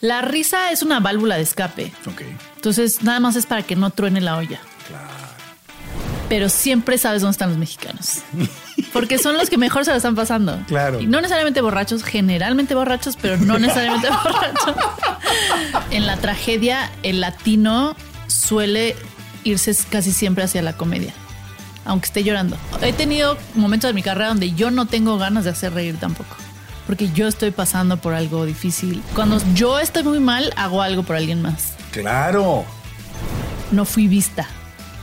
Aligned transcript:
La 0.00 0.22
risa 0.22 0.70
es 0.72 0.82
una 0.82 1.00
válvula 1.00 1.36
de 1.36 1.42
escape. 1.42 1.92
Ok. 2.06 2.22
Entonces, 2.56 3.02
nada 3.02 3.20
más 3.20 3.36
es 3.36 3.46
para 3.46 3.62
que 3.62 3.76
no 3.76 3.90
truene 3.90 4.20
la 4.20 4.36
olla. 4.36 4.60
Claro. 4.88 5.08
Pero 6.28 6.48
siempre 6.48 6.96
sabes 6.96 7.22
dónde 7.22 7.32
están 7.32 7.50
los 7.50 7.58
mexicanos. 7.58 8.20
Porque 8.92 9.18
son 9.18 9.36
los 9.36 9.50
que 9.50 9.58
mejor 9.58 9.84
se 9.84 9.90
la 9.90 9.96
están 9.96 10.14
pasando. 10.14 10.58
Claro. 10.68 11.00
Y 11.00 11.06
no 11.06 11.20
necesariamente 11.20 11.60
borrachos, 11.60 12.02
generalmente 12.04 12.74
borrachos, 12.74 13.16
pero 13.20 13.36
no 13.36 13.58
necesariamente 13.58 14.08
borrachos. 14.08 14.76
En 15.90 16.06
la 16.06 16.16
tragedia, 16.16 16.90
el 17.02 17.20
latino 17.20 17.96
suele 18.28 18.96
irse 19.44 19.76
casi 19.90 20.12
siempre 20.12 20.44
hacia 20.44 20.62
la 20.62 20.74
comedia. 20.74 21.12
Aunque 21.84 22.06
esté 22.06 22.22
llorando. 22.22 22.56
He 22.80 22.92
tenido 22.92 23.36
momentos 23.54 23.88
de 23.88 23.94
mi 23.94 24.02
carrera 24.02 24.28
donde 24.28 24.52
yo 24.52 24.70
no 24.70 24.86
tengo 24.86 25.18
ganas 25.18 25.44
de 25.44 25.50
hacer 25.50 25.74
reír 25.74 25.98
tampoco. 25.98 26.36
Porque 26.90 27.08
yo 27.12 27.28
estoy 27.28 27.52
pasando 27.52 27.98
por 27.98 28.14
algo 28.14 28.44
difícil. 28.44 29.00
Cuando 29.14 29.40
yo 29.54 29.78
estoy 29.78 30.02
muy 30.02 30.18
mal, 30.18 30.52
hago 30.56 30.82
algo 30.82 31.04
por 31.04 31.14
alguien 31.14 31.40
más. 31.40 31.74
Claro. 31.92 32.64
No 33.70 33.84
fui 33.84 34.08
vista. 34.08 34.48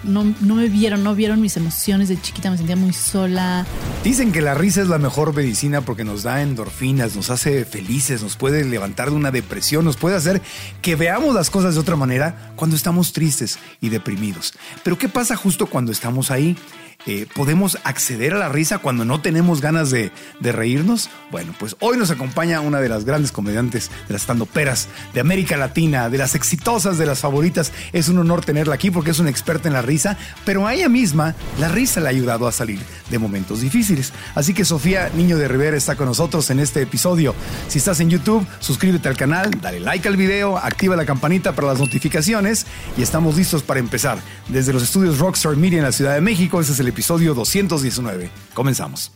No, 0.03 0.25
no 0.41 0.55
me 0.55 0.67
vieron, 0.67 1.01
no 1.05 1.15
vieron 1.15 1.39
mis 1.39 1.55
emociones 1.55 2.09
de 2.09 2.21
chiquita, 2.21 2.51
me 2.51 2.57
sentía 2.57 2.75
muy 2.75 2.91
sola. 2.91 3.65
Dicen 4.03 4.33
que 4.33 4.41
la 4.41 4.53
risa 4.53 4.81
es 4.81 4.89
la 4.89 4.97
mejor 4.97 5.33
medicina 5.33 5.79
porque 5.79 6.03
nos 6.03 6.23
da 6.23 6.41
endorfinas, 6.41 7.15
nos 7.15 7.29
hace 7.29 7.63
felices, 7.63 8.21
nos 8.21 8.35
puede 8.35 8.65
levantar 8.65 9.09
de 9.09 9.15
una 9.15 9.31
depresión, 9.31 9.85
nos 9.85 9.95
puede 9.95 10.17
hacer 10.17 10.41
que 10.81 10.97
veamos 10.97 11.33
las 11.33 11.49
cosas 11.49 11.75
de 11.75 11.79
otra 11.79 11.95
manera 11.95 12.51
cuando 12.57 12.75
estamos 12.75 13.13
tristes 13.13 13.59
y 13.79 13.87
deprimidos. 13.87 14.55
Pero 14.83 14.97
¿qué 14.97 15.07
pasa 15.07 15.37
justo 15.37 15.67
cuando 15.67 15.93
estamos 15.93 16.31
ahí? 16.31 16.57
Eh, 17.07 17.25
¿Podemos 17.33 17.77
acceder 17.85 18.33
a 18.33 18.37
la 18.37 18.49
risa 18.49 18.79
cuando 18.79 19.05
no 19.05 19.21
tenemos 19.21 19.61
ganas 19.61 19.91
de, 19.91 20.11
reírnos? 20.41 21.09
Bueno, 21.31 21.55
pues 21.57 21.77
hoy 21.79 21.97
nos 21.97 22.11
acompaña 22.11 22.59
una 22.59 22.81
de 22.81 22.89
las 22.89 23.05
grandes 23.05 23.31
comediantes 23.31 23.89
de 24.09 24.13
las 24.13 24.25
peras 24.53 24.89
de 25.13 25.21
América 25.21 25.55
Latina, 25.55 26.09
de 26.09 26.17
las 26.17 26.35
exitosas, 26.35 26.97
de 26.97 27.05
las 27.05 27.19
favoritas. 27.19 27.71
Es 27.93 28.09
un 28.09 28.17
honor 28.17 28.43
tenerla 28.43 28.75
aquí 28.75 28.91
porque 28.91 29.11
es 29.11 29.19
una 29.19 29.29
experta 29.29 29.69
en 29.69 29.73
la 29.73 29.81
risa, 29.81 30.17
pero 30.43 30.67
a 30.67 30.73
ella 30.73 30.89
misma 30.89 31.33
la 31.59 31.69
risa 31.69 32.01
le 32.01 32.07
ha 32.07 32.09
ayudado 32.09 32.45
a 32.45 32.51
salir 32.51 32.79
de 33.09 33.19
momentos 33.19 33.61
difíciles. 33.61 34.11
Así 34.35 34.53
que 34.53 34.65
Sofía 34.65 35.09
Niño 35.15 35.37
de 35.37 35.47
Rivera 35.47 35.77
está 35.77 35.95
con 35.95 36.07
nosotros 36.07 36.49
en 36.49 36.59
este 36.59 36.81
episodio. 36.81 37.33
Si 37.69 37.77
estás 37.77 38.01
en 38.01 38.09
YouTube, 38.09 38.45
suscríbete 38.59 39.07
al 39.07 39.15
canal, 39.15 39.51
dale 39.61 39.79
like 39.79 40.05
al 40.09 40.17
video, 40.17 40.57
activa 40.57 40.97
la 40.97 41.05
campanita 41.05 41.55
para 41.55 41.69
las 41.69 41.79
notificaciones 41.79 42.65
y 42.97 43.01
estamos 43.01 43.37
listos 43.37 43.63
para 43.63 43.79
empezar. 43.79 44.19
Desde 44.49 44.73
los 44.73 44.83
estudios 44.83 45.19
Rockstar 45.19 45.55
Media 45.55 45.77
en 45.77 45.85
la 45.85 45.93
Ciudad 45.93 46.13
de 46.13 46.21
México, 46.21 46.59
ese 46.59 46.73
es 46.73 46.79
el 46.81 46.96
episodio 46.97 47.35
219. 47.35 48.31
Comenzamos. 48.55 49.11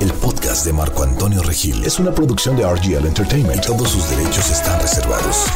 El 0.00 0.12
podcast 0.12 0.66
de 0.66 0.74
Marco 0.74 1.02
Antonio 1.02 1.42
Regil 1.42 1.82
es 1.82 1.98
una 1.98 2.14
producción 2.14 2.56
de 2.56 2.70
RGL 2.70 3.06
Entertainment 3.06 3.64
y 3.64 3.66
todos 3.66 3.88
sus 3.88 4.10
derechos 4.10 4.50
están 4.50 4.78
reservados. 4.82 5.46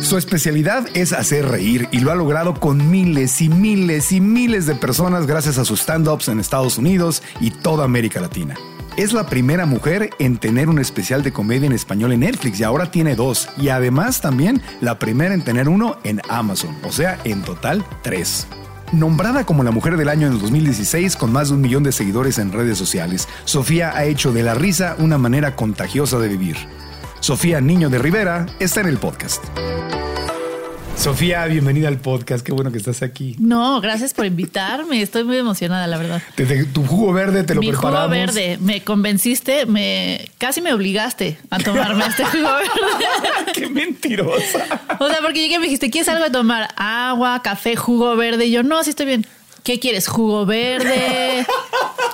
Su 0.00 0.18
especialidad 0.18 0.88
es 0.94 1.12
hacer 1.12 1.46
reír 1.46 1.88
y 1.92 2.00
lo 2.00 2.10
ha 2.10 2.16
logrado 2.16 2.54
con 2.58 2.90
miles 2.90 3.40
y 3.40 3.48
miles 3.48 4.10
y 4.10 4.20
miles 4.20 4.66
de 4.66 4.74
personas 4.74 5.28
gracias 5.28 5.58
a 5.58 5.64
sus 5.64 5.82
stand-ups 5.82 6.26
en 6.26 6.40
Estados 6.40 6.78
Unidos 6.78 7.22
y 7.38 7.52
toda 7.52 7.84
América 7.84 8.20
Latina. 8.20 8.56
Es 8.96 9.12
la 9.12 9.26
primera 9.26 9.66
mujer 9.66 10.10
en 10.20 10.36
tener 10.36 10.68
un 10.68 10.78
especial 10.78 11.24
de 11.24 11.32
comedia 11.32 11.66
en 11.66 11.72
español 11.72 12.12
en 12.12 12.20
Netflix 12.20 12.60
y 12.60 12.62
ahora 12.62 12.92
tiene 12.92 13.16
dos. 13.16 13.48
Y 13.56 13.70
además 13.70 14.20
también 14.20 14.62
la 14.80 15.00
primera 15.00 15.34
en 15.34 15.42
tener 15.42 15.68
uno 15.68 15.96
en 16.04 16.22
Amazon, 16.28 16.76
o 16.84 16.92
sea, 16.92 17.18
en 17.24 17.42
total 17.42 17.84
tres. 18.02 18.46
Nombrada 18.92 19.44
como 19.44 19.64
la 19.64 19.72
Mujer 19.72 19.96
del 19.96 20.08
Año 20.08 20.28
en 20.28 20.34
el 20.34 20.38
2016 20.38 21.16
con 21.16 21.32
más 21.32 21.48
de 21.48 21.54
un 21.54 21.60
millón 21.60 21.82
de 21.82 21.90
seguidores 21.90 22.38
en 22.38 22.52
redes 22.52 22.78
sociales, 22.78 23.26
Sofía 23.44 23.96
ha 23.96 24.04
hecho 24.04 24.32
de 24.32 24.44
la 24.44 24.54
risa 24.54 24.94
una 25.00 25.18
manera 25.18 25.56
contagiosa 25.56 26.20
de 26.20 26.28
vivir. 26.28 26.56
Sofía 27.18 27.60
Niño 27.60 27.90
de 27.90 27.98
Rivera 27.98 28.46
está 28.60 28.80
en 28.80 28.86
el 28.86 28.98
podcast. 28.98 29.42
Sofía, 30.96 31.44
bienvenida 31.46 31.88
al 31.88 31.98
podcast. 31.98 32.46
Qué 32.46 32.52
bueno 32.52 32.72
que 32.72 32.78
estás 32.78 33.02
aquí. 33.02 33.36
No, 33.38 33.80
gracias 33.82 34.14
por 34.14 34.24
invitarme. 34.24 35.02
Estoy 35.02 35.24
muy 35.24 35.36
emocionada, 35.36 35.86
la 35.86 35.98
verdad. 35.98 36.22
Te- 36.34 36.46
te- 36.46 36.64
tu 36.64 36.86
jugo 36.86 37.12
verde 37.12 37.42
te 37.44 37.54
lo 37.54 37.60
Mi 37.60 37.68
preparamos. 37.68 38.00
jugo 38.04 38.10
verde, 38.10 38.58
me 38.62 38.82
convenciste, 38.82 39.66
me 39.66 40.30
casi 40.38 40.62
me 40.62 40.72
obligaste 40.72 41.36
a 41.50 41.58
tomarme 41.58 42.06
este 42.06 42.24
jugo 42.24 42.48
verde. 42.54 43.52
Qué 43.54 43.68
mentirosa. 43.68 44.64
O 44.98 45.08
sea, 45.08 45.18
porque 45.20 45.40
llegué 45.40 45.56
y 45.56 45.58
me 45.58 45.64
dijiste, 45.64 45.90
¿quieres 45.90 46.08
algo 46.08 46.24
de 46.24 46.30
tomar? 46.30 46.68
Agua, 46.76 47.42
café, 47.42 47.76
jugo 47.76 48.16
verde. 48.16 48.46
Y 48.46 48.52
yo, 48.52 48.62
no, 48.62 48.82
sí 48.82 48.90
estoy 48.90 49.06
bien. 49.06 49.26
¿Qué 49.64 49.80
quieres? 49.80 50.06
¿Jugo 50.08 50.44
verde? 50.46 51.46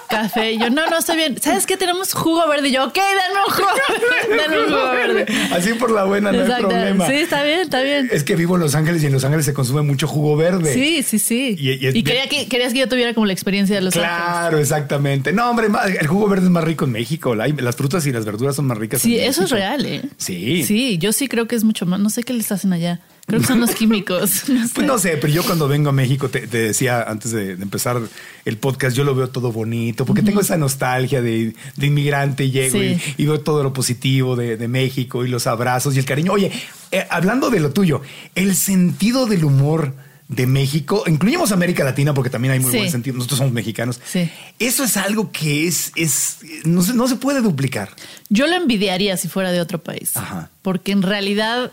¿Café? 0.08 0.52
Y 0.52 0.58
yo, 0.58 0.70
no, 0.70 0.88
no, 0.88 0.98
estoy 0.98 1.16
bien. 1.16 1.40
¿Sabes 1.40 1.66
qué? 1.66 1.76
Tenemos 1.76 2.12
jugo 2.14 2.46
verde. 2.48 2.68
Y 2.68 2.72
yo, 2.72 2.84
ok, 2.84 2.94
dame 2.96 3.44
un 3.46 3.52
jugo. 3.52 4.36
Dame 4.36 4.58
un 4.60 4.66
jugo 4.68 4.90
verde. 4.92 5.26
Así 5.52 5.74
por 5.74 5.90
la 5.90 6.04
buena, 6.04 6.30
no 6.30 6.38
hay 6.38 6.44
Exacto. 6.44 6.68
problema. 6.68 7.06
Sí, 7.08 7.14
está 7.14 7.42
bien, 7.42 7.60
está 7.60 7.82
bien. 7.82 8.08
Es 8.12 8.22
que 8.22 8.36
vivo 8.36 8.54
en 8.54 8.60
Los 8.60 8.74
Ángeles 8.76 9.02
y 9.02 9.06
en 9.06 9.12
Los 9.12 9.24
Ángeles 9.24 9.46
se 9.46 9.52
consume 9.52 9.82
mucho 9.82 10.06
jugo 10.06 10.36
verde. 10.36 10.72
Sí, 10.72 11.02
sí, 11.02 11.18
sí. 11.18 11.56
Y- 11.58 11.70
Y, 11.70 11.84
y 11.84 11.86
es- 11.88 11.94
quería 12.04 12.28
que, 12.28 12.46
querías 12.48 12.72
que 12.72 12.78
yo 12.80 12.88
tuviera 12.88 13.14
como 13.14 13.26
la 13.26 13.32
experiencia 13.32 13.74
de 13.76 13.82
los 13.82 13.96
ángeles. 13.96 14.16
Claro, 14.16 14.58
exactamente. 14.58 15.32
No, 15.32 15.50
hombre, 15.50 15.66
el 16.00 16.06
jugo 16.06 16.28
verde 16.28 16.44
es 16.46 16.50
más 16.50 16.62
rico 16.64 16.84
en 16.84 16.92
México. 16.92 17.34
La- 17.34 17.48
Las 17.48 17.74
frutas 17.76 18.06
y 18.06 18.12
las 18.12 18.24
verduras 18.24 18.54
son 18.56 18.66
más 18.66 18.78
ricas. 18.78 19.02
Sí, 19.02 19.18
en 19.18 19.28
eso 19.28 19.42
es 19.44 19.50
real, 19.50 19.84
¿eh? 19.86 20.02
Sí. 20.18 20.62
Sí, 20.64 20.98
yo 20.98 21.12
sí 21.12 21.26
creo 21.26 21.48
que 21.48 21.56
es 21.56 21.64
mucho 21.64 21.84
más. 21.86 21.98
No 21.98 22.10
sé 22.10 22.22
qué 22.22 22.32
les 22.32 22.50
hacen 22.52 22.72
allá. 22.72 23.00
Creo 23.30 23.40
que 23.40 23.46
son 23.46 23.60
los 23.60 23.70
químicos. 23.70 24.44
No 24.48 24.66
sé. 24.66 24.74
Pues 24.74 24.86
no 24.86 24.98
sé, 24.98 25.16
pero 25.16 25.32
yo 25.32 25.42
cuando 25.44 25.66
vengo 25.68 25.88
a 25.90 25.92
México, 25.92 26.28
te, 26.28 26.46
te 26.46 26.58
decía 26.58 27.02
antes 27.02 27.30
de, 27.32 27.56
de 27.56 27.62
empezar 27.62 27.98
el 28.44 28.56
podcast, 28.58 28.96
yo 28.96 29.04
lo 29.04 29.14
veo 29.14 29.28
todo 29.30 29.52
bonito, 29.52 30.04
porque 30.04 30.22
tengo 30.22 30.40
esa 30.40 30.56
nostalgia 30.56 31.22
de, 31.22 31.54
de 31.76 31.86
inmigrante 31.86 32.44
y 32.44 32.50
llego 32.50 32.78
Sí. 32.78 32.98
y, 33.18 33.22
y 33.22 33.26
veo 33.26 33.40
todo 33.40 33.62
lo 33.62 33.72
positivo 33.72 34.36
de, 34.36 34.56
de 34.56 34.68
México 34.68 35.24
y 35.24 35.28
los 35.28 35.46
abrazos 35.46 35.94
y 35.96 35.98
el 35.98 36.04
cariño. 36.04 36.32
Oye, 36.32 36.50
eh, 36.92 37.06
hablando 37.10 37.50
de 37.50 37.60
lo 37.60 37.72
tuyo, 37.72 38.02
el 38.34 38.54
sentido 38.56 39.26
del 39.26 39.44
humor 39.44 39.94
de 40.28 40.46
México, 40.46 41.02
incluimos 41.08 41.50
América 41.50 41.82
Latina 41.82 42.14
porque 42.14 42.30
también 42.30 42.52
hay 42.52 42.60
muy 42.60 42.70
Sí. 42.70 42.76
buen 42.78 42.90
sentido, 42.90 43.16
nosotros 43.16 43.38
somos 43.38 43.52
mexicanos. 43.52 44.00
Sí. 44.04 44.30
Eso 44.60 44.84
es 44.84 44.96
algo 44.96 45.32
que 45.32 45.66
es, 45.66 45.90
es 45.96 46.38
no, 46.64 46.82
se, 46.82 46.94
no 46.94 47.08
se 47.08 47.16
puede 47.16 47.40
duplicar. 47.40 47.90
Yo 48.28 48.46
lo 48.46 48.54
envidiaría 48.54 49.16
si 49.16 49.26
fuera 49.26 49.50
de 49.50 49.60
otro 49.60 49.82
país. 49.82 50.16
Ajá. 50.16 50.50
Porque 50.62 50.92
en 50.92 51.02
realidad, 51.02 51.72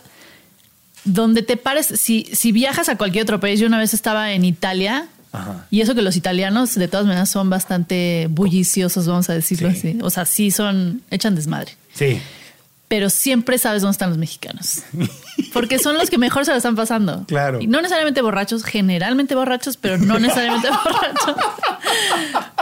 donde 1.07 1.41
te 1.41 1.57
pares, 1.57 1.88
si, 1.88 2.28
si 2.34 2.51
viajas 2.51 2.90
a 2.90 2.97
cualquier 2.97 3.23
otro 3.23 3.40
país, 3.40 3.59
yo 3.59 3.68
una 3.68 3.79
vez 3.79 3.94
estaba 3.94 4.31
en 4.34 4.45
Italia. 4.45 5.07
Ajá. 5.31 5.66
Y 5.69 5.81
eso 5.81 5.94
que 5.95 6.01
los 6.01 6.16
italianos, 6.16 6.75
de 6.75 6.88
todas 6.88 7.06
maneras, 7.06 7.29
son 7.29 7.50
bastante 7.50 8.28
bulliciosos, 8.29 9.07
vamos 9.07 9.29
a 9.29 9.34
decirlo 9.34 9.69
Sí. 9.72 9.78
así. 9.78 9.97
O 10.01 10.09
sea, 10.09 10.25
sí 10.25 10.51
son, 10.51 11.01
echan 11.12 11.35
desmadre. 11.35 11.73
Sí. 11.94 12.19
Pero 12.88 13.09
siempre 13.09 13.58
sabes 13.58 13.81
dónde 13.81 13.92
están 13.92 14.09
los 14.09 14.18
mexicanos. 14.18 14.84
Porque 15.53 15.78
son 15.78 15.98
los 15.98 16.09
que 16.09 16.18
mejor 16.18 16.46
se 16.46 16.52
la 16.52 16.58
están 16.58 16.75
pasando. 16.75 17.25
Claro. 17.28 17.59
Y 17.59 17.68
no 17.68 17.81
necesariamente 17.81 18.22
borrachos, 18.22 18.64
generalmente 18.64 19.36
borrachos, 19.36 19.75
pero 19.75 19.98
no 19.98 20.20
necesariamente 20.20 20.70
borrachos. 20.70 21.36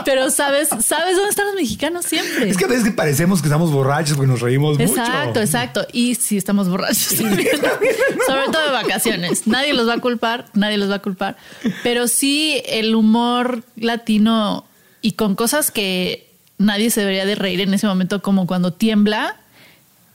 Pero 0.04 0.30
sabes, 0.30 0.68
sabes 0.68 1.14
dónde 1.14 1.30
están 1.30 1.46
los 1.46 1.54
mexicanos 1.54 2.06
siempre. 2.06 2.48
Es 2.48 2.56
que 2.56 2.64
a 2.64 2.68
veces 2.68 2.84
que 2.84 2.90
parecemos 2.90 3.40
que 3.40 3.48
estamos 3.48 3.70
borrachos 3.70 4.16
porque 4.16 4.30
nos 4.30 4.40
reímos 4.40 4.78
mucho. 4.78 4.90
Exacto, 4.90 5.40
exacto. 5.40 5.86
Y 5.92 6.16
si 6.16 6.36
estamos 6.36 6.68
borrachos 6.68 7.16
también. 7.16 7.48
Sobre 8.26 8.44
todo 8.50 8.62
de 8.62 8.72
vacaciones. 8.72 9.46
Nadie 9.46 9.74
los 9.74 9.88
va 9.88 9.94
a 9.94 10.00
culpar, 10.00 10.46
nadie 10.54 10.76
los 10.76 10.90
va 10.90 10.96
a 10.96 11.02
culpar. 11.02 11.36
Pero 11.82 12.08
sí 12.08 12.62
el 12.66 12.94
humor 12.94 13.62
latino 13.76 14.64
y 15.02 15.12
con 15.12 15.36
cosas 15.36 15.70
que 15.70 16.26
nadie 16.58 16.90
se 16.90 17.00
debería 17.00 17.26
de 17.26 17.34
reír 17.34 17.60
en 17.60 17.74
ese 17.74 17.86
momento, 17.86 18.22
como 18.22 18.46
cuando 18.46 18.72
tiembla, 18.72 19.36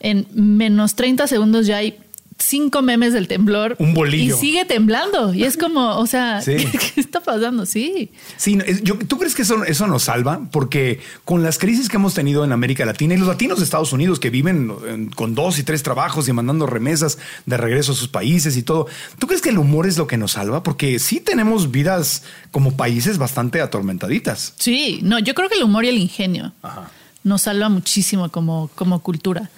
en 0.02 0.28
menos 0.34 0.96
30 0.96 1.28
segundos 1.28 1.66
ya 1.68 1.78
hay 1.78 1.98
cinco 2.40 2.82
memes 2.82 3.14
del 3.14 3.28
temblor. 3.28 3.76
Un 3.78 3.94
bolillo. 3.94 4.36
Y 4.36 4.40
sigue 4.40 4.66
temblando. 4.66 5.32
Y 5.32 5.44
es 5.44 5.58
como, 5.58 5.98
o 6.00 6.08
sea, 6.08 6.42
Sí. 6.46 6.56
¿qué 6.96 7.00
está 7.00 7.20
pasando? 7.20 7.68
Sí. 7.68 8.10
Sí, 8.36 8.58
yo- 8.82 8.98
¿tú 8.98 9.20
crees 9.20 9.36
que 9.36 9.44
eso, 9.44 9.64
eso 9.64 9.86
nos 9.86 10.04
salva? 10.06 10.48
Porque 10.52 11.00
con 11.24 11.44
las 11.44 11.60
crisis 11.60 11.88
que 11.88 11.98
hemos 11.98 12.16
tenido 12.16 12.44
en 12.44 12.52
América 12.52 12.84
Latina 12.84 13.14
y 13.14 13.18
los 13.18 13.28
latinos 13.28 13.60
de 13.60 13.64
Estados 13.64 13.94
Unidos 13.94 14.20
que 14.20 14.32
viven 14.32 14.74
en- 14.88 15.10
con 15.12 15.36
dos 15.36 15.60
y 15.60 15.64
tres 15.64 15.84
trabajos 15.84 16.28
y 16.30 16.34
mandando 16.34 16.66
remesas 16.66 17.20
de 17.46 17.58
regreso 17.58 17.92
a 17.92 17.96
sus 17.96 18.08
países 18.08 18.58
y 18.58 18.64
todo, 18.64 18.88
¿tú 19.20 19.28
crees 19.28 19.44
que 19.44 19.50
el 19.50 19.60
humor 19.60 19.86
es 19.86 20.00
lo 20.00 20.08
que 20.08 20.18
nos 20.18 20.32
salva? 20.32 20.64
Porque 20.64 20.98
sí 20.98 21.20
tenemos 21.20 21.70
vidas 21.70 22.24
como 22.50 22.76
países 22.76 23.20
bastante 23.20 23.62
atormentaditas. 23.62 24.56
Sí, 24.58 25.00
no, 25.04 25.20
yo 25.20 25.36
creo 25.36 25.48
que 25.48 25.58
el 25.58 25.64
humor 25.64 25.86
y 25.86 25.90
el 25.90 25.98
ingenio 26.00 26.54
Ajá. 26.64 26.90
nos 27.24 27.44
salva 27.44 27.70
muchísimo 27.70 28.32
como, 28.32 28.72
como 28.74 29.00
cultura. 29.04 29.52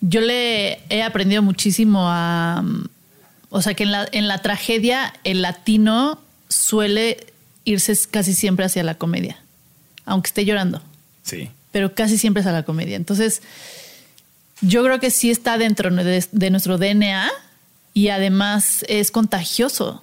Yo 0.00 0.20
le 0.20 0.80
he 0.90 1.02
aprendido 1.02 1.42
muchísimo 1.42 2.06
a. 2.08 2.62
mm, 2.62 2.88
O 3.50 3.62
sea, 3.62 3.74
que 3.74 3.82
en 3.84 3.92
la, 3.92 4.08
en 4.12 4.28
la 4.28 4.38
tragedia 4.42 5.14
el 5.24 5.42
latino 5.42 6.20
suele 6.48 7.16
irse 7.64 7.96
casi 8.10 8.32
siempre 8.34 8.64
hacia 8.66 8.82
la 8.84 8.94
comedia, 8.96 9.38
aunque 10.04 10.28
esté 10.28 10.44
llorando, 10.44 10.82
Sí. 11.22 11.50
pero 11.72 11.94
casi 11.94 12.16
siempre 12.18 12.40
es 12.42 12.46
a 12.46 12.52
la 12.52 12.62
comedia. 12.62 12.96
Entonces, 12.96 13.42
yo 14.60 14.82
creo 14.84 15.00
que 15.00 15.10
sí 15.10 15.30
está 15.30 15.58
dentro 15.58 15.90
de, 15.90 16.24
de 16.30 16.50
nuestro 16.50 16.78
DNA 16.78 17.30
y 17.94 18.08
además 18.08 18.84
es 18.88 19.10
contagioso. 19.10 20.02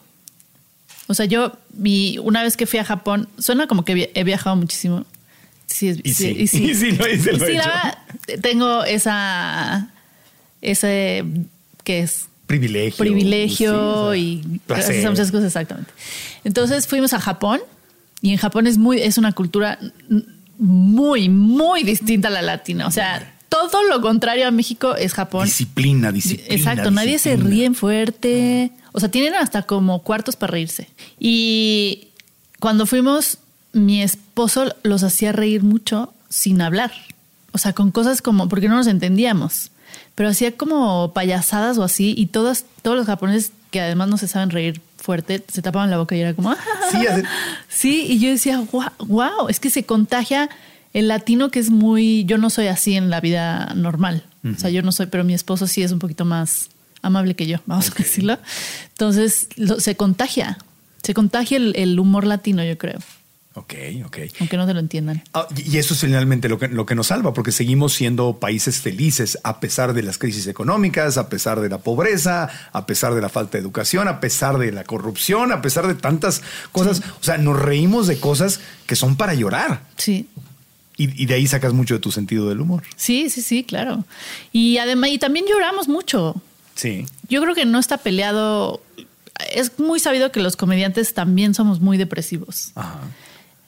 O 1.07 1.13
sea, 1.13 1.25
yo 1.25 1.57
vi, 1.73 2.17
una 2.19 2.41
vez 2.43 2.57
que 2.57 2.65
fui 2.65 2.79
a 2.79 2.83
Japón, 2.85 3.27
suena 3.37 3.67
como 3.67 3.83
que 3.85 4.11
he 4.13 4.23
viajado 4.23 4.55
muchísimo. 4.55 5.05
Sí, 5.75 5.99
Y 6.03 6.13
sí, 6.13 6.27
y 6.37 6.47
sí. 6.47 6.63
y 6.71 6.75
sí, 6.75 6.91
lo 6.91 7.07
hice, 7.11 7.33
lo 7.33 7.37
Y 7.37 7.41
he 7.43 7.51
sí, 7.51 7.57
la 7.57 7.67
verdad, 7.67 8.41
tengo 8.41 8.83
esa, 8.85 9.89
ese, 10.61 11.23
que 11.83 11.99
es 11.99 12.27
Privilegio. 12.47 12.97
privilegio 12.97 13.71
sí, 13.71 13.75
o 13.77 14.11
sea, 14.11 14.17
y 14.17 14.59
placer. 14.67 15.09
muchas 15.09 15.31
cosas 15.31 15.47
exactamente. 15.47 15.91
Entonces 16.43 16.87
fuimos 16.87 17.13
a 17.13 17.19
Japón 17.19 17.59
y 18.21 18.31
en 18.31 18.37
Japón 18.37 18.67
es 18.67 18.77
muy 18.77 19.01
es 19.01 19.17
una 19.17 19.31
cultura 19.31 19.79
muy 20.59 21.27
muy 21.27 21.83
distinta 21.83 22.27
a 22.27 22.31
la 22.31 22.41
latina, 22.43 22.87
o 22.87 22.91
sea, 22.91 23.33
todo 23.49 23.83
lo 23.89 23.99
contrario 24.01 24.47
a 24.47 24.51
México 24.51 24.95
es 24.95 25.13
Japón. 25.13 25.45
Disciplina, 25.45 26.11
disciplina. 26.11 26.53
Exacto, 26.55 26.91
nadie 26.91 27.17
se 27.19 27.35
ríe 27.37 27.71
fuerte. 27.73 28.71
O 28.91 28.99
sea, 28.99 29.09
tienen 29.09 29.33
hasta 29.33 29.63
como 29.63 30.03
cuartos 30.03 30.35
para 30.35 30.51
reírse. 30.51 30.89
Y 31.19 32.09
cuando 32.59 32.85
fuimos, 32.85 33.37
mi 33.73 34.01
esposo 34.35 34.75
los 34.83 35.01
hacía 35.03 35.31
reír 35.31 35.63
mucho 35.63 36.13
sin 36.27 36.61
hablar. 36.61 36.91
O 37.53 37.57
sea, 37.57 37.71
con 37.71 37.91
cosas 37.91 38.21
como, 38.21 38.49
porque 38.49 38.67
no 38.67 38.75
nos 38.75 38.87
entendíamos. 38.87 39.71
Pero 40.13 40.27
hacía 40.27 40.51
como 40.57 41.13
payasadas 41.13 41.77
o 41.77 41.83
así. 41.83 42.13
Y 42.17 42.25
todos, 42.27 42.65
todos 42.81 42.97
los 42.97 43.05
japoneses 43.05 43.53
que 43.71 43.79
además 43.79 44.09
no 44.09 44.17
se 44.17 44.27
saben 44.27 44.49
reír 44.49 44.81
fuerte, 44.97 45.41
se 45.49 45.61
tapaban 45.61 45.89
la 45.89 45.97
boca 45.99 46.17
y 46.17 46.19
era 46.19 46.33
como... 46.33 46.53
Sí, 46.91 47.07
hace- 47.07 47.23
Sí, 47.69 48.05
y 48.09 48.19
yo 48.19 48.29
decía, 48.29 48.59
wow, 48.73 48.83
wow, 49.07 49.47
es 49.47 49.61
que 49.61 49.69
se 49.69 49.85
contagia 49.85 50.49
el 50.91 51.07
latino 51.07 51.49
que 51.49 51.59
es 51.59 51.69
muy, 51.69 52.25
yo 52.25 52.37
no 52.37 52.49
soy 52.49 52.67
así 52.67 52.95
en 52.95 53.09
la 53.09 53.21
vida 53.21 53.71
normal. 53.73 54.25
O 54.53 54.59
sea, 54.59 54.69
yo 54.69 54.81
no 54.81 54.91
soy, 54.91 55.05
pero 55.05 55.23
mi 55.23 55.33
esposo 55.33 55.65
sí 55.65 55.81
es 55.81 55.91
un 55.93 55.99
poquito 55.99 56.25
más 56.25 56.67
amable 57.01 57.35
que 57.35 57.47
yo, 57.47 57.59
vamos 57.67 57.89
a 57.89 57.93
decirlo. 57.95 58.37
Entonces, 58.89 59.47
lo- 59.55 59.79
se 59.79 59.95
contagia, 59.95 60.57
se 61.03 61.13
contagia 61.13 61.55
el, 61.57 61.73
el 61.77 61.97
humor 61.99 62.25
latino, 62.27 62.63
yo 62.65 62.77
creo, 62.77 62.99
Ok, 63.57 63.73
ok. 64.05 64.17
aunque 64.41 64.57
no 64.57 64.65
te 64.67 64.73
lo 64.73 64.79
entiendan. 64.81 65.23
Ah, 65.33 65.47
y 65.55 65.75
y 65.75 65.77
eso 65.77 65.93
es 65.93 66.01
finalmente 66.01 66.49
lo 66.49 66.59
que, 66.59 66.67
lo 66.67 66.85
que 66.85 66.93
nos 66.93 67.07
salva, 67.07 67.33
porque 67.33 67.51
seguimos 67.53 67.93
siendo 67.93 68.37
países 68.37 68.81
felices 68.81 69.37
a 69.43 69.59
pesar 69.61 69.93
de 69.93 70.03
las 70.03 70.17
crisis 70.17 70.47
económicas, 70.47 71.17
a 71.17 71.29
pesar 71.29 71.61
de 71.61 71.69
la 71.69 71.77
pobreza, 71.77 72.49
a 72.73 72.85
pesar 72.85 73.13
de 73.15 73.21
la 73.21 73.29
falta 73.29 73.57
de 73.57 73.61
educación, 73.61 74.07
a 74.09 74.19
pesar 74.19 74.57
de 74.57 74.71
la 74.73 74.83
corrupción, 74.83 75.51
a 75.53 75.61
pesar 75.61 75.87
de 75.87 75.95
tantas 75.95 76.41
cosas. 76.73 77.01
O 77.21 77.23
sea, 77.23 77.37
nos 77.37 77.57
reímos 77.59 78.07
de 78.07 78.19
cosas 78.19 78.59
que 78.87 78.95
son 78.97 79.15
para 79.15 79.33
llorar. 79.33 79.83
Sí, 79.97 80.27
Y, 80.97 81.21
y 81.23 81.25
de 81.25 81.33
ahí 81.35 81.47
sacas 81.47 81.71
mucho 81.73 81.93
de 81.95 81.99
tu 82.01 82.11
sentido 82.11 82.49
del 82.49 82.59
humor. 82.61 82.83
sí, 82.97 83.29
sí, 83.29 83.41
sí, 83.41 83.63
claro. 83.63 84.05
Y 84.51 84.77
además, 84.79 85.09
y 85.11 85.17
también 85.17 85.45
lloramos 85.49 85.87
mucho. 85.87 86.41
Sí. 86.75 87.05
Yo 87.29 87.41
creo 87.41 87.55
que 87.55 87.65
no 87.65 87.79
está 87.79 87.97
peleado. 87.99 88.81
Es 89.53 89.79
muy 89.79 89.99
sabido 89.99 90.31
que 90.31 90.41
los 90.41 90.55
comediantes 90.57 91.13
también 91.13 91.53
somos 91.53 91.79
muy 91.79 91.97
depresivos. 91.97 92.71
Ajá. 92.75 92.99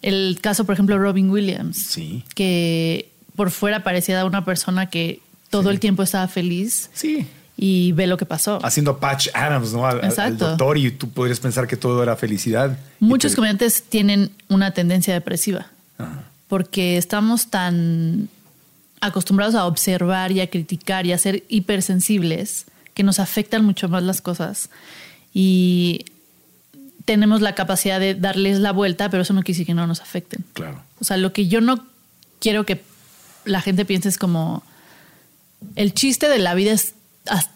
El 0.02 0.38
caso, 0.42 0.66
por 0.66 0.74
ejemplo, 0.74 0.98
Robin 1.00 1.30
Williams, 1.30 1.78
Sí. 1.78 2.24
que 2.36 3.10
por 3.36 3.52
fuera 3.52 3.84
parecía 3.84 4.24
una 4.26 4.46
persona 4.46 4.90
que 4.90 5.20
todo 5.50 5.70
el 5.70 5.80
tiempo 5.80 6.04
estaba 6.04 6.28
feliz 6.28 6.90
Sí. 6.94 7.26
y 7.58 7.92
ve 7.94 8.06
lo 8.08 8.18
que 8.18 8.26
pasó. 8.26 8.60
Haciendo 8.64 9.00
Patch 9.00 9.30
Adams, 9.34 9.74
¿no? 9.74 9.86
Al, 9.88 10.04
Exacto. 10.04 10.50
doctor 10.50 10.78
y 10.78 10.92
tú 10.92 11.10
podrías 11.10 11.40
pensar 11.40 11.68
que 11.68 11.78
todo 11.78 12.02
era 12.04 12.16
felicidad. 12.16 12.78
Muchos 13.00 13.32
te- 13.32 13.36
comediantes 13.38 13.84
tienen 13.84 14.32
una 14.50 14.72
tendencia 14.72 15.14
depresiva 15.14 15.68
Ajá. 15.98 16.24
porque 16.48 16.98
estamos 16.98 17.48
tan 17.50 18.30
acostumbrados 19.02 19.56
a 19.56 19.66
observar 19.66 20.32
y 20.32 20.42
a 20.42 20.50
criticar 20.50 21.06
y 21.06 21.12
a 21.14 21.18
ser 21.18 21.44
hipersensibles 21.50 22.66
que 22.94 23.04
nos 23.04 23.20
afectan 23.20 23.64
mucho 23.64 23.88
más 23.90 24.02
las 24.04 24.22
cosas 24.22 24.70
y 25.34 26.06
tenemos 27.08 27.40
la 27.40 27.56
capacidad 27.56 28.02
de 28.02 28.16
darles 28.16 28.60
la 28.60 28.74
vuelta, 28.74 29.10
pero 29.10 29.24
eso 29.24 29.34
no 29.34 29.42
quiere 29.42 29.54
decir 29.54 29.66
que 29.66 29.74
no 29.74 29.88
nos 29.88 30.02
afecten. 30.02 30.44
Claro. 30.52 30.84
O 31.00 31.06
sea, 31.06 31.16
lo 31.16 31.32
que 31.32 31.48
yo 31.48 31.62
no 31.62 31.88
quiero 32.40 32.66
que 32.66 32.84
la 33.46 33.62
gente 33.62 33.86
piense 33.86 34.10
es 34.10 34.18
como 34.18 34.62
el 35.76 35.94
chiste 35.94 36.28
de 36.28 36.38
la 36.38 36.54
vida 36.54 36.74
es 36.74 36.96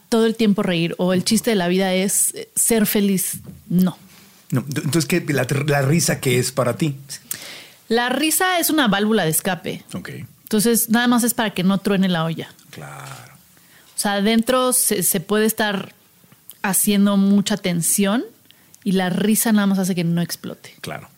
todo 0.07 0.25
el 0.25 0.35
tiempo 0.35 0.63
reír 0.63 0.95
o 0.97 1.11
el 1.11 1.25
chiste 1.25 1.49
de 1.49 1.57
la 1.57 1.67
vida 1.67 1.93
es 1.93 2.33
eh, 2.33 2.49
ser 2.55 2.85
feliz. 2.85 3.39
No. 3.67 3.97
No, 4.51 4.65
entonces, 4.67 5.05
¿qué, 5.05 5.23
la, 5.33 5.45
la 5.67 5.81
risa 5.81 6.21
que 6.21 6.39
es 6.39 6.53
para 6.53 6.77
ti? 6.77 6.95
La 7.89 8.07
risa 8.07 8.57
es 8.57 8.69
una 8.69 8.87
válvula 8.87 9.25
de 9.25 9.31
escape. 9.31 9.83
Ok. 9.93 10.09
Entonces, 10.43 10.89
nada 10.89 11.07
más 11.07 11.25
es 11.25 11.33
para 11.33 11.53
que 11.53 11.63
no 11.63 11.77
truene 11.77 12.07
la 12.07 12.23
olla. 12.23 12.53
Claro. 12.69 13.33
O 13.95 13.99
sea, 13.99 14.13
adentro 14.13 14.71
se, 14.71 15.03
se 15.03 15.19
puede 15.19 15.45
estar 15.45 15.93
haciendo 16.61 17.17
mucha 17.17 17.57
tensión 17.57 18.23
y 18.83 18.93
la 18.93 19.09
risa 19.09 19.51
nada 19.51 19.67
más 19.67 19.79
hace 19.79 19.95
que 19.95 20.03
no 20.03 20.21
explote. 20.21 20.75
Claro. 20.81 21.09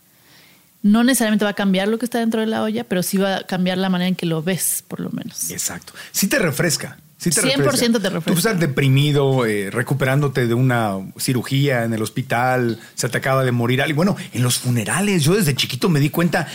No 0.82 1.04
necesariamente 1.04 1.46
va 1.46 1.52
a 1.52 1.56
cambiar 1.56 1.88
lo 1.88 1.98
que 1.98 2.06
está 2.06 2.20
dentro 2.20 2.42
de 2.42 2.48
la 2.48 2.62
olla, 2.62 2.84
pero 2.84 3.04
sí 3.04 3.18
va 3.18 3.38
a 3.38 3.44
cambiar 3.44 3.78
la 3.78 3.90
manera 3.90 4.10
en 4.10 4.16
que 4.16 4.26
lo 4.26 4.44
ves, 4.44 4.84
por 4.88 5.00
lo 5.00 5.10
menos. 5.12 5.50
Exacto. 5.50 5.94
Sí 6.12 6.28
te 6.28 6.40
refresca. 6.40 6.98
Sí 7.18 7.30
te 7.30 7.42
100% 7.42 7.56
refresca. 7.56 8.00
te 8.00 8.10
refresca. 8.10 8.32
Tú 8.32 8.38
estás 8.38 8.60
deprimido, 8.60 9.46
eh, 9.46 9.72
recuperándote 9.72 10.46
de 10.46 10.54
una 10.54 10.98
cirugía 11.18 11.86
en 11.86 11.94
el 11.94 12.02
hospital, 12.02 12.82
se 12.96 13.08
te 13.08 13.18
acaba 13.18 13.46
de 13.46 13.54
morir 13.54 13.82
alguien. 13.82 13.96
Bueno, 13.96 14.18
en 14.34 14.44
los 14.44 14.60
funerales, 14.60 15.24
yo 15.24 15.34
desde 15.34 15.56
chiquito 15.56 15.88
me 15.88 16.02
di 16.02 16.10
cuenta, 16.10 16.50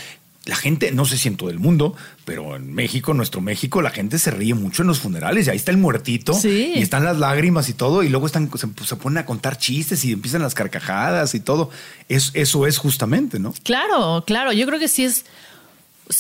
la 0.49 0.57
gente, 0.57 0.91
no 0.93 1.05
sé 1.05 1.17
si 1.19 1.29
en 1.29 1.37
todo 1.37 1.51
el 1.51 1.59
mundo, 1.59 1.95
pero 2.25 2.57
en 2.57 2.73
México, 2.75 3.15
nuestro 3.15 3.41
México, 3.41 3.83
la 3.83 3.91
gente 3.91 4.19
se 4.19 4.31
ríe 4.31 4.55
mucho 4.55 4.83
en 4.83 4.89
los 4.89 4.99
funerales 4.99 5.47
y 5.47 5.51
ahí 5.51 5.57
está 5.57 5.71
el 5.71 5.77
muertito 5.77 6.33
Sí. 6.35 6.73
y 6.75 6.81
están 6.81 7.05
las 7.05 7.19
lágrimas 7.19 7.69
y 7.69 7.75
todo 7.75 8.03
y 8.03 8.09
luego 8.09 8.27
están, 8.27 8.51
se, 8.57 8.67
se 8.85 8.97
ponen 8.97 9.19
a 9.19 9.27
contar 9.27 9.59
chistes 9.59 10.05
y 10.05 10.13
empiezan 10.13 10.41
las 10.43 10.55
carcajadas 10.55 11.35
y 11.35 11.41
todo. 11.41 11.71
Es, 12.09 12.31
eso 12.35 12.67
es 12.67 12.79
justamente, 12.79 13.39
¿no? 13.39 13.53
Claro, 13.63 14.25
claro. 14.27 14.53
Yo 14.53 14.67
creo 14.67 14.79
que 14.81 14.89
sí 14.89 15.05
es, 15.05 15.27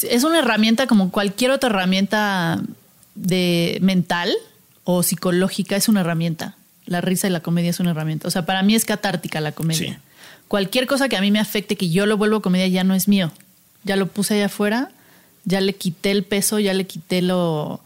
es 0.03 0.23
una 0.25 0.41
herramienta 0.41 0.87
como 0.87 1.11
cualquier 1.11 1.51
otra 1.51 1.71
herramienta 1.71 2.61
de 3.15 3.79
mental 3.81 4.31
o 4.85 5.03
psicológica, 5.03 5.75
es 5.77 5.89
una 5.89 6.01
herramienta. 6.03 6.57
La 6.87 7.01
risa 7.01 7.27
y 7.27 7.31
la 7.31 7.41
comedia 7.41 7.71
es 7.71 7.81
una 7.81 7.91
herramienta. 7.91 8.29
O 8.29 8.31
sea, 8.31 8.47
para 8.47 8.63
mí 8.63 8.75
es 8.75 8.85
catártica 8.85 9.41
la 9.41 9.53
comedia. 9.53 9.95
Sí. 9.95 9.99
Cualquier 10.49 10.87
cosa 10.87 11.09
que 11.09 11.17
a 11.17 11.21
mí 11.21 11.31
me 11.31 11.41
afecte, 11.41 11.77
que 11.77 11.91
yo 11.91 12.07
lo 12.07 12.17
vuelvo 12.17 12.41
comedia, 12.43 12.67
ya 12.69 12.85
no 12.85 12.95
es 12.95 13.09
mío. 13.09 13.33
Ya 13.88 13.96
lo 13.96 14.06
puse 14.06 14.35
allá 14.35 14.46
afuera, 14.46 14.90
ya 15.44 15.61
le 15.62 15.75
quité 15.75 16.11
el 16.11 16.23
peso, 16.23 16.58
ya 16.58 16.75
le 16.75 16.87
quité 16.87 17.23
lo 17.23 17.81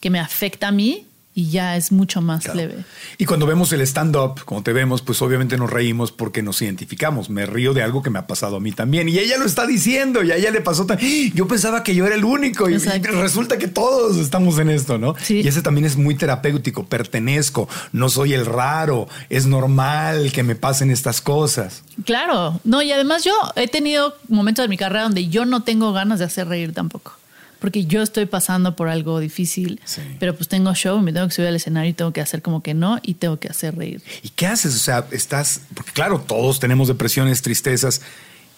que 0.00 0.08
me 0.08 0.20
afecta 0.20 0.68
a 0.68 0.70
mí 0.70 1.07
y 1.38 1.50
ya 1.50 1.76
es 1.76 1.92
mucho 1.92 2.20
más 2.20 2.42
Claro. 2.42 2.58
leve. 2.58 2.84
Y 3.16 3.24
cuando 3.24 3.46
vemos 3.46 3.72
el 3.72 3.80
stand-up, 3.82 4.44
como 4.44 4.64
te 4.64 4.72
vemos, 4.72 5.02
pues 5.02 5.22
obviamente 5.22 5.56
nos 5.56 5.70
reímos 5.70 6.10
porque 6.10 6.42
nos 6.42 6.60
identificamos. 6.62 7.30
Me 7.30 7.46
río 7.46 7.74
de 7.74 7.82
algo 7.84 8.02
que 8.02 8.10
me 8.10 8.18
ha 8.18 8.26
pasado 8.26 8.56
a 8.56 8.60
mí 8.60 8.72
también. 8.72 9.08
Y 9.08 9.20
ella 9.20 9.38
lo 9.38 9.44
está 9.44 9.64
diciendo 9.64 10.24
y 10.24 10.32
a 10.32 10.36
ella 10.36 10.50
le 10.50 10.60
pasó 10.62 10.84
también. 10.84 11.32
Yo 11.34 11.46
pensaba 11.46 11.84
que 11.84 11.94
yo 11.94 12.06
era 12.06 12.16
el 12.16 12.24
único 12.24 12.68
y, 12.68 12.76
resulta 12.78 13.56
que 13.56 13.68
todos 13.68 14.16
estamos 14.16 14.58
en 14.58 14.68
esto, 14.68 14.98
¿no? 14.98 15.14
Sí. 15.22 15.42
Y 15.42 15.46
ese 15.46 15.62
también 15.62 15.84
es 15.84 15.96
muy 15.96 16.16
terapéutico. 16.16 16.86
Pertenezco, 16.86 17.68
no 17.92 18.08
soy 18.08 18.34
el 18.34 18.44
raro, 18.44 19.06
es 19.30 19.46
normal 19.46 20.32
que 20.32 20.42
me 20.42 20.56
pasen 20.56 20.90
estas 20.90 21.20
cosas. 21.20 21.84
Claro, 22.04 22.60
no, 22.64 22.82
y 22.82 22.90
además 22.90 23.22
yo 23.22 23.32
he 23.54 23.68
tenido 23.68 24.16
momentos 24.26 24.64
de 24.64 24.68
mi 24.68 24.76
carrera 24.76 25.04
donde 25.04 25.28
yo 25.28 25.44
no 25.44 25.62
tengo 25.62 25.92
ganas 25.92 26.18
de 26.18 26.24
hacer 26.24 26.48
reír 26.48 26.74
tampoco. 26.74 27.12
Porque 27.60 27.84
yo 27.86 28.02
estoy 28.02 28.26
pasando 28.26 28.76
por 28.76 28.88
algo 28.88 29.18
difícil, 29.20 29.80
Sí. 29.84 30.00
pero 30.20 30.36
pues 30.36 30.48
tengo 30.48 30.72
show, 30.74 31.00
me 31.00 31.12
tengo 31.12 31.26
que 31.28 31.34
subir 31.34 31.48
al 31.48 31.56
escenario 31.56 31.90
y 31.90 31.92
tengo 31.94 32.12
que 32.12 32.20
hacer 32.20 32.40
como 32.42 32.62
que 32.62 32.72
no 32.74 33.00
y 33.02 33.14
tengo 33.14 33.38
que 33.40 33.48
hacer 33.48 33.76
reír. 33.76 34.00
¿Y 34.22 34.28
qué 34.28 34.46
haces? 34.46 34.74
O 34.74 34.78
sea, 34.78 35.06
estás, 35.10 35.62
porque 35.74 35.90
claro, 35.92 36.20
todos 36.20 36.60
tenemos 36.60 36.86
depresiones, 36.88 37.42
tristezas, 37.42 38.00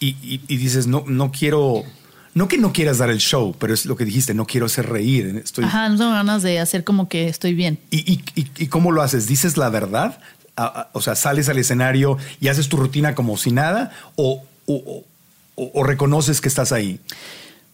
y, 0.01 0.09
y- 0.23 0.41
y 0.49 0.57
dices, 0.57 0.87
no, 0.87 1.05
no 1.07 1.31
quiero, 1.33 1.83
no 2.35 2.47
que 2.49 2.59
no 2.59 2.73
quieras 2.73 2.99
dar 2.99 3.11
el 3.11 3.19
show, 3.19 3.55
pero 3.59 3.73
es 3.75 3.87
lo 3.87 3.97
que 3.97 4.05
dijiste, 4.05 4.35
no 4.35 4.47
quiero 4.47 4.67
hacer 4.67 4.89
reír. 4.89 5.41
Estoy, 5.45 5.65
Ajá, 5.65 5.89
no 5.89 5.97
tengo 5.99 6.11
ganas 6.13 6.43
de 6.43 6.59
hacer 6.59 6.85
como 6.85 7.09
que 7.09 7.29
estoy 7.29 7.55
bien. 7.55 7.79
¿Y, 7.91 7.99
y, 8.13 8.23
y- 8.35 8.51
y 8.59 8.67
cómo 8.69 8.93
lo 8.93 9.03
haces? 9.03 9.27
¿Dices 9.27 9.57
la 9.57 9.69
verdad? 9.71 10.19
O 10.93 11.01
sea, 11.01 11.15
sales 11.17 11.49
al 11.49 11.59
escenario 11.59 12.19
y 12.39 12.49
haces 12.49 12.69
tu 12.69 12.77
rutina 12.77 13.15
como 13.15 13.39
si 13.39 13.51
nada, 13.51 13.93
o, 14.17 14.43
o- 14.67 15.05
o- 15.55 15.71
o 15.75 15.85
reconoces 15.85 16.41
que 16.43 16.49
estás 16.49 16.71
ahí. 16.73 17.01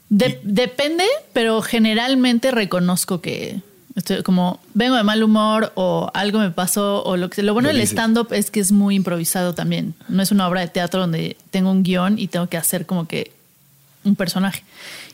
De- 0.09 0.41
depende, 0.45 1.05
pero 1.33 1.63
generalmente 1.63 2.51
reconozco 2.51 3.21
que 3.21 3.61
estoy 3.97 4.23
como 4.23 4.61
vengo 4.75 4.95
de 4.97 5.03
mal 5.03 5.23
humor 5.23 5.73
o 5.75 6.11
algo 6.15 6.39
me 6.39 6.51
pasó 6.51 7.03
o 7.05 7.17
lo 7.17 7.29
que 7.31 7.43
Lo 7.43 7.55
bueno 7.55 7.69
del 7.69 7.79
dices. 7.79 7.93
stand-up 7.93 8.29
es 8.33 8.51
que 8.51 8.61
es 8.61 8.71
muy 8.73 8.95
improvisado 8.95 9.55
también. 9.55 9.95
No 10.09 10.23
es 10.23 10.31
una 10.31 10.47
obra 10.49 10.61
de 10.61 10.69
teatro 10.69 11.01
donde 11.01 11.37
tengo 11.51 11.71
un 11.71 11.83
guion 11.83 12.19
y 12.19 12.29
tengo 12.29 12.47
que 12.49 12.57
hacer 12.57 12.87
como 12.87 13.09
que 13.09 13.33
un 14.05 14.15
personaje. 14.15 14.63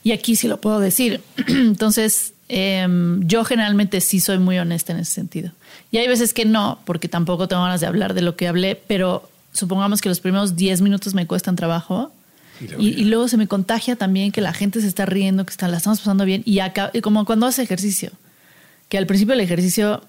Y 0.04 0.12
aquí 0.12 0.36
sí 0.36 0.46
lo 0.48 0.60
puedo 0.60 0.78
decir. 0.80 1.22
Entonces, 1.48 2.34
em, 2.48 3.26
yo 3.26 3.44
generalmente 3.44 4.00
sí 4.02 4.20
soy 4.20 4.38
muy 4.38 4.58
honesta 4.58 4.92
en 4.92 4.98
ese 4.98 5.12
sentido. 5.12 5.52
Y 5.90 5.98
hay 5.98 6.08
veces 6.08 6.34
que 6.34 6.44
no, 6.44 6.80
porque 6.84 7.08
tampoco 7.08 7.48
tengo 7.48 7.62
ganas 7.62 7.80
de 7.80 7.86
hablar 7.86 8.12
de 8.14 8.20
lo 8.22 8.36
que 8.36 8.48
hablé, 8.48 8.74
pero 8.86 9.30
supongamos 9.52 10.00
que 10.02 10.08
los 10.08 10.20
primeros 10.20 10.56
10 10.56 10.82
minutos 10.82 11.14
me 11.14 11.26
cuestan 11.26 11.56
trabajo. 11.56 12.12
Y 12.78 13.04
luego 13.04 13.26
Y, 13.26 13.28
se 13.28 13.36
me 13.36 13.46
contagia 13.46 13.96
también 13.96 14.32
que 14.32 14.40
la 14.40 14.52
gente 14.52 14.80
se 14.80 14.86
está 14.88 15.06
riendo, 15.06 15.44
que 15.44 15.50
está, 15.50 15.68
la 15.68 15.76
estamos 15.78 15.98
pasando 16.00 16.24
bien. 16.24 16.42
Y 16.44 16.60
acá, 16.60 16.90
como 17.02 17.24
cuando 17.24 17.46
haces 17.46 17.64
ejercicio, 17.64 18.10
que 18.88 18.98
al 18.98 19.06
principio 19.06 19.32
del 19.34 19.40
ejercicio 19.44 20.02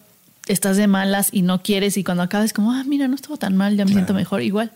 estás 0.48 0.77
de 0.77 0.88
malas 0.88 1.29
y 1.31 1.41
no 1.41 1.62
quieres, 1.63 1.98
y 1.98 2.03
cuando 2.03 2.24
acabas, 2.24 2.53
como, 2.53 2.72
ah, 2.74 2.83
mira, 2.86 3.07
no 3.07 3.15
estuvo 3.15 3.38
tan 3.38 3.55
mal, 3.55 3.75
ya 3.77 3.86
me 3.86 3.91
Claro. 3.91 4.00
siento 4.05 4.13
mejor. 4.13 4.41
Igual. 4.41 4.72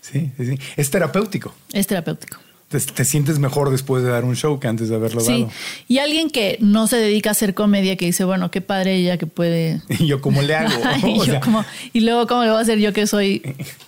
Sí, 0.00 0.30
sí, 0.36 0.46
sí. 0.46 0.58
Es 0.76 0.90
terapéutico. 0.90 1.54
Es 1.72 1.86
terapéutico. 1.86 2.38
Te, 2.74 2.80
te 2.92 3.04
sientes 3.04 3.38
mejor 3.38 3.70
después 3.70 4.02
de 4.02 4.10
dar 4.10 4.24
un 4.24 4.34
show 4.34 4.58
que 4.58 4.66
antes 4.66 4.88
de 4.88 4.96
haberlo 4.96 5.20
Sí. 5.20 5.42
dado. 5.42 5.52
Y 5.86 5.98
alguien 5.98 6.28
que 6.28 6.58
no 6.60 6.88
se 6.88 6.96
dedica 6.96 7.30
a 7.30 7.32
hacer 7.32 7.54
comedia, 7.54 7.94
que 7.96 8.06
dice, 8.06 8.24
bueno, 8.24 8.50
qué 8.50 8.60
padre 8.60 8.96
ella 8.96 9.16
que 9.16 9.26
puede. 9.28 9.80
Y 10.00 10.06
yo, 10.06 10.20
¿cómo 10.20 10.42
le 10.42 10.56
hago? 10.56 10.72
y, 11.06 11.18
yo 11.18 11.24
sea, 11.24 11.40
como- 11.40 11.64
y 11.92 12.00
luego, 12.00 12.26
¿cómo 12.26 12.42
le 12.42 12.50
voy 12.50 12.58
a 12.58 12.62
hacer 12.62 12.78
yo 12.80 12.92
que 12.92 13.06
soy, 13.06 13.42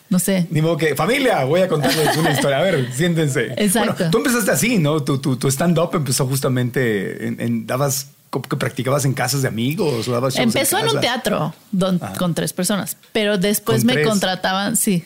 no 0.08 0.20
sé? 0.20 0.46
Ni 0.50 0.62
modo 0.62 0.76
que, 0.76 0.94
familia, 0.94 1.42
voy 1.44 1.62
a 1.62 1.68
contarles 1.68 2.16
una 2.16 2.30
historia. 2.32 2.58
A 2.58 2.62
ver, 2.62 2.92
siéntense. 2.92 3.52
Exacto. 3.56 3.94
Bueno, 3.94 4.10
tú 4.12 4.18
empezaste 4.18 4.50
así, 4.52 4.78
¿no? 4.78 5.02
Tu, 5.02 5.18
tu, 5.18 5.36
tu 5.36 5.48
stand-up 5.48 5.90
empezó 5.94 6.26
justamente 6.28 7.26
en, 7.26 7.40
en- 7.40 7.66
dabas, 7.66 8.10
que 8.50 8.56
practicabas 8.56 9.04
en 9.04 9.14
casas 9.14 9.40
de 9.42 9.48
amigos 9.48 10.06
o 10.08 10.12
dabas 10.12 10.34
shows 10.34 10.44
Empezó 10.54 10.78
en 10.78 10.88
un 10.90 11.00
teatro 11.00 11.54
don- 11.72 11.98
con 12.18 12.34
tres 12.34 12.52
personas, 12.52 12.96
pero 13.12 13.38
después 13.38 13.78
¿Con 13.78 13.86
me 13.86 13.92
tres? 13.94 14.06
contrataban, 14.08 14.76
sí, 14.76 15.04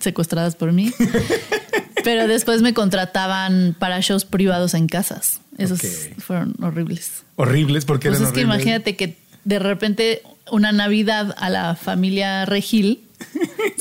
secuestradas 0.00 0.54
por 0.56 0.72
mí. 0.72 0.90
Pero 2.04 2.28
después 2.28 2.62
me 2.62 2.74
contrataban 2.74 3.76
para 3.78 4.00
shows 4.00 4.24
privados 4.24 4.74
en 4.74 4.86
casas. 4.88 5.40
Esos 5.58 5.80
fueron 6.18 6.54
horribles. 6.62 7.24
Horribles 7.36 7.84
porque 7.84 8.08
Pues 8.08 8.20
eran 8.20 8.28
es 8.28 8.34
que 8.34 8.40
imagínate 8.40 8.96
que 8.96 9.18
de 9.44 9.58
repente 9.58 10.22
una 10.50 10.72
Navidad 10.72 11.34
a 11.38 11.50
la 11.50 11.74
familia 11.74 12.44
Regil 12.44 13.04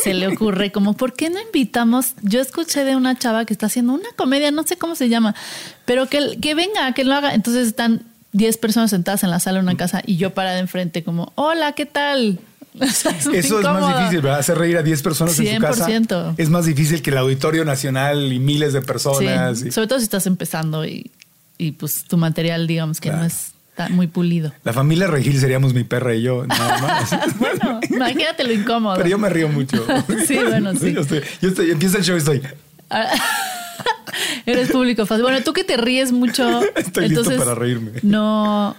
se 0.04 0.14
le 0.14 0.28
ocurre 0.28 0.72
como, 0.72 0.94
¿por 0.96 1.14
qué 1.14 1.30
no 1.30 1.40
invitamos? 1.42 2.14
Yo 2.22 2.42
escuché 2.42 2.84
de 2.84 2.96
una 2.96 3.18
chava 3.18 3.46
que 3.46 3.54
está 3.54 3.68
haciendo 3.68 3.94
una 3.94 4.10
comedia, 4.16 4.52
no 4.52 4.64
sé 4.64 4.78
cómo 4.78 4.96
se 4.96 5.10
llama, 5.10 5.36
pero 5.86 6.08
que, 6.08 6.38
que 6.42 6.54
venga, 6.56 6.94
que 6.94 7.04
lo 7.04 7.14
haga. 7.14 7.34
Entonces 7.34 7.68
están 7.68 8.04
10 8.34 8.58
personas 8.58 8.90
sentadas 8.92 9.24
en 9.24 9.32
la 9.32 9.40
sala 9.40 9.60
de 9.60 9.64
una 9.64 9.78
casa 9.78 10.02
y 10.06 10.18
yo 10.18 10.34
parada 10.34 10.60
enfrente 10.60 11.04
como, 11.04 11.32
hola, 11.36 11.74
¿qué 11.74 11.86
tal? 11.86 12.40
Eso 12.80 13.10
es 13.60 13.64
más 13.66 13.98
difícil, 13.98 14.22
¿verdad? 14.22 14.40
Hacer 14.40 14.58
reír 14.58 14.78
a 14.78 14.84
10 14.84 15.02
personas 15.02 15.38
en 15.40 15.56
su 15.56 15.62
casa. 15.62 15.88
100%. 15.88 16.36
Es 16.38 16.50
más 16.50 16.66
difícil 16.66 17.02
que 17.02 17.10
el 17.10 17.18
Auditorio 17.18 17.66
Nacional 17.66 18.32
y 18.32 18.40
miles 18.40 18.74
de 18.74 18.80
Sí, 18.82 18.86
personas. 18.88 19.62
y- 19.64 19.72
sobre 19.72 19.88
todo 19.88 20.00
si 20.00 20.04
estás 20.06 20.26
empezando 20.28 20.86
y, 20.86 21.12
y 21.58 21.74
pues 21.74 22.06
tu 22.06 22.18
material, 22.18 22.68
digamos 22.68 23.00
que 23.02 23.10
no 23.10 23.16
Claro. 23.18 23.28
está 23.28 23.90
muy 23.90 24.08
pulido. 24.08 24.54
La 24.64 24.74
familia 24.74 25.08
Regil 25.08 25.40
seríamos 25.40 25.74
mi 25.74 25.84
perra 25.84 26.16
y 26.16 26.22
yo, 26.22 26.46
nada 26.48 26.78
más. 26.80 27.10
Bueno, 27.40 27.80
imagínate 27.90 28.44
lo 28.46 28.54
incómodo. 28.54 28.96
Pero 28.96 29.10
yo 29.10 29.18
me 29.18 29.30
río 29.30 29.50
mucho. 29.50 29.86
Sí, 30.28 30.36
bueno, 30.38 30.74
sí. 30.76 30.94
Yo 30.94 31.02
estoy, 31.02 31.22
yo 31.42 31.50
estoy- 31.50 31.72
empieza 31.72 31.98
el 31.98 32.04
show 32.04 32.16
y 32.16 32.20
estoy. 32.20 32.42
Eres 34.46 34.70
público 34.72 35.06
fácil. 35.06 35.24
Bueno, 35.24 35.42
tú 35.44 35.54
que 35.54 35.64
te 35.64 35.78
ríes 35.78 36.12
mucho. 36.12 36.62
Estoy 36.76 37.10
listo 37.10 37.22
entonces, 37.22 37.38
para 37.38 37.56
reírme. 37.56 37.92
No. 38.02 38.76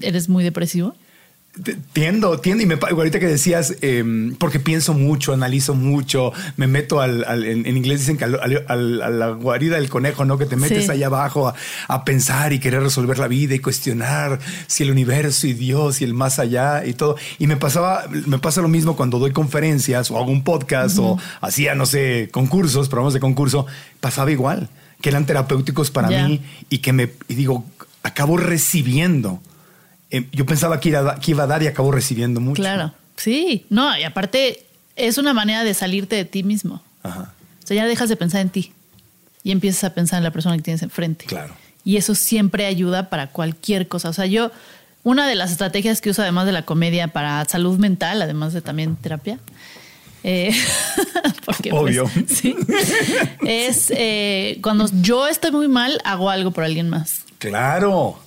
¿Eres 0.00 0.28
muy 0.28 0.44
depresivo? 0.44 0.94
Tiendo, 1.92 2.38
tiendo, 2.38 2.62
y 2.62 2.66
me, 2.66 2.74
ahorita 2.80 3.18
que 3.18 3.26
decías, 3.26 3.74
em, 3.80 4.34
porque 4.36 4.60
pienso 4.60 4.94
mucho, 4.94 5.32
analizo 5.32 5.74
mucho, 5.74 6.32
me 6.56 6.66
meto 6.66 7.00
al, 7.00 7.24
al- 7.24 7.44
en, 7.44 7.66
en 7.66 7.76
inglés 7.76 8.00
dicen 8.00 8.16
que 8.16 8.24
al- 8.24 8.64
al- 8.68 9.02
a 9.02 9.10
la 9.10 9.28
guarida 9.30 9.76
del 9.76 9.88
conejo, 9.88 10.24
¿no? 10.24 10.38
Que 10.38 10.46
te 10.46 10.56
metes 10.56 10.84
Sí. 10.86 10.90
ahí 10.90 11.02
abajo 11.02 11.48
a, 11.48 11.54
a 11.88 12.04
pensar 12.04 12.52
y 12.52 12.60
querer 12.60 12.82
resolver 12.82 13.18
la 13.18 13.26
vida 13.28 13.54
y 13.54 13.58
cuestionar 13.58 14.38
si 14.68 14.84
el 14.84 14.90
universo 14.92 15.46
y 15.46 15.52
Dios 15.54 16.00
y 16.00 16.04
el 16.04 16.14
más 16.14 16.38
allá 16.38 16.84
y 16.86 16.92
todo. 16.94 17.16
Y 17.38 17.46
me 17.48 17.56
pasaba, 17.56 18.04
me 18.26 18.38
pasa 18.38 18.60
lo 18.62 18.68
mismo 18.68 18.94
cuando 18.96 19.18
doy 19.18 19.32
conferencias 19.32 20.10
o 20.10 20.18
hago 20.18 20.30
un 20.30 20.44
podcast 20.44 20.98
o 21.00 21.18
hacía, 21.40 21.74
no 21.74 21.86
sé, 21.86 22.28
concursos, 22.32 22.88
programas 22.88 23.14
de 23.14 23.20
concurso, 23.20 23.66
pasaba 24.00 24.30
igual, 24.30 24.68
que 25.00 25.08
eran 25.08 25.26
terapéuticos 25.26 25.90
para 25.90 26.08
mí 26.08 26.40
y 26.70 26.78
que 26.78 26.92
me, 26.92 27.10
y 27.28 27.34
digo, 27.34 27.64
acabo 28.02 28.36
recibiendo. 28.36 29.40
Eh, 30.10 30.26
yo 30.32 30.46
pensaba 30.46 30.80
que, 30.80 30.88
iba 30.90 31.12
a- 31.12 31.20
que 31.20 31.30
iba 31.32 31.44
a 31.44 31.46
dar 31.46 31.62
y 31.62 31.66
acabo 31.66 31.92
recibiendo 31.92 32.40
mucho. 32.40 32.60
Claro. 32.62 32.92
Sí. 33.16 33.66
No, 33.70 33.96
y 33.98 34.04
aparte 34.04 34.64
es 34.96 35.18
una 35.18 35.32
manera 35.34 35.64
de 35.64 35.74
salirte 35.74 36.16
de 36.16 36.24
ti 36.24 36.42
mismo. 36.42 36.82
Ajá, 37.02 37.32
O 37.62 37.66
sea, 37.66 37.76
ya 37.76 37.86
dejas 37.86 38.08
de 38.08 38.16
pensar 38.16 38.40
en 38.40 38.50
ti 38.50 38.72
y 39.42 39.50
empiezas 39.52 39.84
a 39.84 39.94
pensar 39.94 40.18
en 40.18 40.24
la 40.24 40.30
persona 40.30 40.56
que 40.56 40.62
tienes 40.62 40.82
enfrente. 40.82 41.24
claro. 41.26 41.54
Y 41.84 41.96
eso 41.96 42.14
siempre 42.14 42.66
ayuda 42.66 43.08
para 43.08 43.28
cualquier 43.28 43.88
cosa. 43.88 44.10
O 44.10 44.12
sea, 44.12 44.26
yo, 44.26 44.50
una 45.04 45.26
de 45.26 45.34
las 45.36 45.50
estrategias 45.52 46.00
que 46.02 46.10
uso 46.10 46.20
además 46.22 46.44
de 46.44 46.52
la 46.52 46.62
comedia 46.66 47.08
para 47.08 47.42
salud 47.46 47.78
mental, 47.78 48.20
además 48.20 48.52
de 48.52 48.60
también 48.60 48.96
terapia, 48.96 49.38
eh, 50.22 50.50
porque, 51.46 51.70
pues, 51.70 51.80
Obvio. 51.82 52.10
sí, 52.26 52.54
es 53.46 53.90
eh, 53.96 54.58
cuando 54.62 54.86
yo 55.00 55.28
estoy 55.28 55.50
muy 55.52 55.68
mal, 55.68 55.98
hago 56.04 56.28
algo 56.28 56.50
por 56.50 56.64
alguien 56.64 56.90
más. 56.90 57.22
Claro. 57.38 58.18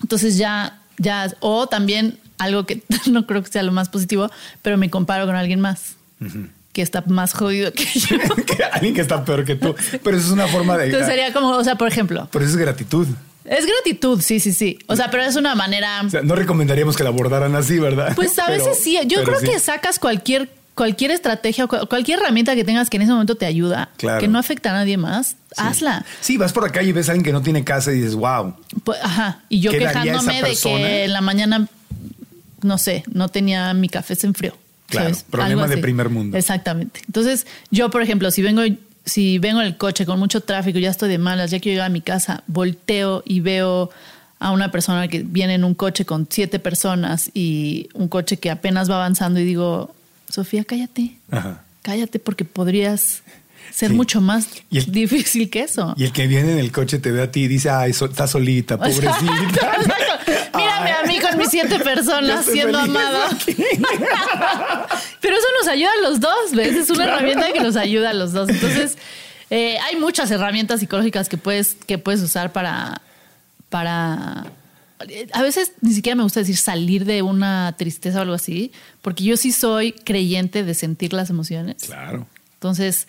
Entonces 0.00 0.36
ya, 0.36 0.77
ya, 0.98 1.32
o 1.40 1.66
también 1.66 2.18
algo 2.38 2.66
que 2.66 2.82
no 3.10 3.26
creo 3.26 3.42
que 3.42 3.50
sea 3.50 3.62
lo 3.62 3.72
más 3.72 3.88
positivo, 3.88 4.30
pero 4.62 4.76
me 4.76 4.90
comparo 4.90 5.26
con 5.26 5.36
alguien 5.36 5.60
más 5.60 5.96
que 6.72 6.82
está 6.82 7.02
más 7.06 7.32
jodido 7.32 7.72
que 7.72 7.84
yo. 7.94 8.16
Que 8.46 8.62
alguien 8.64 8.94
que 8.94 9.00
está 9.00 9.24
peor 9.24 9.44
que 9.44 9.54
tú. 9.56 9.74
Pero 10.02 10.16
eso 10.16 10.26
es 10.26 10.32
una 10.32 10.46
forma 10.48 10.76
de. 10.76 10.86
Entonces 10.86 11.08
sería 11.08 11.32
como, 11.32 11.50
o 11.50 11.64
sea, 11.64 11.76
por 11.76 11.88
ejemplo, 11.88 12.28
Pero 12.30 12.44
eso 12.44 12.54
es 12.54 12.60
gratitud. 12.60 13.06
es 13.44 13.66
gratitud, 13.66 14.20
sí, 14.20 14.38
sí, 14.40 14.52
sí. 14.52 14.78
O 14.86 14.94
sea, 14.96 15.10
pero 15.10 15.22
es 15.24 15.36
una 15.36 15.54
manera. 15.54 16.02
O 16.04 16.10
sea, 16.10 16.22
no 16.22 16.34
recomendaríamos 16.34 16.96
que 16.96 17.02
la 17.04 17.08
abordaran 17.10 17.54
así, 17.56 17.78
¿verdad? 17.78 18.12
Pues 18.14 18.38
a 18.38 18.46
Pero- 18.46 18.64
veces 18.64 18.82
sí. 18.84 18.98
Yo 19.06 19.24
creo 19.24 19.40
sí. 19.40 19.46
que 19.46 19.58
sacas 19.58 19.98
cualquier, 19.98 20.50
cualquier 20.74 21.10
estrategia, 21.12 21.66
cualquier 21.66 22.18
herramienta 22.20 22.54
que 22.54 22.62
tengas 22.64 22.90
que 22.90 22.96
en 22.98 23.02
ese 23.04 23.12
momento 23.12 23.34
te 23.36 23.46
ayuda, 23.46 23.90
Claro. 23.96 24.20
que 24.20 24.28
no 24.28 24.38
afecta 24.38 24.70
a 24.70 24.74
nadie 24.74 24.96
más, 24.96 25.36
hazla. 25.56 26.04
Sí, 26.20 26.36
vas 26.36 26.52
por 26.52 26.62
la 26.62 26.70
calle 26.70 26.90
y 26.90 26.92
ves 26.92 27.08
a 27.08 27.12
alguien 27.12 27.24
que 27.24 27.32
no 27.32 27.42
tiene 27.42 27.64
casa 27.64 27.92
y 27.92 27.96
dices, 27.96 28.14
wow. 28.14 28.54
Pues, 28.84 28.98
ajá. 29.02 29.42
Y 29.48 29.60
yo 29.60 29.70
¿Qué 29.70 29.80
daría 29.80 30.02
quejándome 30.02 30.42
de 30.42 30.56
que 30.56 31.04
en 31.04 31.12
la 31.12 31.20
mañana, 31.20 31.68
no 32.62 32.78
sé, 32.78 33.04
no 33.12 33.28
tenía 33.28 33.72
mi 33.74 33.88
café, 33.88 34.14
se 34.14 34.26
enfrió. 34.26 34.56
Claro, 34.86 35.10
¿sabes? 35.10 35.24
problema 35.24 35.66
de 35.66 35.78
primer 35.78 36.08
mundo. 36.08 36.36
Exactamente. 36.36 37.00
Entonces, 37.06 37.46
yo, 37.70 37.90
por 37.90 38.02
ejemplo, 38.02 38.30
si 38.30 38.40
vengo, 38.40 38.62
si 39.04 39.38
vengo 39.38 39.60
en 39.60 39.66
el 39.66 39.76
coche 39.76 40.06
con 40.06 40.18
mucho 40.18 40.40
tráfico, 40.40 40.78
ya 40.78 40.90
estoy 40.90 41.08
de 41.10 41.18
malas, 41.18 41.50
ya 41.50 41.60
quiero 41.60 41.74
llegar 41.74 41.86
a 41.86 41.92
mi 41.92 42.00
casa, 42.00 42.42
volteo 42.46 43.22
y 43.26 43.40
veo 43.40 43.90
a 44.38 44.50
una 44.52 44.70
persona 44.70 45.08
que 45.08 45.22
viene 45.22 45.54
en 45.54 45.64
un 45.64 45.74
coche 45.74 46.04
con 46.04 46.26
siete 46.30 46.58
personas 46.58 47.30
y 47.34 47.88
un 47.94 48.08
coche 48.08 48.36
que 48.36 48.50
apenas 48.50 48.90
va 48.90 48.96
avanzando 48.96 49.40
y 49.40 49.44
digo, 49.44 49.94
Sofía, 50.28 50.64
cállate, 50.64 51.16
Ajá. 51.30 51.62
cállate 51.82 52.18
porque 52.18 52.44
podrías 52.44 53.22
ser 53.72 53.90
Sí. 53.90 53.94
mucho 53.96 54.20
más 54.20 54.48
Y 54.70 54.78
el- 54.78 54.92
difícil 54.92 55.48
que 55.50 55.60
eso. 55.62 55.94
Y 55.96 56.04
el 56.04 56.12
que 56.12 56.26
viene 56.26 56.52
en 56.52 56.58
el 56.58 56.72
coche 56.72 56.98
te 56.98 57.10
ve 57.12 57.22
a 57.22 57.30
ti 57.30 57.42
y 57.44 57.48
dice, 57.48 57.70
ay, 57.70 57.92
so- 57.92 58.06
está 58.06 58.26
solita, 58.26 58.76
pobrecita. 58.78 59.76
Mírame 60.54 60.90
a 60.92 61.02
mí 61.06 61.18
con 61.20 61.38
mis 61.38 61.48
siete 61.50 61.78
personas 61.80 62.44
siendo 62.46 62.78
aquí. 62.78 63.54
Pero 65.20 65.36
eso 65.36 65.46
nos 65.60 65.68
ayuda 65.68 65.90
a 65.98 66.08
los 66.08 66.20
dos, 66.20 66.52
¿ves? 66.54 66.74
Es 66.76 66.90
una 66.90 67.04
herramienta 67.04 67.52
que 67.52 67.60
nos 67.60 67.76
ayuda 67.76 68.10
a 68.10 68.14
los 68.14 68.32
dos. 68.32 68.48
Entonces, 68.48 68.96
eh, 69.50 69.78
hay 69.78 69.96
muchas 69.96 70.30
herramientas 70.30 70.80
psicológicas 70.80 71.28
que 71.28 71.36
puedes, 71.36 71.76
que 71.86 71.98
puedes 71.98 72.20
usar 72.22 72.52
para, 72.52 73.00
para. 73.68 74.46
A 75.32 75.42
veces 75.42 75.72
ni 75.80 75.92
siquiera 75.92 76.16
me 76.16 76.24
gusta 76.24 76.40
decir 76.40 76.56
salir 76.56 77.04
de 77.04 77.22
una 77.22 77.74
tristeza 77.78 78.18
o 78.18 78.22
algo 78.22 78.34
así, 78.34 78.72
porque 79.00 79.22
yo 79.24 79.36
sí 79.36 79.52
soy 79.52 79.92
creyente 79.92 80.64
de 80.64 80.74
sentir 80.74 81.12
las 81.12 81.30
emociones. 81.30 81.76
Claro. 81.84 82.26
Entonces, 82.54 83.06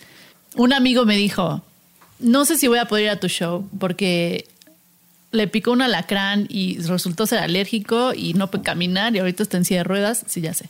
un 0.56 0.72
amigo 0.72 1.04
me 1.04 1.16
dijo, 1.16 1.62
no 2.18 2.44
sé 2.44 2.56
si 2.58 2.66
voy 2.68 2.78
a 2.78 2.86
poder 2.86 3.04
ir 3.04 3.10
a 3.10 3.20
tu 3.20 3.28
show 3.28 3.68
porque 3.78 4.46
le 5.32 5.46
picó 5.46 5.70
un 5.72 5.80
alacrán 5.82 6.46
y 6.48 6.78
resultó 6.80 7.26
ser 7.26 7.38
alérgico 7.38 8.12
y 8.14 8.34
no 8.34 8.50
puede 8.50 8.64
caminar 8.64 9.14
y 9.14 9.20
ahorita 9.20 9.42
está 9.42 9.56
en 9.56 9.64
silla 9.64 9.80
de 9.80 9.84
ruedas. 9.84 10.24
Sí, 10.26 10.40
ya 10.40 10.52
sé. 10.54 10.66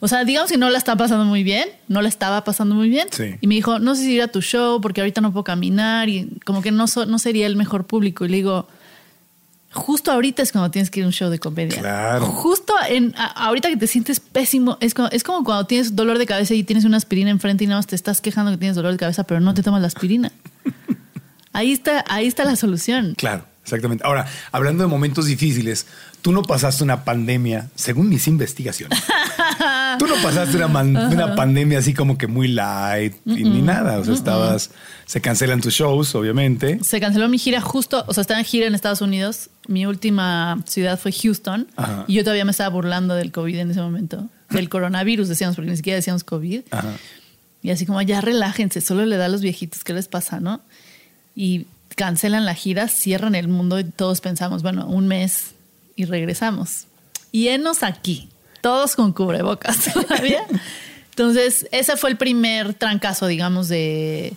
O 0.00 0.08
sea, 0.08 0.24
digamos 0.24 0.50
que 0.50 0.56
no 0.56 0.68
la 0.70 0.78
está 0.78 0.96
pasando 0.96 1.24
muy 1.24 1.42
bien, 1.44 1.68
no 1.88 2.02
la 2.02 2.08
estaba 2.08 2.42
pasando 2.42 2.74
muy 2.74 2.88
bien. 2.88 3.06
Sí. 3.12 3.36
Y 3.40 3.46
me 3.46 3.54
dijo, 3.54 3.78
no 3.78 3.94
sé 3.94 4.02
si 4.02 4.14
ir 4.14 4.22
a 4.22 4.28
tu 4.28 4.40
show 4.42 4.80
porque 4.80 5.00
ahorita 5.00 5.20
no 5.20 5.30
puedo 5.30 5.44
caminar 5.44 6.08
y 6.08 6.28
como 6.44 6.60
que 6.62 6.72
no, 6.72 6.88
so- 6.88 7.06
no 7.06 7.18
sería 7.18 7.46
el 7.46 7.54
mejor 7.54 7.84
público. 7.86 8.24
Y 8.24 8.28
le 8.30 8.36
digo, 8.38 8.66
justo 9.72 10.12
ahorita 10.12 10.42
es 10.42 10.52
cuando 10.52 10.70
tienes 10.70 10.90
que 10.90 11.00
ir 11.00 11.04
a 11.04 11.06
un 11.08 11.12
show 11.12 11.30
de 11.30 11.38
comedia. 11.38 11.78
Claro. 11.80 12.26
Justo 12.26 12.72
en, 12.88 13.14
a- 13.16 13.46
ahorita 13.46 13.68
que 13.68 13.76
te 13.76 13.86
sientes 13.86 14.20
pésimo, 14.20 14.76
es 14.80 14.94
como, 14.94 15.08
es 15.08 15.22
como 15.24 15.44
cuando 15.44 15.66
tienes 15.66 15.96
dolor 15.96 16.18
de 16.18 16.26
cabeza 16.26 16.54
y 16.54 16.62
tienes 16.64 16.84
una 16.84 16.96
aspirina 16.96 17.30
enfrente 17.30 17.64
y 17.64 17.66
nada 17.66 17.78
más 17.78 17.86
te 17.86 17.96
estás 17.96 18.20
quejando 18.20 18.50
que 18.52 18.58
tienes 18.58 18.76
dolor 18.76 18.92
de 18.92 18.98
cabeza, 18.98 19.24
pero 19.24 19.40
no 19.40 19.54
te 19.54 19.62
tomas 19.62 19.80
la 19.80 19.86
aspirina. 19.88 20.30
Ahí 21.54 21.70
está, 21.72 22.02
ahí 22.08 22.26
está 22.26 22.44
la 22.46 22.56
solución. 22.56 23.14
Claro, 23.18 23.44
exactamente. 23.62 24.04
Ahora, 24.04 24.26
hablando 24.50 24.82
de 24.84 24.88
momentos 24.88 25.26
difíciles, 25.26 25.86
tú 26.22 26.32
no 26.32 26.42
pasaste 26.42 26.84
una 26.84 27.04
pandemia, 27.04 27.68
según 27.74 28.08
mis 28.08 28.26
investigaciones. 28.28 28.98
tú 29.98 30.06
no 30.06 30.14
pasaste 30.22 30.56
una, 30.56 30.68
man- 30.68 30.96
una 30.96 31.34
pandemia 31.34 31.78
así 31.78 31.94
como 31.94 32.16
que 32.18 32.26
muy 32.26 32.48
light 32.48 33.14
y 33.26 33.44
ni 33.44 33.62
nada. 33.62 33.98
O 33.98 34.04
sea, 34.04 34.14
estabas, 34.14 34.70
se 35.06 35.20
cancelan 35.20 35.60
tus 35.60 35.74
shows, 35.74 36.14
obviamente. 36.14 36.78
Se 36.82 37.00
canceló 37.00 37.28
mi 37.28 37.38
gira 37.38 37.60
justo, 37.60 38.04
o 38.06 38.14
sea, 38.14 38.22
estaba 38.22 38.40
en 38.40 38.46
gira 38.46 38.66
en 38.66 38.74
Estados 38.74 39.00
Unidos. 39.00 39.50
Mi 39.68 39.86
última 39.86 40.60
ciudad 40.66 40.98
fue 40.98 41.12
Houston 41.12 41.68
Ajá. 41.76 42.04
y 42.08 42.14
yo 42.14 42.24
todavía 42.24 42.44
me 42.44 42.50
estaba 42.50 42.68
burlando 42.70 43.14
del 43.14 43.30
COVID 43.32 43.58
en 43.58 43.70
ese 43.70 43.80
momento. 43.80 44.28
Del 44.50 44.68
coronavirus, 44.70 45.28
decíamos, 45.28 45.56
porque 45.56 45.70
ni 45.70 45.76
siquiera 45.76 45.96
decíamos 45.96 46.24
COVID. 46.24 46.62
Ajá. 46.70 46.92
Y 47.62 47.70
así 47.70 47.86
como, 47.86 48.02
ya 48.02 48.20
relájense, 48.20 48.80
solo 48.80 49.06
le 49.06 49.16
da 49.16 49.26
a 49.26 49.28
los 49.28 49.40
viejitos, 49.40 49.84
¿qué 49.84 49.92
les 49.94 50.08
pasa, 50.08 50.40
no? 50.40 50.60
Y 51.36 51.66
cancelan 51.96 52.44
la 52.44 52.54
gira, 52.54 52.88
cierran 52.88 53.34
el 53.34 53.48
mundo 53.48 53.78
y 53.78 53.84
todos 53.84 54.20
pensamos, 54.20 54.62
bueno, 54.62 54.86
un 54.86 55.08
mes 55.08 55.52
y 55.96 56.04
regresamos. 56.04 56.86
Y 57.30 57.48
enos 57.48 57.82
aquí, 57.82 58.28
todos 58.60 58.96
con 58.96 59.12
cubrebocas 59.12 59.78
todavía. 59.94 60.44
Entonces, 61.10 61.66
ese 61.72 61.96
fue 61.96 62.10
el 62.10 62.16
primer 62.16 62.74
trancazo, 62.74 63.26
digamos, 63.26 63.68
de 63.68 64.34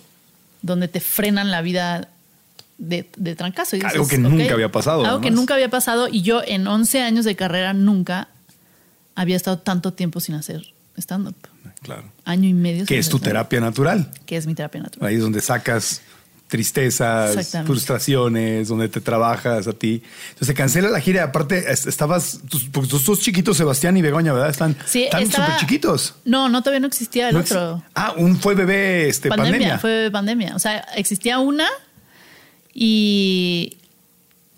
donde 0.62 0.88
te 0.88 1.00
frenan 1.00 1.50
la 1.50 1.62
vida 1.62 2.08
de, 2.78 3.08
de 3.16 3.34
trancazo. 3.34 3.76
Y 3.76 3.80
Algo 3.82 4.06
que 4.06 4.18
nunca 4.18 4.54
había 4.54 4.70
pasado, 4.70 5.04
Algo 5.04 5.20
que 5.20 5.30
nunca 5.30 5.54
había 5.54 5.70
pasado. 5.70 6.08
Y 6.10 6.22
yo 6.22 6.42
en 6.44 6.66
11 6.66 7.02
años 7.02 7.24
de 7.24 7.36
carrera 7.36 7.72
nunca 7.72 8.28
había 9.14 9.36
estado 9.36 9.58
tanto 9.58 9.92
tiempo 9.92 10.20
sin 10.20 10.34
hacer 10.34 10.74
stand-up. 10.96 11.36
Claro. 11.82 12.04
Año 12.24 12.48
y 12.48 12.54
medio. 12.54 12.84
Que 12.84 12.98
es 12.98 13.08
tu 13.08 13.18
terapia 13.18 13.60
natural. 13.60 14.10
Que 14.26 14.36
es 14.36 14.46
mi 14.46 14.54
terapia 14.54 14.82
natural. 14.82 15.08
Ahí 15.08 15.16
es 15.16 15.22
donde 15.22 15.40
sacas 15.40 16.02
tristezas, 16.48 17.56
frustraciones, 17.66 18.68
donde 18.68 18.88
te 18.88 19.00
trabajas 19.00 19.66
a 19.66 19.72
ti. 19.72 20.02
Entonces 20.28 20.46
se 20.46 20.54
cancela 20.54 20.88
la 20.90 21.00
gira. 21.00 21.24
Aparte, 21.24 21.70
es- 21.72 21.86
estabas, 21.86 22.40
porque 22.72 22.88
tus 22.88 23.04
dos 23.04 23.20
chiquitos, 23.20 23.56
Sebastián 23.56 23.96
y 23.96 24.02
Begoña, 24.02 24.32
¿verdad? 24.32 24.50
Están 24.50 24.76
Sí, 24.86 25.04
estaba- 25.04 25.24
súper 25.26 25.56
chiquitos. 25.60 26.14
No, 26.24 26.48
no, 26.48 26.62
todavía 26.62 26.80
no 26.80 26.86
existía 26.86 27.28
el 27.28 27.34
No 27.34 27.40
otro. 27.40 27.76
ex- 27.78 27.90
Ah, 27.94 28.14
un 28.16 28.36
fue 28.38 28.54
bebé 28.54 29.08
este, 29.08 29.28
pandemia. 29.28 29.52
pandemia, 29.52 29.78
fue 29.78 30.08
pandemia. 30.12 30.56
O 30.56 30.58
sea, 30.58 30.78
existía 30.96 31.38
una 31.40 31.66
y 32.72 33.76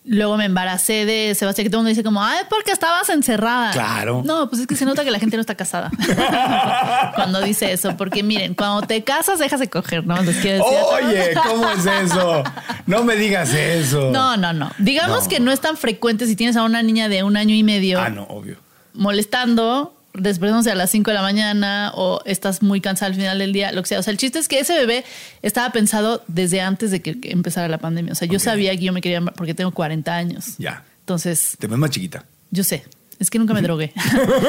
luego 0.08 0.36
me 0.36 0.46
embaracé 0.46 1.04
de 1.04 1.34
Sebastián, 1.34 1.64
que 1.64 1.70
todo 1.70 1.80
el 1.80 1.84
mundo 1.84 1.90
dice 1.90 2.02
como, 2.02 2.22
ay, 2.22 2.38
porque 2.48 2.72
estabas 2.72 3.08
encerrada. 3.10 3.70
Claro. 3.72 4.22
No, 4.24 4.48
pues 4.48 4.62
es 4.62 4.66
que 4.66 4.74
se 4.76 4.84
nota 4.84 5.04
que 5.04 5.10
la 5.10 5.18
gente 5.18 5.36
no 5.36 5.40
está 5.42 5.54
casada 5.54 5.90
cuando 7.14 7.40
dice 7.40 7.72
eso, 7.72 7.96
porque 7.96 8.22
miren, 8.22 8.54
cuando 8.54 8.82
te 8.86 9.04
casas 9.04 9.38
dejas 9.38 9.60
de 9.60 9.68
coger, 9.68 10.06
¿no? 10.06 10.16
Les 10.22 10.42
decir. 10.42 10.60
Oye, 10.62 11.32
¿cómo 11.46 11.68
es 11.70 11.86
eso? 11.86 12.42
No 12.86 13.04
me 13.04 13.16
digas 13.16 13.52
eso. 13.52 14.10
No, 14.10 14.36
no, 14.36 14.52
no. 14.52 14.70
Digamos 14.78 15.24
No. 15.24 15.28
que 15.28 15.40
no 15.40 15.52
es 15.52 15.60
tan 15.60 15.76
frecuente 15.76 16.26
si 16.26 16.36
tienes 16.36 16.56
a 16.56 16.62
una 16.64 16.82
niña 16.82 17.08
de 17.08 17.22
un 17.22 17.36
año 17.36 17.54
y 17.54 17.62
medio 17.62 18.00
Ah, 18.00 18.08
no, 18.08 18.22
obvio. 18.24 18.56
molestando, 18.94 19.94
despertándose 20.14 20.70
a 20.70 20.74
las 20.74 20.90
5 20.90 21.10
de 21.10 21.14
la 21.14 21.22
mañana 21.22 21.92
o 21.94 22.20
estás 22.24 22.62
muy 22.62 22.80
cansada 22.80 23.08
al 23.10 23.14
final 23.14 23.38
del 23.38 23.52
día, 23.52 23.72
lo 23.72 23.82
que 23.82 23.88
sea. 23.88 23.98
O 24.00 24.02
sea, 24.02 24.10
el 24.10 24.16
chiste 24.18 24.38
es 24.38 24.48
que 24.48 24.58
ese 24.58 24.74
bebé 24.74 25.04
estaba 25.42 25.70
pensado 25.70 26.22
desde 26.26 26.60
antes 26.60 26.90
de 26.90 27.00
que 27.02 27.16
empezara 27.30 27.68
la 27.68 27.78
pandemia. 27.78 28.12
O 28.12 28.16
sea, 28.16 28.26
yo 28.28 28.38
sabía 28.38 28.72
que 28.76 28.84
yo 28.84 28.92
me 28.92 29.00
quería, 29.00 29.20
porque 29.20 29.54
tengo 29.54 29.70
40 29.72 30.14
años. 30.14 30.54
Ya. 30.58 30.84
Entonces, 31.00 31.56
Te 31.58 31.66
ves 31.66 31.78
más 31.78 31.90
chiquita. 31.90 32.24
yo 32.50 32.64
sé, 32.64 32.84
es 33.18 33.30
que 33.30 33.38
nunca 33.38 33.54
me 33.54 33.62
drogué. 33.62 33.92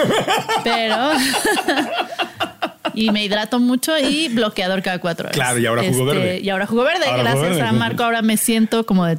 Pero... 0.63 1.11
y 2.93 3.11
me 3.11 3.23
hidrato 3.23 3.59
mucho 3.59 3.97
y 3.97 4.27
bloqueador 4.29 4.81
cada 4.81 4.99
cuatro 4.99 5.27
horas. 5.29 5.35
Este, 5.37 5.43
Claro, 5.43 5.59
y 5.59 5.65
ahora 5.65 5.83
jugo 5.83 6.05
verde. 6.05 6.39
Y 6.41 6.49
ahora 6.49 6.65
jugo 6.65 6.83
verde. 6.83 7.05
Ahora 7.05 7.31
jugo 7.31 7.41
Gracias 7.41 7.57
verde. 7.57 7.69
a 7.69 7.71
Marco 7.73 8.03
ahora 8.03 8.21
me 8.21 8.37
siento 8.37 8.85
como 8.85 9.05
de 9.05 9.15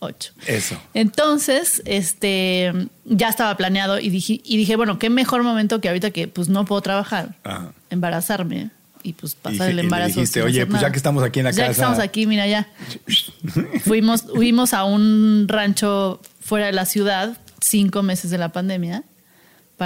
38. 0.00 0.32
Eso. 0.46 0.80
Entonces, 0.94 1.82
este, 1.84 2.72
ya 3.04 3.28
estaba 3.28 3.56
planeado 3.56 3.98
y 4.00 4.08
dije, 4.10 4.40
y 4.44 4.56
dije, 4.56 4.76
bueno, 4.76 4.98
qué 4.98 5.10
mejor 5.10 5.42
momento 5.42 5.80
que 5.80 5.88
ahorita 5.88 6.10
que 6.10 6.26
pues 6.28 6.48
no 6.48 6.64
puedo 6.64 6.80
trabajar, 6.80 7.36
Ajá. 7.44 7.72
embarazarme 7.90 8.70
y 9.02 9.12
pues 9.12 9.32
Y 9.32 9.36
pasar 9.36 9.52
dije- 9.52 9.66
y 9.66 9.70
el 9.70 9.76
le 9.76 9.82
embarazo. 9.82 10.14
dijiste, 10.20 10.42
"Oye, 10.42 10.66
pues 10.66 10.80
ya 10.80 10.82
nada". 10.86 10.92
que 10.92 10.96
estamos 10.96 11.22
aquí 11.22 11.40
en 11.40 11.44
la 11.46 11.50
Ya 11.52 11.56
que 11.64 11.68
casa". 11.68 11.82
estamos 11.82 11.98
aquí, 11.98 12.26
mira 12.26 12.46
ya. 12.46 12.68
Fuimos, 13.84 14.24
huimos 14.34 14.72
a 14.74 14.84
un 14.84 15.46
rancho 15.48 16.20
fuera 16.40 16.66
de 16.66 16.72
la 16.72 16.84
ciudad, 16.86 17.36
cinco 17.60 18.02
meses 18.02 18.30
de 18.30 18.38
la 18.38 18.50
pandemia. 18.52 19.04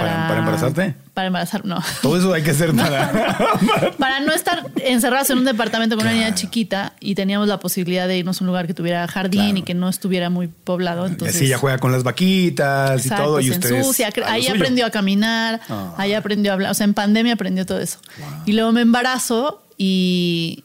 ¿Para- 0.01 0.27
para 0.27 0.39
embarazarte? 0.39 0.93
Para 1.13 1.27
embarazar, 1.27 1.63
no. 1.65 1.81
Todo 2.01 2.17
eso 2.17 2.33
hay 2.33 2.43
que 2.43 2.51
hacer 2.51 2.73
para. 2.75 3.11
Para 3.97 4.19
no 4.19 4.33
estar 4.33 4.65
encerrados 4.83 5.29
en 5.29 5.37
un 5.37 5.45
departamento 5.45 5.95
con 5.95 6.05
una 6.05 6.13
niña 6.13 6.35
chiquita 6.35 6.91
y 6.99 7.15
teníamos 7.15 7.47
la 7.47 7.59
posibilidad 7.59 8.05
de 8.07 8.17
irnos 8.17 8.41
a 8.41 8.43
un 8.43 8.47
lugar 8.47 8.67
que 8.67 8.73
tuviera 8.73 9.07
jardín 9.07 9.41
Claro. 9.41 9.57
y 9.57 9.61
que 9.63 9.73
no 9.73 9.87
estuviera 9.87 10.29
muy 10.29 10.47
poblado. 10.49 11.05
Entonces, 11.05 11.37
así 11.37 11.45
ella 11.45 11.57
juega 11.57 11.77
con 11.77 11.91
las 11.93 12.03
vaquitas 12.03 13.01
Exacto, 13.03 13.23
y 13.23 13.25
todo. 13.25 13.39
Y 13.39 13.51
ustedes. 13.51 13.77
ensucia. 13.77 14.09
Ahí 14.27 14.47
aprendió 14.47 14.85
a 14.85 14.89
caminar, 14.89 15.61
Ah. 15.69 15.93
ahí 15.97 16.13
aprendió 16.13 16.51
a 16.51 16.55
hablar. 16.55 16.71
O 16.71 16.73
sea, 16.73 16.83
en 16.83 16.93
pandemia 16.93 17.33
aprendió 17.33 17.65
todo 17.65 17.79
eso. 17.79 17.99
Y 18.45 18.51
luego 18.51 18.73
me 18.73 18.81
embarazo 18.81 19.63
y 19.77 20.63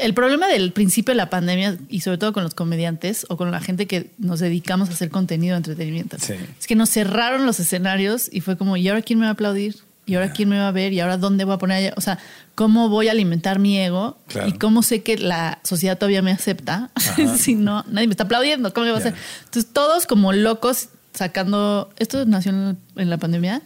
el 0.00 0.14
problema 0.14 0.46
del 0.48 0.72
principio 0.72 1.12
de 1.12 1.16
la 1.16 1.30
pandemia, 1.30 1.76
y 1.88 2.00
sobre 2.00 2.18
todo 2.18 2.32
con 2.32 2.42
los 2.42 2.54
comediantes 2.54 3.26
o 3.28 3.36
con 3.36 3.50
la 3.50 3.60
gente 3.60 3.86
que 3.86 4.10
nos 4.18 4.40
dedicamos 4.40 4.88
a 4.88 4.92
hacer 4.92 5.10
contenido 5.10 5.54
de 5.54 5.58
entretenimiento, 5.58 6.16
Sí. 6.18 6.34
es 6.58 6.66
que 6.66 6.74
nos 6.74 6.90
cerraron 6.90 7.46
los 7.46 7.60
escenarios 7.60 8.28
y 8.32 8.40
fue 8.40 8.56
como, 8.56 8.76
¿y 8.76 8.88
ahora 8.88 9.02
quién 9.02 9.18
me 9.18 9.26
va 9.26 9.30
a 9.30 9.32
aplaudir? 9.32 9.76
¿Y 10.06 10.14
ahora 10.16 10.32
quién 10.32 10.48
me 10.48 10.58
va 10.58 10.66
a 10.68 10.72
ver? 10.72 10.92
¿Y 10.92 10.98
ahora 11.00 11.18
dónde 11.18 11.44
voy 11.44 11.54
a 11.54 11.58
poner? 11.58 11.76
allá? 11.76 11.94
O 11.96 12.00
sea, 12.00 12.18
¿cómo 12.56 12.88
voy 12.88 13.06
a 13.06 13.12
alimentar 13.12 13.60
mi 13.60 13.78
ego? 13.78 14.18
Claro. 14.26 14.48
¿Y 14.48 14.52
cómo 14.54 14.82
sé 14.82 15.02
que 15.04 15.16
la 15.18 15.60
sociedad 15.62 15.98
todavía 15.98 16.20
me 16.20 16.32
acepta? 16.32 16.90
si 17.38 17.54
no, 17.54 17.84
nadie 17.88 18.08
me 18.08 18.12
está 18.12 18.24
aplaudiendo. 18.24 18.72
¿Cómo 18.74 18.86
le 18.86 18.90
va 18.90 18.96
a 18.96 19.00
hacer? 19.00 19.14
Entonces, 19.44 19.72
todos 19.72 20.06
como 20.06 20.32
locos 20.32 20.88
sacando. 21.14 21.90
¿Esto 21.98 22.24
nació 22.26 22.50
en 22.96 23.10
la 23.10 23.18
pandemia? 23.18 23.62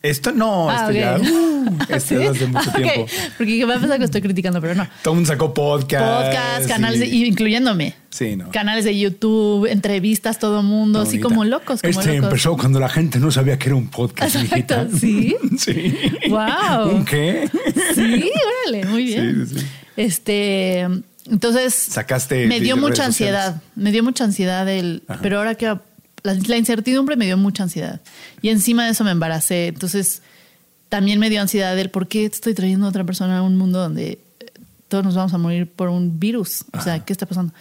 Esto 0.00 0.30
no, 0.30 0.70
Ah, 0.70 0.76
esto 0.88 0.92
ya. 0.92 1.18
uh, 1.18 1.76
esto 1.88 2.00
¿Sí? 2.18 2.22
es 2.22 2.30
hace 2.30 2.46
mucho 2.46 2.70
tiempo. 2.70 3.06
Porque 3.36 3.64
va 3.64 3.74
a 3.74 3.78
pensar 3.80 3.98
que 3.98 4.04
estoy 4.04 4.20
criticando, 4.22 4.60
pero 4.60 4.76
no. 4.76 4.86
Todo 5.02 5.14
el 5.14 5.16
mundo 5.16 5.26
sacó 5.32 5.52
podcast. 5.52 6.26
Podcast, 6.26 6.68
canales, 6.68 7.00
de- 7.00 7.06
incluyéndome. 7.08 7.94
Sí, 8.10 8.36
no. 8.36 8.48
Canales 8.52 8.84
de 8.84 8.96
YouTube, 8.96 9.66
entrevistas, 9.66 10.38
todo 10.38 10.62
mundo, 10.62 11.00
así 11.00 11.18
como 11.18 11.44
locos. 11.44 11.80
Como 11.82 11.90
este 12.00 12.14
locos. 12.14 12.28
empezó 12.30 12.56
cuando 12.56 12.78
la 12.78 12.88
gente 12.88 13.18
no 13.18 13.32
sabía 13.32 13.58
que 13.58 13.66
era 13.70 13.74
un 13.76 13.88
podcast. 13.88 14.36
Exacto, 14.36 14.54
mijita. 14.84 14.88
¿sí? 15.00 15.36
sí. 15.58 15.94
Wow. 16.28 16.90
¿Un 16.94 17.04
qué? 17.04 17.50
Sí, 17.96 18.30
órale, 18.64 18.84
muy 18.86 19.04
bien. 19.04 19.46
Sí, 19.48 19.58
sí. 19.58 19.66
Este, 19.96 20.86
entonces 21.28 21.74
Sacaste 21.74 22.46
me 22.46 22.60
dio 22.60 22.76
mucha 22.76 23.04
ansiedad, 23.04 23.60
me 23.74 23.90
dio 23.90 24.04
mucha 24.04 24.22
ansiedad 24.22 24.68
el, 24.68 25.02
Ajá. 25.08 25.18
pero 25.22 25.38
ahora 25.38 25.56
que 25.56 25.66
la, 26.22 26.34
la 26.34 26.56
incertidumbre 26.56 27.16
me 27.16 27.26
dio 27.26 27.36
mucha 27.36 27.62
ansiedad 27.62 28.00
y 28.42 28.48
encima 28.48 28.84
de 28.84 28.90
eso 28.92 29.04
me 29.04 29.10
embaracé, 29.10 29.68
entonces 29.68 30.22
también 30.88 31.18
me 31.18 31.30
dio 31.30 31.40
ansiedad 31.40 31.78
el 31.78 31.90
por 31.90 32.08
qué 32.08 32.24
estoy 32.24 32.54
trayendo 32.54 32.86
a 32.86 32.88
otra 32.88 33.04
persona 33.04 33.38
a 33.38 33.42
un 33.42 33.56
mundo 33.56 33.78
donde 33.78 34.20
eh, 34.40 34.46
todos 34.88 35.04
nos 35.04 35.14
vamos 35.14 35.34
a 35.34 35.38
morir 35.38 35.66
por 35.66 35.88
un 35.88 36.18
virus, 36.18 36.64
o 36.72 36.80
sea, 36.80 37.04
¿qué 37.04 37.12
está 37.12 37.26
pasando? 37.26 37.52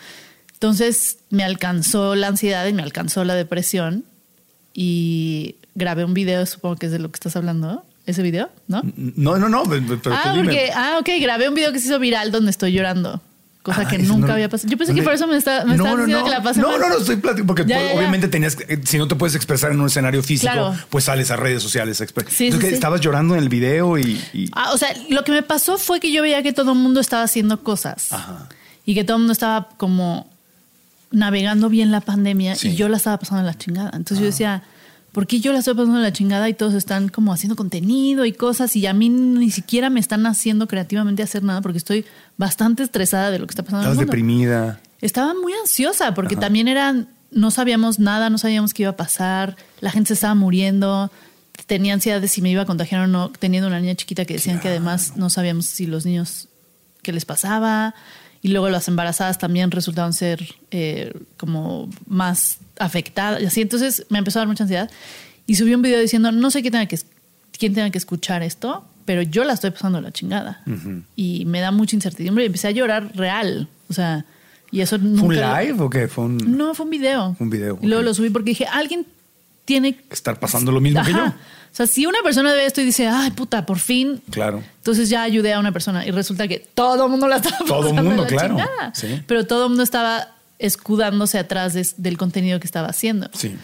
Entonces 0.54 1.20
me 1.30 1.44
alcanzó 1.44 2.16
la 2.16 2.28
ansiedad 2.28 2.66
y 2.66 2.74
me 2.74 2.82
alcanzó 2.82 3.24
la 3.24 3.36
depresión 3.36 4.06
y 4.74 5.56
grabé 5.76 6.04
un 6.04 6.14
video, 6.14 6.46
supongo 6.46 6.78
que 6.78 6.88
es 6.88 6.92
de 6.92 7.00
lo 7.00 7.12
que 7.12 7.16
estás 7.16 7.36
hablando, 7.36 7.84
ese 8.08 8.24
video, 8.24 8.50
¿no? 8.68 8.82
No, 8.96 9.38
no, 9.38 9.50
no, 9.50 9.64
pero 9.64 10.00
pero 10.02 10.16
ah, 10.16 10.22
tú 10.24 10.30
dime. 10.30 10.44
porque, 10.46 10.72
ah, 10.74 10.98
ok, 11.00 11.10
grabé 11.22 11.50
un 11.50 11.56
video 11.56 11.72
que 11.74 11.80
se 11.80 11.88
hizo 11.88 12.00
viral 12.00 12.32
donde 12.32 12.52
estoy 12.52 12.72
llorando. 12.72 13.22
Cosa 13.68 13.82
Ah, 13.82 13.86
que 13.90 13.98
nunca 13.98 14.28
no- 14.28 14.34
había 14.34 14.48
pasado. 14.48 14.72
Yo 14.72 14.78
pensé 14.78 14.96
que 14.96 15.04
por 15.04 15.12
eso 15.12 15.28
me, 15.28 15.36
está, 15.36 15.66
me 15.66 15.76
no, 15.76 15.84
diciendo 15.98 16.24
que 16.24 16.30
la 16.30 16.42
pasé 16.42 16.62
No, 16.62 16.70
mal. 16.72 16.80
no, 16.80 16.88
no, 16.88 16.98
estoy 17.00 17.18
platicando 17.18 17.48
porque 17.48 17.66
Ya, 17.68 17.82
ya, 17.82 17.88
ya. 17.92 17.98
obviamente 18.00 18.30
tenías 18.30 18.56
que, 18.56 18.80
si 18.86 18.98
no 18.98 19.10
te 19.10 19.16
puedes 19.16 19.36
expresar 19.36 19.74
en 19.74 19.82
un 19.82 19.88
escenario 19.88 20.24
físico, 20.24 20.54
Claro. 20.54 20.74
pues 20.90 21.04
sales 21.04 21.32
a 21.32 21.36
redes 21.36 21.62
sociales. 21.64 21.98
Sí, 21.98 22.04
Entonces, 22.08 22.38
sí, 22.38 22.60
que 22.60 22.68
sí. 22.70 22.74
estabas 22.76 23.02
llorando 23.02 23.36
en 23.36 23.44
el 23.44 23.50
video 23.50 23.98
y, 23.98 24.24
y- 24.34 24.50
Ah, 24.54 24.72
o 24.74 24.78
sea, 24.78 24.88
lo 25.10 25.26
que 25.26 25.34
me 25.34 25.44
pasó 25.44 25.78
fue 25.78 26.00
que 26.00 26.14
yo 26.14 26.22
veía 26.22 26.42
que 26.44 26.54
todo 26.54 26.72
el 26.72 26.78
mundo 26.80 27.02
estaba 27.02 27.24
haciendo 27.24 27.62
cosas. 27.62 28.14
Ajá. 28.14 28.48
Y 28.86 28.96
que 28.96 29.04
todo 29.04 29.18
el 29.18 29.24
mundo 29.24 29.34
estaba 29.34 29.68
como 29.76 30.30
navegando 31.12 31.68
bien 31.68 31.92
la 31.92 32.00
pandemia 32.00 32.56
y 32.62 32.76
yo 32.76 32.88
la 32.90 32.96
estaba 32.98 33.18
pasando 33.18 33.42
en 33.42 33.48
la 33.48 33.58
chingada. 33.58 33.90
Entonces 33.94 34.20
yo 34.20 34.26
decía, 34.28 34.64
¿por 35.18 35.26
qué 35.26 35.40
yo 35.40 35.52
la 35.52 35.58
estoy 35.58 35.74
pasando 35.74 35.98
la 35.98 36.14
chingada 36.14 36.48
y 36.48 36.54
todos 36.54 36.76
están 36.76 37.10
como 37.10 37.34
haciendo 37.34 37.56
contenido 37.56 38.24
y 38.26 38.34
cosas 38.34 38.76
y 38.76 38.86
a 38.86 38.94
mí 38.94 39.10
ni 39.10 39.50
siquiera 39.50 39.90
me 39.90 40.00
están 40.00 40.28
haciendo 40.28 40.68
creativamente 40.68 41.24
hacer 41.24 41.42
nada 41.42 41.60
porque 41.62 41.80
estoy 41.80 42.06
bastante 42.38 42.84
estresada 42.84 43.32
de 43.32 43.40
lo 43.40 43.48
que 43.48 43.54
está 43.54 43.64
pasando 43.64 43.80
en 43.80 43.86
el 43.86 43.92
estabas 43.94 44.06
mundo? 44.06 44.12
deprimida. 44.12 44.80
Estaba 45.02 45.34
muy 45.34 45.54
ansiosa 45.54 46.14
porque 46.14 46.36
también 46.36 46.68
eran, 46.68 47.10
no 47.32 47.50
sabíamos 47.50 47.98
nada, 47.98 48.30
no 48.30 48.38
sabíamos 48.38 48.76
qué 48.76 48.84
iba 48.84 48.92
a 48.92 48.96
pasar, 48.96 49.56
la 49.82 49.90
gente 49.90 50.10
se 50.10 50.14
estaba 50.14 50.36
muriendo, 50.36 51.12
tenía 51.66 51.96
ansiedad 51.96 52.22
de 52.22 52.28
si 52.28 52.44
me 52.44 52.52
iba 52.52 52.62
a 52.62 52.66
contagiar 52.68 53.02
o 53.02 53.08
no, 53.08 53.32
teniendo 53.40 53.68
una 53.68 53.80
niña 53.80 53.96
chiquita 53.96 54.24
que 54.24 54.36
decían 54.36 54.60
que 54.60 54.68
además 54.68 55.14
no 55.16 55.32
sabíamos 55.32 55.66
si 55.66 55.88
los 55.88 56.06
niños, 56.06 56.48
qué 57.02 57.12
les 57.12 57.26
pasaba, 57.26 57.96
y 58.44 58.50
luego 58.50 58.70
las 58.70 58.88
embarazadas 58.88 59.40
también 59.40 59.72
resultaban 59.72 60.14
ser 60.14 60.46
eh, 60.70 61.12
como 61.38 61.90
más 62.06 62.60
afectadas, 62.80 63.42
y 63.42 63.46
así, 63.46 63.62
entonces 63.62 64.06
me 64.10 64.20
empezó 64.20 64.40
a 64.40 64.42
dar 64.42 64.48
mucha 64.48 64.64
ansiedad 64.64 64.90
y 65.46 65.56
subí 65.56 65.74
un 65.74 65.82
video 65.82 66.00
diciendo, 66.00 66.32
no 66.32 66.52
sé 66.52 66.62
quién 66.62 66.74
tenga 66.74 66.86
que, 66.86 67.00
quién 67.58 67.74
tenga 67.74 67.90
que 67.90 67.98
escuchar 67.98 68.44
esto, 68.44 68.86
pero 69.06 69.22
yo 69.22 69.46
la 69.46 69.54
estoy 69.54 69.72
pasando 69.72 70.02
la 70.02 70.12
chingada. 70.12 70.62
Y 71.16 71.46
me 71.46 71.62
da 71.62 71.72
mucha 71.72 71.96
incertidumbre 71.96 72.44
y 72.44 72.48
empecé 72.48 72.68
a 72.68 72.72
llorar 72.72 73.16
real. 73.16 73.70
O 73.90 73.94
sea, 73.94 74.26
y 74.70 74.82
eso 74.82 75.00
¿Fue 75.00 75.08
un 75.08 75.16
nunca... 75.16 75.62
live 75.62 75.82
o 75.82 75.90
qué? 75.90 76.10
Fue 76.10 76.26
un. 76.26 76.58
No, 76.58 76.76
fue 76.76 76.84
un 76.84 76.90
video. 76.90 77.36
Un 77.40 77.50
video, 77.50 77.80
Y 77.82 77.88
luego 77.88 78.04
lo 78.04 78.14
subí 78.14 78.30
porque 78.30 78.50
dije, 78.50 78.66
alguien 78.66 79.06
tiene 79.64 79.96
que 79.96 80.14
estar 80.14 80.38
pasando 80.40 80.74
lo 80.74 80.82
mismo 80.82 81.02
que 81.04 81.14
yo. 81.14 81.20
Ajá. 81.20 81.38
O 81.72 81.76
sea, 81.78 81.88
si 81.88 82.06
una 82.06 82.20
persona 82.22 82.54
ve 82.54 82.66
esto 82.66 82.82
y 82.82 82.86
dice, 82.86 83.08
ay, 83.08 83.32
puta, 83.32 83.66
por 83.66 83.80
fin. 83.80 84.22
Claro. 84.30 84.62
Entonces 84.78 85.10
ya 85.10 85.24
ayudé 85.24 85.54
a 85.54 85.60
una 85.60 85.72
persona 85.72 86.06
y 86.06 86.12
resulta 86.12 86.48
que 86.48 86.60
todo 86.74 87.06
el 87.06 87.12
mundo 87.12 87.28
la 87.28 87.38
estaba 87.38 87.58
Todo 87.60 87.90
pasando 87.90 88.04
mundo, 88.04 88.24
la 88.24 88.28
claro. 88.28 88.58
Sí. 88.94 89.22
Pero 89.26 89.46
todo 89.48 89.64
el 89.64 89.70
mundo 89.70 89.84
estaba 89.84 90.30
escudándose 90.60 91.38
atrás 91.40 91.74
de- 91.74 91.88
del 91.98 92.18
contenido 92.18 92.60
que 92.60 92.66
estaba 92.68 92.88
haciendo. 92.88 93.30
Sí. 93.34 93.56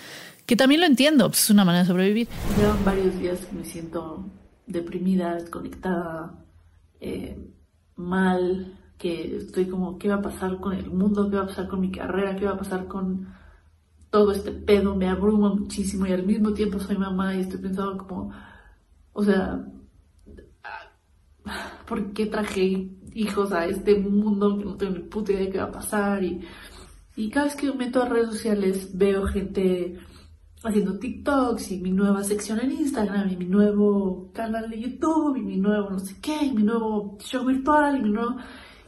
Que 0.45 0.55
también 0.55 0.81
lo 0.81 0.87
entiendo, 0.87 1.29
pues 1.29 1.43
es 1.43 1.49
una 1.49 1.63
manera 1.65 1.83
de 1.83 1.87
sobrevivir. 1.89 2.27
Llevan 2.57 2.83
varios 2.83 3.17
días 3.19 3.39
que 3.39 3.55
me 3.55 3.63
siento 3.65 4.25
deprimida, 4.67 5.35
desconectada, 5.35 6.43
eh, 6.99 7.37
mal, 7.95 8.77
que 8.97 9.37
estoy 9.37 9.65
como, 9.67 9.97
¿qué 9.97 10.09
va 10.09 10.15
a 10.15 10.21
pasar 10.21 10.59
con 10.59 10.73
el 10.73 10.89
mundo? 10.89 11.29
¿Qué 11.29 11.35
va 11.37 11.43
a 11.43 11.47
pasar 11.47 11.67
con 11.67 11.79
mi 11.81 11.91
carrera? 11.91 12.35
¿Qué 12.35 12.45
va 12.45 12.51
a 12.51 12.57
pasar 12.57 12.87
con 12.87 13.27
todo 14.09 14.31
este 14.31 14.51
pedo? 14.51 14.95
Me 14.95 15.07
abruma 15.09 15.53
muchísimo 15.53 16.05
y 16.05 16.11
al 16.11 16.23
mismo 16.23 16.53
tiempo 16.53 16.79
soy 16.79 16.97
mamá 16.97 17.35
y 17.35 17.41
estoy 17.41 17.59
pensando 17.59 17.97
como, 17.97 18.31
o 19.13 19.23
sea, 19.23 19.65
¿por 21.87 22.13
qué 22.13 22.25
traje 22.27 22.89
hijos 23.13 23.51
a 23.51 23.65
este 23.65 23.95
mundo 23.99 24.57
que 24.57 24.65
no 24.65 24.75
tengo 24.75 24.93
ni 24.93 24.99
puta 25.03 25.31
idea 25.33 25.45
de 25.45 25.49
qué 25.51 25.57
va 25.57 25.65
a 25.65 25.71
pasar? 25.71 26.23
Y, 26.23 26.41
y 27.15 27.29
cada 27.29 27.45
vez 27.45 27.55
que 27.55 27.67
me 27.67 27.85
meto 27.85 28.01
a 28.01 28.09
redes 28.09 28.29
sociales 28.31 28.89
veo 28.93 29.25
gente 29.27 29.99
haciendo 30.63 30.97
TikToks 30.97 31.71
y 31.71 31.77
mi 31.79 31.91
nueva 31.91 32.23
sección 32.23 32.59
en 32.59 32.71
Instagram 32.71 33.29
y 33.29 33.37
mi 33.37 33.45
nuevo 33.45 34.31
canal 34.33 34.69
de 34.69 34.79
YouTube 34.79 35.37
y 35.37 35.41
mi 35.41 35.57
nuevo 35.57 35.89
no 35.89 35.99
sé 35.99 36.15
qué 36.21 36.45
y 36.45 36.51
mi 36.51 36.63
nuevo 36.63 37.17
show 37.19 37.45
virtual 37.45 37.97
y 37.97 38.03
mi 38.03 38.09
nuevo... 38.09 38.37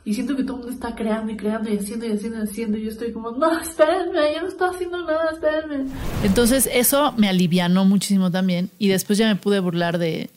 Y 0.08 0.14
siento 0.14 0.36
que 0.36 0.44
todo 0.44 0.58
el 0.58 0.60
mundo 0.60 0.72
está 0.72 0.94
creando 0.94 1.32
y 1.32 1.36
creando 1.36 1.68
y 1.68 1.78
haciendo 1.78 2.06
y 2.06 2.12
haciendo 2.12 2.38
y 2.38 2.44
haciendo. 2.44 2.78
Y 2.78 2.84
yo 2.84 2.90
estoy 2.92 3.12
como, 3.12 3.32
no, 3.32 3.60
espérenme, 3.60 4.36
yo 4.36 4.42
no 4.44 4.48
estoy 4.50 4.70
haciendo 4.70 5.04
nada, 5.04 5.32
espérenme. 5.32 5.92
Entonces 6.24 6.70
eso 6.72 7.12
me 7.18 7.28
alivianó 7.28 7.86
muchísimo 7.86 8.30
también. 8.30 8.70
Y 8.78 8.88
después 8.88 9.18
ya 9.18 9.28
me 9.28 9.36
pude 9.36 9.60
burlar 9.60 9.98
de 9.98 10.30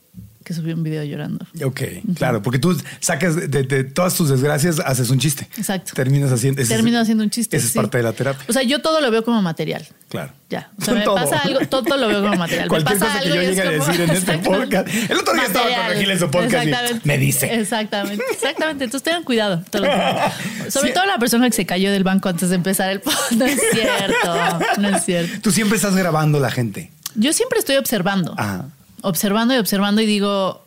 que 0.49 0.55
subí 0.55 0.73
un 0.73 0.83
video 0.83 1.05
llorando. 1.05 1.47
Ok, 1.65 1.81
claro, 2.17 2.43
porque 2.43 2.59
tú 2.59 2.77
sacas 3.01 3.37
de, 3.37 3.47
de 3.63 3.85
todas 3.85 4.15
tus 4.15 4.29
desgracias, 4.31 4.81
haces 4.81 5.11
un 5.11 5.19
chiste. 5.21 5.47
Exacto. 5.57 5.93
Terminas 5.95 6.33
haciendo. 6.33 6.61
ese 6.63 6.75
Termino 6.75 6.99
haciendo 6.99 7.23
un 7.23 7.31
chiste. 7.31 7.57
Esa 7.57 7.67
es 7.67 7.73
sí. 7.73 7.79
parte 7.79 7.99
de 7.99 8.03
la 8.03 8.13
terapia. 8.15 8.45
O 8.49 8.53
sea, 8.53 8.63
yo 8.63 8.81
todo 8.81 9.01
lo 9.01 9.11
veo 9.11 9.23
como 9.25 9.41
material. 9.43 9.87
Claro. 10.09 10.33
Ya. 10.49 10.71
O 10.81 10.85
sea, 10.85 10.95
me 10.95 11.03
Todo. 11.03 11.15
pasa 11.17 11.39
algo, 11.41 11.61
todo 11.69 11.97
lo 11.99 12.09
veo 12.09 12.23
como 12.23 12.35
material. 12.37 12.65
Me 12.65 12.69
Cualquier 12.71 12.99
pasa 12.99 13.13
cosa 13.13 13.23
que 13.23 13.29
algo 13.29 13.37
yo 13.37 13.43
y 13.43 13.45
es 13.45 13.57
llegue 13.57 13.69
a 13.69 13.79
como- 13.79 13.87
decir 13.87 14.01
en 14.01 14.11
este 14.17 14.39
podcast. 14.51 14.89
El 15.11 15.19
otro 15.19 15.35
día 15.35 15.43
estaba 15.45 15.67
con. 15.69 15.87
Regil 15.91 16.11
en 16.11 16.19
su 16.19 16.31
podcast 16.31 16.67
y 16.67 17.07
me 17.07 17.19
dice. 17.19 17.55
Exactamente, 17.61 18.25
exactamente. 18.33 18.85
Entonces 18.85 19.05
tengan 19.05 19.25
cuidado. 19.25 19.63
todo 19.71 19.83
que- 19.83 20.71
Sobre 20.71 20.89
Sí. 20.89 20.95
todo 20.95 21.05
la 21.07 21.19
persona 21.19 21.47
que 21.51 21.57
se 21.57 21.67
cayó 21.67 21.93
del 21.93 22.05
banco 22.05 22.31
antes 22.31 22.49
de 22.49 22.55
empezar 22.57 22.89
el 22.91 23.01
podcast. 23.01 23.33
No 23.33 23.45
es 23.45 23.61
cierto. 23.73 24.59
No 24.79 24.89
es 24.97 25.05
cierto. 25.05 25.41
Tú 25.43 25.51
siempre 25.51 25.77
estás 25.77 25.95
grabando 25.95 26.41
la 26.41 26.51
gente. 26.51 26.91
Yo 27.15 27.33
siempre 27.35 27.59
estoy 27.59 27.77
observando. 27.77 28.35
Ajá. 28.39 28.67
Observando 29.03 29.55
y 29.55 29.59
observando 29.59 30.01
y 30.01 30.07
digo, 30.07 30.63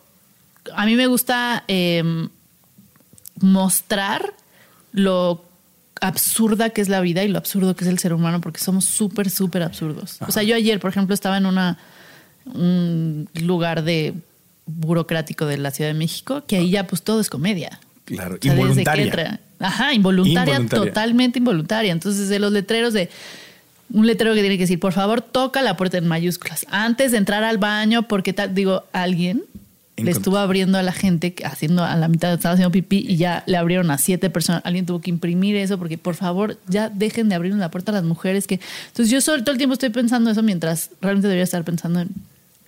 a 0.75 0.85
mí 0.85 0.95
me 0.95 1.07
gusta 1.07 1.63
eh, 1.67 2.27
mostrar 3.39 4.33
lo 4.93 5.43
absurda 5.99 6.69
que 6.71 6.81
es 6.81 6.89
la 6.89 7.01
vida 7.01 7.23
y 7.23 7.27
lo 7.27 7.37
absurdo 7.37 7.75
que 7.75 7.83
es 7.83 7.89
el 7.89 7.99
ser 7.99 8.13
humano 8.13 8.41
porque 8.41 8.59
somos 8.59 8.85
súper, 8.85 9.29
súper 9.29 9.63
absurdos. 9.63 10.17
O 10.27 10.31
sea, 10.31 10.43
yo 10.43 10.55
ayer, 10.55 10.79
por 10.79 10.89
ejemplo, 10.89 11.13
estaba 11.13 11.37
en 11.37 11.45
una, 11.45 11.77
un 12.45 13.29
lugar 13.35 13.83
de 13.83 14.13
burocrático 14.65 15.45
de 15.45 15.57
la 15.57 15.71
Ciudad 15.71 15.89
de 15.89 15.93
México 15.97 16.43
que 16.47 16.57
ahí 16.57 16.71
ya 16.71 16.87
pues 16.87 17.03
todo 17.03 17.19
es 17.21 17.29
comedia. 17.29 17.79
Claro. 18.05 18.35
O 18.35 18.37
sea, 18.41 18.53
desde 18.55 18.65
que 18.83 18.91
Involuntaria. 18.91 19.05
entra- 19.05 19.39
Ajá, 19.59 19.93
involuntaria, 19.93 20.55
Involuntaria. 20.55 20.85
totalmente 20.91 21.37
involuntaria. 21.39 21.91
Entonces, 21.91 22.29
de 22.29 22.39
los 22.39 22.51
letreros 22.51 22.93
de 22.93 23.09
un 23.93 24.07
letrero 24.07 24.33
que 24.33 24.41
tiene 24.41 24.57
que 24.57 24.63
decir, 24.63 24.79
por 24.79 24.93
favor, 24.93 25.21
toca 25.21 25.61
la 25.61 25.77
puerta 25.77 25.97
en 25.97 26.07
mayúsculas 26.07 26.65
antes 26.69 27.11
de 27.11 27.17
entrar 27.17 27.43
al 27.43 27.57
baño, 27.57 28.07
porque 28.07 28.33
tal, 28.33 28.53
digo, 28.55 28.85
alguien 28.93 29.43
En 29.97 30.05
le 30.05 30.11
estuvo 30.11 30.37
abriendo 30.37 30.77
a 30.77 30.81
la 30.83 30.93
gente 30.93 31.35
haciendo 31.43 31.83
a 31.83 31.95
la 31.95 32.07
mitad 32.07 32.33
estaba 32.33 32.53
haciendo 32.53 32.71
pipí 32.71 33.05
y 33.07 33.17
ya 33.17 33.43
le 33.45 33.57
abrieron 33.57 33.91
a 33.91 33.97
siete 33.97 34.29
personas. 34.29 34.61
Alguien 34.65 34.85
tuvo 34.85 35.01
que 35.01 35.09
imprimir 35.09 35.55
eso 35.57 35.77
porque 35.77 35.97
por 35.97 36.15
favor 36.15 36.57
ya 36.67 36.89
dejen 36.89 37.29
de 37.29 37.35
abrir 37.35 37.53
la 37.53 37.69
puerta 37.69 37.91
a 37.91 37.95
las 37.95 38.03
mujeres 38.03 38.47
que. 38.47 38.59
Entonces 38.87 39.11
yo 39.11 39.19
solo 39.21 39.43
todo 39.43 39.51
el 39.51 39.57
tiempo 39.57 39.73
estoy 39.73 39.89
pensando 39.89 40.31
eso 40.31 40.41
mientras 40.41 40.89
realmente 41.01 41.27
debería 41.27 41.43
estar 41.43 41.63
pensando 41.63 41.99
en 41.99 42.09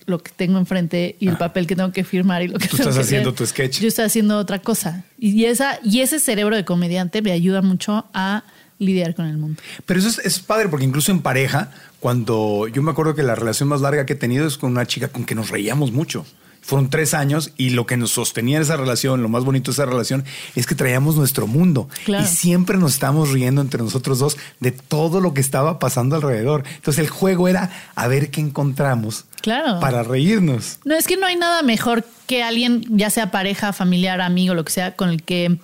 lo 0.06 0.18
que 0.18 0.30
tengo 0.36 0.58
enfrente 0.58 1.16
y 1.18 1.28
el 1.28 1.38
papel 1.38 1.66
que 1.66 1.74
tengo 1.74 1.90
que 1.90 2.04
firmar 2.04 2.42
y 2.42 2.48
lo 2.48 2.58
que 2.58 2.68
Tú 2.68 2.76
tengo 2.76 2.90
estás 2.90 2.96
que 2.96 3.06
haciendo 3.06 3.30
hacer. 3.30 3.38
tu 3.38 3.46
sketch. 3.46 3.80
Yo 3.80 3.88
estoy 3.88 4.04
haciendo 4.04 4.36
otra 4.38 4.58
cosa 4.58 5.02
y 5.18 5.46
esa 5.46 5.78
y 5.82 6.00
ese 6.00 6.18
cerebro 6.20 6.54
de 6.54 6.66
comediante 6.66 7.22
me 7.22 7.32
ayuda 7.32 7.62
mucho 7.62 8.04
a 8.12 8.42
lidiar 8.78 9.14
con 9.14 9.26
el 9.26 9.36
mundo. 9.38 9.60
Pero 9.86 10.00
eso 10.00 10.08
es, 10.08 10.18
es 10.18 10.40
padre 10.40 10.68
porque 10.68 10.84
incluso 10.84 11.10
en 11.12 11.20
pareja, 11.20 11.70
cuando 12.00 12.66
yo 12.68 12.82
me 12.82 12.90
acuerdo 12.90 13.14
que 13.14 13.22
la 13.22 13.34
relación 13.34 13.68
más 13.68 13.80
larga 13.80 14.04
que 14.06 14.14
he 14.14 14.16
tenido 14.16 14.46
es 14.46 14.58
con 14.58 14.70
una 14.72 14.86
chica 14.86 15.08
con 15.08 15.24
que 15.24 15.34
nos 15.34 15.50
reíamos 15.50 15.92
mucho. 15.92 16.26
Fueron 16.60 16.88
tres 16.88 17.12
años 17.12 17.52
y 17.58 17.70
lo 17.70 17.84
que 17.84 17.98
nos 17.98 18.12
sostenía 18.12 18.56
en 18.56 18.62
esa 18.62 18.78
relación, 18.78 19.20
lo 19.22 19.28
más 19.28 19.44
bonito 19.44 19.70
de 19.70 19.74
esa 19.74 19.84
relación, 19.84 20.24
es 20.54 20.66
que 20.66 20.74
traíamos 20.74 21.14
nuestro 21.14 21.46
mundo. 21.46 21.90
Claro. 22.06 22.24
Y 22.24 22.26
siempre 22.26 22.78
nos 22.78 22.94
estábamos 22.94 23.32
riendo 23.32 23.60
entre 23.60 23.82
nosotros 23.82 24.18
dos 24.18 24.38
de 24.60 24.72
todo 24.72 25.20
lo 25.20 25.34
que 25.34 25.42
estaba 25.42 25.78
pasando 25.78 26.16
alrededor. 26.16 26.64
Entonces 26.76 27.04
el 27.04 27.10
juego 27.10 27.48
era 27.48 27.70
a 27.94 28.08
ver 28.08 28.30
qué 28.30 28.40
encontramos 28.40 29.26
Claro. 29.42 29.78
para 29.78 30.02
reírnos. 30.04 30.78
No, 30.86 30.94
es 30.96 31.06
que 31.06 31.18
no 31.18 31.26
hay 31.26 31.36
nada 31.36 31.62
mejor 31.62 32.02
que 32.26 32.42
alguien, 32.42 32.82
ya 32.88 33.10
sea 33.10 33.30
pareja, 33.30 33.74
familiar, 33.74 34.22
amigo, 34.22 34.54
lo 34.54 34.64
que 34.64 34.72
sea, 34.72 34.96
con 34.96 35.10
el 35.10 35.22
que 35.22 35.58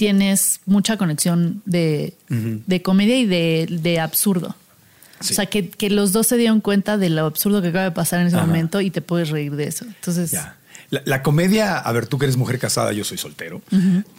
tienes 0.00 0.60
mucha 0.64 0.96
conexión 0.96 1.60
de, 1.66 2.14
de 2.28 2.80
comedia 2.82 3.18
y 3.18 3.26
de, 3.26 3.66
de 3.70 4.00
absurdo. 4.00 4.56
Sí. 5.20 5.34
O 5.34 5.36
sea, 5.36 5.44
que, 5.44 5.68
que 5.68 5.90
los 5.90 6.12
dos 6.12 6.26
se 6.26 6.38
dieron 6.38 6.62
cuenta 6.62 6.96
de 6.96 7.10
lo 7.10 7.26
absurdo 7.26 7.60
que 7.60 7.68
acaba 7.68 7.84
de 7.84 7.90
pasar 7.90 8.20
en 8.22 8.28
ese 8.28 8.36
Ajá. 8.36 8.46
momento 8.46 8.80
y 8.80 8.90
te 8.90 9.02
puedes 9.02 9.28
reír 9.28 9.54
de 9.56 9.64
eso. 9.64 9.84
Entonces, 9.84 10.30
Ya. 10.30 10.56
La, 10.88 11.02
la 11.04 11.22
comedia, 11.22 11.76
a 11.78 11.92
ver, 11.92 12.06
tú 12.06 12.18
que 12.18 12.24
eres 12.24 12.36
mujer 12.38 12.58
casada, 12.58 12.92
yo 12.92 13.04
soy 13.04 13.18
soltero. 13.18 13.60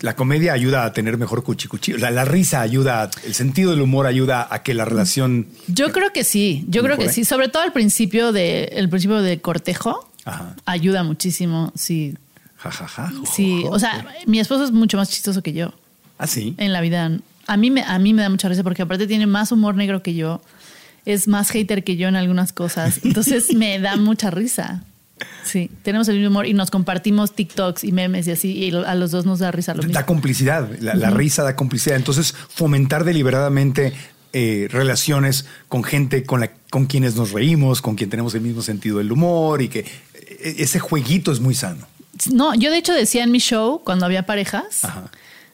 La 0.01 0.15
comedia 0.15 0.53
ayuda 0.53 0.85
a 0.85 0.93
tener 0.93 1.17
mejor 1.17 1.43
cuchicuchi. 1.43 1.93
La, 1.93 2.11
la 2.11 2.23
risa 2.23 2.61
ayuda, 2.61 3.09
el 3.25 3.33
sentido 3.33 3.71
del 3.71 3.81
humor 3.81 4.05
ayuda 4.05 4.47
a 4.49 4.61
que 4.63 4.73
la 4.75 4.85
relación. 4.85 5.47
yo 5.67 5.91
creo 5.91 6.13
que 6.13 6.23
sí, 6.23 6.63
yo 6.69 6.81
creo 6.83 6.97
que 6.97 7.09
sí, 7.09 7.25
sobre 7.25 7.49
todo 7.49 7.63
al 7.63 7.73
principio 7.73 8.31
de, 8.31 8.65
el 8.73 8.87
principio 8.87 9.21
de 9.21 9.41
cortejo, 9.41 10.07
Ajá. 10.23 10.55
ayuda 10.65 11.03
muchísimo, 11.03 11.73
sí. 11.75 12.13
Ja, 12.61 12.71
ja, 12.71 13.11
Sí, 13.33 13.63
o 13.67 13.79
sea, 13.79 14.05
mi 14.27 14.39
esposo 14.39 14.63
es 14.63 14.71
mucho 14.71 14.97
más 14.97 15.09
chistoso 15.09 15.41
que 15.41 15.53
yo. 15.53 15.73
Ah, 16.17 16.27
sí. 16.27 16.53
en 16.57 16.71
la 16.71 16.81
vida. 16.81 17.11
A 17.47 17.57
mí, 17.57 17.71
me, 17.71 17.81
a 17.81 17.97
mí 17.97 18.13
me 18.13 18.21
da 18.21 18.29
mucha 18.29 18.47
risa 18.47 18.63
porque 18.63 18.83
aparte 18.83 19.07
tiene 19.07 19.25
más 19.25 19.51
humor 19.51 19.75
negro 19.75 20.03
que 20.03 20.13
yo, 20.13 20.41
es 21.05 21.27
más 21.27 21.49
hater 21.49 21.83
que 21.83 21.97
yo 21.97 22.07
en 22.07 22.15
algunas 22.15 22.53
cosas, 22.53 22.99
entonces 23.03 23.55
me 23.55 23.79
da 23.79 23.95
mucha 23.97 24.29
risa. 24.29 24.83
Sí, 25.43 25.69
tenemos 25.83 26.07
el 26.07 26.15
mismo 26.15 26.29
humor 26.29 26.45
y 26.47 26.53
nos 26.53 26.71
compartimos 26.71 27.33
TikToks 27.33 27.83
y 27.83 27.91
memes 27.91 28.27
y 28.27 28.31
así, 28.31 28.51
y 28.51 28.73
a 28.73 28.95
los 28.95 29.11
dos 29.11 29.25
nos 29.25 29.39
da 29.39 29.51
risa 29.51 29.73
lo 29.73 29.83
mismo. 29.83 29.93
Da 29.93 30.05
complicidad. 30.05 30.69
La, 30.79 30.95
la 30.95 31.09
risa 31.09 31.43
da 31.43 31.55
complicidad. 31.55 31.95
Entonces, 31.95 32.33
fomentar 32.49 33.03
deliberadamente 33.03 33.93
eh, 34.33 34.69
relaciones 34.71 35.45
con 35.67 35.83
gente 35.83 36.23
con, 36.23 36.39
la, 36.39 36.51
con 36.69 36.85
quienes 36.85 37.15
nos 37.15 37.31
reímos, 37.31 37.81
con 37.81 37.95
quien 37.95 38.09
tenemos 38.09 38.33
el 38.33 38.39
mismo 38.41 38.61
sentido 38.61 38.99
del 38.99 39.11
humor 39.11 39.61
y 39.61 39.67
que 39.67 39.79
eh, 39.79 40.55
ese 40.59 40.79
jueguito 40.79 41.33
es 41.33 41.41
muy 41.41 41.53
sano. 41.53 41.85
No, 42.27 42.53
yo 42.55 42.69
de 42.71 42.77
hecho 42.77 42.93
decía 42.93 43.23
en 43.23 43.31
mi 43.31 43.39
show, 43.39 43.81
cuando 43.83 44.05
había 44.05 44.25
parejas, 44.25 44.83
Ajá. 44.85 45.09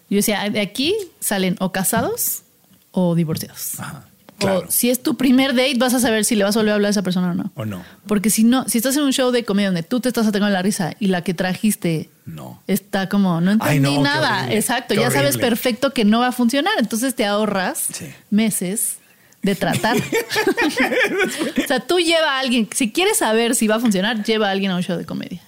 yo 0.10 0.18
decía, 0.18 0.50
de 0.50 0.60
aquí 0.60 0.96
salen 1.20 1.56
o 1.60 1.72
casados 1.72 2.44
o 2.92 3.16
divorciados. 3.16 3.80
Ajá. 3.80 4.04
Claro. 4.40 4.66
O 4.68 4.72
si 4.72 4.92
es 4.92 5.02
tu 5.02 5.18
primer 5.18 5.56
date, 5.56 5.74
vas 5.80 5.96
a 5.96 6.00
saber 6.00 6.24
si 6.24 6.36
le 6.36 6.44
vas 6.44 6.56
a 6.56 6.60
volver 6.60 6.74
a 6.74 6.76
hablar 6.76 6.90
a 6.90 6.92
esa 6.92 7.02
persona 7.02 7.32
o 7.32 7.34
no. 7.34 7.52
O 7.56 7.66
no. 7.66 7.84
Porque 8.06 8.30
si 8.30 8.44
no, 8.44 8.70
si 8.70 8.78
estás 8.78 8.96
en 8.96 9.02
un 9.02 9.12
show 9.12 9.32
de 9.32 9.44
comedia 9.44 9.70
donde 9.70 9.82
tú 9.82 10.00
te 10.00 10.10
estás 10.10 10.28
atacando 10.28 10.54
la 10.54 10.62
risa 10.62 10.94
y 11.00 11.08
la 11.08 11.24
que 11.24 11.34
trajiste 11.34 12.12
No. 12.28 12.62
está 12.68 13.10
como, 13.10 13.42
no 13.42 13.50
entendí 13.54 13.72
Ay, 13.74 13.80
no, 13.80 13.90
qué 13.96 13.98
nada. 14.00 14.38
horrible, 14.42 14.58
Exacto, 14.58 14.94
ya 14.94 15.10
sabes 15.10 15.38
perfecto 15.40 15.92
que 15.92 16.06
no 16.06 16.20
va 16.20 16.28
a 16.28 16.32
funcionar. 16.32 16.74
Entonces 16.78 17.16
te 17.16 17.26
ahorras 17.26 17.88
Sí. 17.94 18.06
meses 18.30 18.98
de 19.42 19.56
tratar. 19.56 19.98
o 21.64 21.68
sea, 21.68 21.80
tú 21.80 21.98
lleva 22.00 22.36
a 22.36 22.40
alguien, 22.40 22.68
si 22.76 22.92
quieres 22.92 23.18
saber 23.18 23.56
si 23.56 23.68
va 23.68 23.76
a 23.76 23.80
funcionar, 23.80 24.24
lleva 24.24 24.50
a 24.50 24.52
alguien 24.52 24.70
a 24.72 24.76
un 24.76 24.84
show 24.84 24.98
de 24.98 25.06
comedia. 25.06 25.42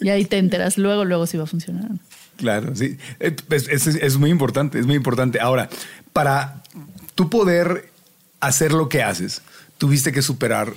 Y 0.00 0.08
ahí 0.10 0.24
te 0.24 0.38
enteras 0.38 0.78
luego, 0.78 1.04
luego 1.04 1.26
si 1.26 1.36
va 1.36 1.44
a 1.44 1.46
funcionar. 1.46 1.90
Claro, 2.36 2.74
sí. 2.76 2.96
Eh, 3.20 3.34
Es, 3.50 3.68
es- 3.68 3.86
es 3.86 4.16
muy 4.16 4.30
importante, 4.30 4.78
es 4.78 4.86
muy 4.86 4.94
importante. 4.96 5.40
Ahora, 5.40 5.68
para 6.12 6.62
tú 7.14 7.28
poder 7.30 7.90
hacer 8.40 8.72
lo 8.72 8.88
que 8.88 9.02
haces, 9.02 9.42
tuviste 9.78 10.12
que 10.12 10.22
superar. 10.22 10.72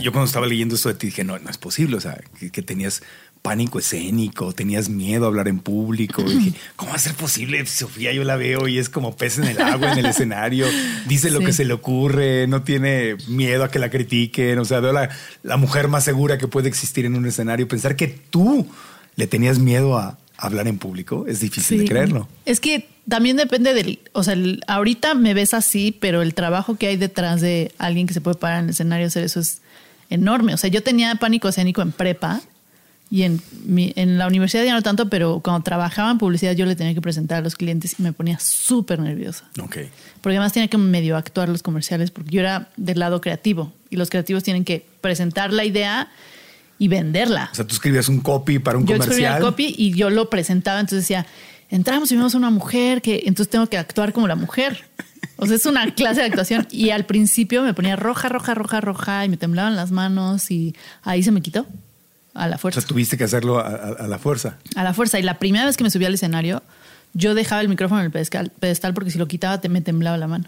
Yo 0.00 0.12
cuando 0.12 0.26
estaba 0.26 0.46
leyendo 0.46 0.74
esto 0.74 0.88
de 0.88 0.94
ti 0.94 1.08
dije, 1.08 1.24
no, 1.24 1.38
no 1.38 1.50
es 1.50 1.58
posible. 1.58 1.96
O 1.96 2.00
sea, 2.00 2.18
que 2.52 2.62
tenías 2.62 3.02
pánico 3.42 3.80
escénico, 3.80 4.52
tenías 4.52 4.88
miedo 4.88 5.24
a 5.24 5.28
hablar 5.28 5.48
en 5.48 5.58
público. 5.58 6.22
Y 6.24 6.34
dije, 6.36 6.52
¿cómo 6.76 6.92
va 6.92 6.96
a 6.96 7.00
ser 7.00 7.14
posible? 7.14 7.66
Sofía, 7.66 8.12
yo 8.12 8.22
la 8.24 8.36
veo 8.36 8.68
y 8.68 8.78
es 8.78 8.88
como 8.88 9.16
pez 9.16 9.38
en 9.38 9.44
el 9.44 9.60
agua 9.60 9.92
en 9.92 9.98
el 9.98 10.06
escenario. 10.14 10.66
Dice 11.08 11.30
lo 11.30 11.40
Sí. 11.40 11.46
que 11.46 11.52
se 11.52 11.64
le 11.64 11.72
ocurre, 11.74 12.46
no 12.46 12.62
tiene 12.62 13.16
miedo 13.26 13.64
a 13.64 13.70
que 13.70 13.78
la 13.80 13.90
critiquen. 13.90 14.58
O 14.60 14.64
sea, 14.64 14.78
veo 14.80 14.92
la, 14.92 15.10
la 15.42 15.56
mujer 15.56 15.88
más 15.88 16.04
segura 16.04 16.38
que 16.38 16.46
puede 16.48 16.68
existir 16.68 17.04
en 17.04 17.16
un 17.16 17.26
escenario. 17.26 17.66
Pensar 17.66 17.96
que 17.96 18.06
tú 18.08 18.66
le 19.16 19.26
tenías 19.26 19.58
miedo 19.58 19.98
a 19.98 20.18
hablar 20.38 20.66
en 20.68 20.78
público 20.78 21.24
es 21.28 21.40
difícil 21.40 21.78
de 21.80 21.84
creerlo. 21.86 22.28
Es 22.46 22.60
que 22.60 22.88
también 23.08 23.36
depende 23.36 23.74
del, 23.74 23.98
o 24.12 24.22
sea, 24.22 24.34
el- 24.34 24.62
ahorita 24.68 25.14
me 25.14 25.34
ves 25.34 25.52
así, 25.54 25.96
pero 26.00 26.22
el 26.22 26.34
trabajo 26.34 26.76
que 26.76 26.86
hay 26.86 26.96
detrás 26.96 27.40
de 27.40 27.72
alguien 27.78 28.06
que 28.06 28.14
se 28.14 28.20
puede 28.20 28.36
parar 28.38 28.58
en 28.60 28.64
el 28.66 28.70
escenario 28.70 29.08
hacer 29.08 29.24
eso 29.24 29.40
es 29.40 29.60
enorme. 30.10 30.54
O 30.54 30.56
sea, 30.56 30.70
yo 30.70 30.82
tenía 30.82 31.14
pánico 31.16 31.48
escénico 31.48 31.82
en 31.82 31.90
prepa 31.92 32.40
y 33.12 33.24
en, 33.24 33.42
mi- 33.66 33.92
en 33.94 34.16
la 34.16 34.26
universidad 34.26 34.64
ya 34.64 34.72
no 34.72 34.80
tanto, 34.80 35.10
pero 35.10 35.40
cuando 35.44 35.62
trabajaba 35.62 36.10
en 36.10 36.16
publicidad 36.16 36.52
yo 36.56 36.64
le 36.64 36.74
tenía 36.74 36.94
que 36.94 37.02
presentar 37.02 37.38
a 37.38 37.40
los 37.42 37.54
clientes 37.56 37.94
y 37.98 38.02
me 38.02 38.14
ponía 38.14 38.38
súper 38.40 38.98
nerviosa. 39.00 39.44
Ok. 39.60 39.76
Porque 40.22 40.36
además 40.38 40.54
tenía 40.54 40.68
que 40.68 40.78
medio 40.78 41.18
actuar 41.18 41.50
los 41.50 41.62
comerciales 41.62 42.10
porque 42.10 42.30
yo 42.30 42.40
era 42.40 42.70
del 42.78 42.98
lado 42.98 43.20
creativo 43.20 43.70
y 43.90 43.96
los 43.96 44.08
creativos 44.08 44.42
tienen 44.42 44.64
que 44.64 44.86
presentar 45.02 45.52
la 45.52 45.64
idea 45.66 46.08
y 46.78 46.88
venderla. 46.88 47.50
O 47.52 47.54
sea, 47.54 47.66
tú 47.66 47.74
escribías 47.74 48.08
un 48.08 48.20
copy 48.20 48.58
para 48.58 48.78
un 48.78 48.86
yo 48.86 48.96
escribía 48.96 49.28
comercial. 49.36 49.36
el 49.36 49.42
copy 49.42 49.74
y 49.76 49.92
yo 49.94 50.08
lo 50.08 50.30
presentaba, 50.30 50.80
entonces 50.80 51.04
decía, 51.06 51.26
entramos 51.68 52.10
y 52.12 52.16
vemos 52.16 52.34
a 52.34 52.38
una 52.38 52.50
mujer 52.50 53.02
que 53.02 53.24
entonces 53.26 53.50
tengo 53.50 53.66
que 53.68 53.76
actuar 53.76 54.14
como 54.14 54.26
la 54.26 54.36
mujer. 54.36 54.84
O 55.36 55.44
sea, 55.46 55.56
es 55.56 55.66
una 55.66 55.90
clase 55.94 56.20
de 56.22 56.26
actuación 56.28 56.66
y 56.70 56.90
al 56.90 57.04
principio 57.04 57.62
me 57.62 57.74
ponía 57.74 57.94
roja, 57.94 58.30
roja, 58.30 58.54
roja, 58.54 58.80
roja 58.80 59.24
y 59.26 59.28
me 59.28 59.36
temblaban 59.36 59.76
las 59.76 59.90
manos 59.92 60.50
y 60.50 60.74
ahí 61.02 61.22
se 61.22 61.30
me 61.30 61.42
quitó. 61.42 61.66
A 62.34 62.48
la 62.48 62.56
O 62.56 62.58
fuerza. 62.58 62.80
sea, 62.80 62.88
tuviste 62.88 63.16
que 63.16 63.24
hacerlo 63.24 63.58
a, 63.58 63.66
a- 63.68 64.04
a 64.04 64.06
la 64.06 64.18
fuerza. 64.18 64.56
A 64.76 64.82
la 64.84 64.94
fuerza. 64.94 65.18
Y 65.18 65.22
la 65.22 65.38
primera 65.38 65.64
vez 65.66 65.76
que 65.76 65.84
me 65.84 65.90
subí 65.90 66.04
al 66.04 66.14
escenario, 66.14 66.62
yo 67.14 67.34
dejaba 67.34 67.60
el 67.60 67.68
micrófono 67.68 68.00
en 68.00 68.06
el 68.06 68.12
pedestal, 68.12 68.50
pedestal 68.58 68.94
porque 68.94 69.10
si 69.10 69.18
lo 69.18 69.28
quitaba 69.28 69.60
te, 69.60 69.68
me 69.68 69.80
temblaba 69.80 70.16
la 70.16 70.28
mano. 70.28 70.46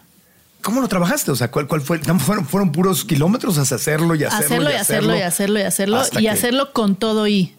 ¿Cómo 0.62 0.80
lo 0.80 0.88
trabajaste? 0.88 1.30
O 1.30 1.36
sea, 1.36 1.50
¿cuál, 1.50 1.66
cuál 1.68 1.82
fue? 1.82 1.98
¿Fueron, 1.98 2.46
fueron 2.46 2.72
puros 2.72 3.04
kilómetros 3.04 3.58
hasta 3.58 3.74
hacerlo 3.74 4.14
y 4.14 4.24
hacerlo, 4.24 4.68
hacerlo 4.68 4.70
y 4.70 4.72
hacerlo 4.74 5.14
y 5.16 5.20
hacerlo 5.20 5.58
y 5.58 5.62
hacerlo 5.62 6.20
y 6.20 6.22
que- 6.22 6.30
hacerlo 6.30 6.72
con 6.72 6.96
todo 6.96 7.26
y. 7.28 7.54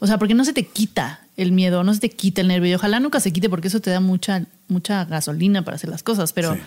O 0.00 0.06
sea, 0.06 0.18
porque 0.18 0.34
no 0.34 0.44
se 0.44 0.52
te 0.52 0.66
quita 0.66 1.20
el 1.38 1.52
miedo, 1.52 1.82
no 1.82 1.94
se 1.94 2.00
te 2.00 2.10
quita 2.10 2.42
el 2.42 2.48
nervio. 2.48 2.72
Y 2.72 2.74
ojalá 2.74 3.00
nunca 3.00 3.20
se 3.20 3.32
quite 3.32 3.48
porque 3.48 3.68
eso 3.68 3.80
te 3.80 3.90
da 3.90 4.00
mucha, 4.00 4.42
mucha 4.68 5.06
gasolina 5.06 5.62
para 5.62 5.76
hacer 5.76 5.88
las 5.88 6.02
cosas. 6.02 6.34
Pero 6.34 6.52
Sí. 6.54 6.60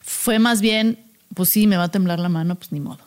fue 0.00 0.38
más 0.38 0.60
bien, 0.60 0.98
pues 1.32 1.48
sí, 1.48 1.66
me 1.66 1.78
va 1.78 1.84
a 1.84 1.88
temblar 1.90 2.18
la 2.18 2.28
mano, 2.28 2.56
pues 2.56 2.70
ni 2.72 2.80
modo. 2.80 3.00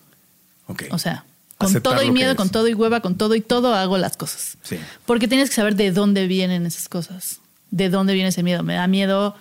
Ok. 0.65 0.86
O 0.89 0.97
sea, 0.97 1.23
con 1.58 1.70
Aceptar 1.70 1.93
todo 1.93 2.04
y 2.04 2.12
miedo, 2.12 2.36
con 2.36 2.50
todo 2.50 2.67
y 2.67 2.74
hueva, 2.74 3.02
con 3.02 3.15
todo 3.15 3.36
y 3.36 3.41
todo 3.41 3.74
hago 3.74 3.98
las 3.98 4.15
cosas. 4.15 4.58
Sí. 4.62 4.78
Porque 5.06 5.28
tienes 5.28 5.50
que 5.50 5.56
saber 5.56 5.76
de 5.76 5.91
dónde 5.91 6.28
vienen 6.28 6.65
esas 6.65 6.88
cosas. 6.88 7.39
De 7.72 7.89
dónde 7.89 8.13
viene 8.13 8.30
ese 8.30 8.43
miedo. 8.43 8.63
Me 8.63 8.76
da 8.76 8.88
miedo 8.88 9.36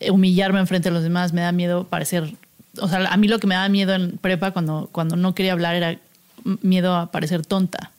eh, 0.00 0.10
humillarme 0.10 0.58
enfrente 0.60 0.88
de 0.88 0.94
los 0.94 1.02
demás, 1.02 1.32
me 1.32 1.42
da 1.42 1.52
miedo 1.52 1.84
parecer. 1.84 2.34
O 2.80 2.88
sea, 2.88 3.06
a 3.06 3.16
mí 3.18 3.28
lo 3.28 3.38
que 3.38 3.46
me 3.46 3.54
daba 3.54 3.68
miedo 3.68 3.92
en 3.94 4.16
prepa 4.16 4.52
cuando, 4.52 4.88
cuando 4.90 5.16
no 5.16 5.34
quería 5.34 5.52
hablar 5.52 5.74
era 5.74 5.98
miedo 6.62 6.96
a 6.96 7.10
parecer 7.10 7.44
tonta. 7.44 7.90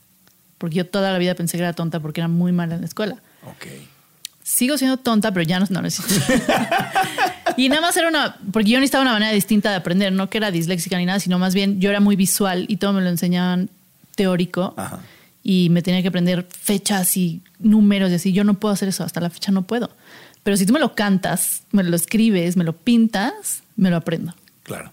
Porque 0.57 0.77
yo 0.77 0.87
toda 0.87 1.11
la 1.11 1.19
vida 1.19 1.35
pensé 1.35 1.57
que 1.57 1.63
era 1.63 1.73
tonta 1.73 1.99
porque 1.99 2.21
era 2.21 2.27
muy 2.27 2.51
mala 2.51 2.75
en 2.75 2.81
la 2.81 2.87
escuela. 2.87 3.17
Ok. 3.43 3.67
Sigo 4.43 4.77
siendo 4.77 4.97
tonta, 4.97 5.31
pero 5.31 5.43
ya 5.43 5.59
no, 5.59 5.67
no 5.69 5.81
lo. 5.81 5.87
y 7.57 7.69
nada 7.69 7.81
más 7.81 7.97
era 7.97 8.07
una, 8.07 8.37
porque 8.51 8.69
yo 8.69 8.79
necesitaba 8.79 9.03
una 9.03 9.13
manera 9.13 9.31
distinta 9.31 9.69
de 9.69 9.75
aprender, 9.75 10.11
no 10.13 10.29
que 10.29 10.37
era 10.37 10.51
disléxica 10.51 10.97
ni 10.97 11.05
nada, 11.05 11.19
sino 11.19 11.39
más 11.39 11.53
bien 11.53 11.79
yo 11.79 11.89
era 11.89 11.99
muy 11.99 12.15
visual 12.15 12.65
y 12.67 12.77
todo 12.77 12.93
me 12.93 13.01
lo 13.01 13.09
enseñaban 13.09 13.69
teórico 14.15 14.73
Ajá. 14.77 14.99
y 15.43 15.69
me 15.69 15.81
tenía 15.81 16.01
que 16.01 16.09
aprender 16.09 16.47
fechas 16.49 17.15
y 17.17 17.41
números 17.59 18.11
y 18.11 18.15
así. 18.15 18.33
Yo 18.33 18.43
no 18.43 18.55
puedo 18.55 18.73
hacer 18.73 18.89
eso, 18.89 19.03
hasta 19.03 19.21
la 19.21 19.29
fecha 19.29 19.51
no 19.51 19.63
puedo. 19.63 19.89
Pero 20.43 20.57
si 20.57 20.65
tú 20.65 20.73
me 20.73 20.79
lo 20.79 20.95
cantas, 20.95 21.63
me 21.71 21.83
lo 21.83 21.95
escribes, 21.95 22.57
me 22.57 22.63
lo 22.63 22.73
pintas, 22.73 23.61
me 23.75 23.89
lo 23.89 23.97
aprendo. 23.97 24.33
Claro. 24.63 24.91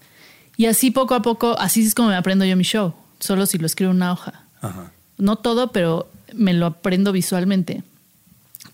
Y 0.57 0.65
así 0.65 0.91
poco 0.91 1.15
a 1.15 1.21
poco, 1.21 1.57
así 1.59 1.85
es 1.85 1.95
como 1.95 2.09
me 2.09 2.15
aprendo 2.15 2.45
yo 2.45 2.55
mi 2.55 2.63
show, 2.63 2.93
solo 3.19 3.45
si 3.45 3.57
lo 3.57 3.65
escribo 3.65 3.91
en 3.91 3.97
una 3.97 4.11
hoja. 4.11 4.43
Ajá. 4.61 4.91
No 5.17 5.37
todo, 5.37 5.71
pero 5.71 6.09
me 6.33 6.53
lo 6.53 6.65
aprendo 6.65 7.11
visualmente. 7.11 7.83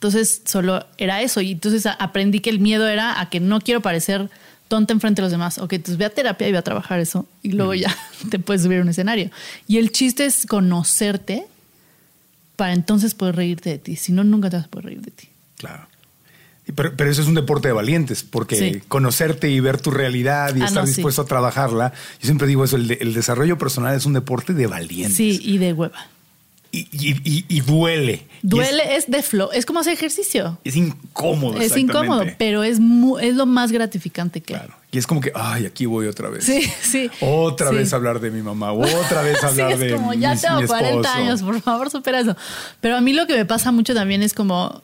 Entonces 0.05 0.41
solo 0.45 0.85
era 0.97 1.21
eso. 1.21 1.41
Y 1.41 1.51
entonces 1.53 1.85
aprendí 1.99 2.39
que 2.39 2.49
el 2.49 2.59
miedo 2.59 2.87
era 2.87 3.19
a 3.19 3.29
que 3.29 3.39
no 3.39 3.59
quiero 3.61 3.81
parecer 3.81 4.29
tonta 4.67 4.93
enfrente 4.93 5.21
de 5.21 5.25
los 5.25 5.31
demás. 5.31 5.57
Ok, 5.57 5.73
entonces 5.73 5.97
ve 5.97 6.05
a 6.05 6.09
terapia 6.09 6.47
y 6.47 6.51
ve 6.51 6.57
a 6.57 6.61
trabajar 6.61 6.99
eso. 6.99 7.25
Y 7.43 7.51
luego 7.53 7.73
ya 7.73 7.95
te 8.29 8.39
puedes 8.39 8.63
subir 8.63 8.79
a 8.79 8.81
un 8.81 8.89
escenario. 8.89 9.31
Y 9.67 9.77
el 9.77 9.91
chiste 9.91 10.25
es 10.25 10.45
conocerte 10.45 11.45
para 12.55 12.73
entonces 12.73 13.13
poder 13.15 13.35
reírte 13.35 13.69
de 13.69 13.77
ti. 13.79 13.95
Si 13.95 14.11
no, 14.11 14.23
nunca 14.23 14.49
te 14.49 14.57
vas 14.57 14.65
a 14.65 14.69
poder 14.69 14.85
reír 14.87 15.01
de 15.01 15.11
ti. 15.11 15.27
Claro. 15.57 15.87
Pero, 16.73 16.95
pero 16.97 17.11
eso 17.11 17.21
es 17.21 17.27
un 17.27 17.35
deporte 17.35 17.67
de 17.67 17.73
valientes, 17.75 18.23
porque 18.23 18.55
Sí. 18.55 18.81
conocerte 18.87 19.49
y 19.51 19.59
ver 19.59 19.79
tu 19.79 19.91
realidad 19.91 20.55
y 20.55 20.61
Ah, 20.61 20.65
estar 20.65 20.83
no, 20.83 20.87
sí. 20.87 20.95
dispuesto 20.95 21.21
a 21.21 21.25
trabajarla. 21.25 21.93
Yo 22.19 22.25
siempre 22.25 22.47
digo 22.47 22.63
eso, 22.63 22.75
el, 22.75 22.87
de- 22.87 22.97
el 23.01 23.13
desarrollo 23.13 23.57
personal 23.57 23.95
es 23.95 24.05
un 24.07 24.13
deporte 24.13 24.53
de 24.53 24.65
valientes. 24.65 25.15
Sí, 25.15 25.39
y 25.43 25.59
de 25.59 25.73
hueva. 25.73 26.07
Y, 26.75 26.87
y- 26.91 27.21
y- 27.23 27.45
y 27.47 27.61
duele. 27.61 28.25
Y 28.43 28.47
Duele, 28.47 28.95
es, 28.97 29.09
de 29.09 29.21
flow. 29.23 29.49
Es 29.53 29.65
como 29.65 29.79
hacer 29.79 29.93
ejercicio. 29.93 30.57
Es, 30.63 30.73
es 30.73 30.77
incómodo. 30.77 31.59
Es 31.61 31.75
incómodo, 31.77 32.23
pero 32.37 32.63
es, 32.63 32.79
mu- 32.79 33.17
es 33.17 33.35
lo 33.35 33.45
más 33.45 33.71
gratificante 33.71 34.41
que. 34.41 34.53
Claro. 34.55 34.73
Y 34.91 34.97
es 34.97 35.07
como 35.07 35.21
que, 35.21 35.31
ay, 35.35 35.65
aquí 35.65 35.85
voy 35.85 36.07
otra 36.07 36.29
vez. 36.29 36.43
Sí, 36.45 36.61
sí. 36.81 37.09
Otra 37.21 37.69
Sí. 37.69 37.75
vez 37.75 37.93
hablar 37.93 38.19
de 38.19 38.31
mi 38.31 38.41
mamá, 38.41 38.71
otra 38.71 39.21
vez 39.21 39.43
hablar 39.43 39.67
sí, 39.69 39.73
es 39.73 39.79
de 39.79 39.91
como, 39.95 40.13
ya 40.13 40.35
mi- 40.35 40.39
tengo 40.41 40.61
mi 40.61 40.67
40 40.67 40.95
esposo. 40.99 41.17
años, 41.17 41.41
por 41.43 41.61
favor, 41.61 41.89
supera 41.89 42.19
eso. 42.19 42.35
Pero 42.81 42.97
a 42.97 43.01
mí 43.01 43.13
lo 43.13 43.25
que 43.27 43.35
me 43.35 43.45
pasa 43.45 43.71
mucho 43.71 43.93
también 43.93 44.21
es 44.23 44.33
como, 44.33 44.81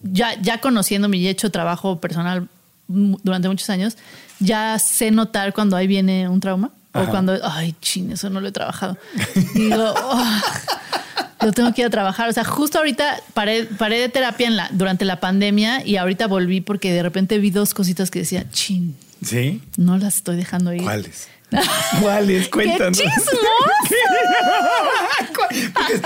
ya, 0.00 0.40
ya 0.40 0.60
conociéndome 0.60 1.16
y 1.18 1.26
he 1.26 1.30
hecho 1.30 1.50
trabajo 1.50 2.00
personal 2.00 2.48
durante 2.88 3.48
muchos 3.48 3.68
años, 3.70 3.96
ya 4.40 4.78
sé 4.78 5.10
notar 5.10 5.52
cuando 5.54 5.76
ahí 5.76 5.86
viene 5.86 6.28
un 6.28 6.40
trauma 6.40 6.70
Ajá. 6.92 7.04
o 7.04 7.10
cuando, 7.10 7.38
ay, 7.42 7.74
chin, 7.80 8.12
eso 8.12 8.28
no 8.30 8.40
lo 8.40 8.48
he 8.48 8.52
trabajado. 8.52 8.98
Y 9.54 9.60
digo, 9.60 9.94
"Oh, 9.96 10.24
lo 11.44 11.52
tengo 11.52 11.72
que 11.72 11.82
ir 11.82 11.86
a 11.86 11.90
trabajar. 11.90 12.28
O 12.28 12.32
sea, 12.32 12.44
justo 12.44 12.78
ahorita 12.78 13.20
paré, 13.34 13.64
paré 13.64 13.98
de 14.00 14.08
terapia 14.08 14.46
en 14.46 14.56
la, 14.56 14.68
durante 14.72 15.04
la 15.04 15.20
pandemia 15.20 15.84
y 15.86 15.96
ahorita 15.96 16.26
volví 16.26 16.60
porque 16.60 16.92
de 16.92 17.02
repente 17.02 17.38
vi 17.38 17.50
dos 17.50 17.74
cositas 17.74 18.10
que 18.10 18.20
decía, 18.20 18.48
chin, 18.50 18.96
¿Sí? 19.24 19.60
no 19.76 19.98
las 19.98 20.16
estoy 20.16 20.36
dejando 20.36 20.72
ir. 20.72 20.82
¿Cuáles? 20.82 21.28
¿Cuáles? 22.00 22.48
Cuéntanos. 22.48 22.98
¡Qué 22.98 23.04
chismoso! 23.04 23.38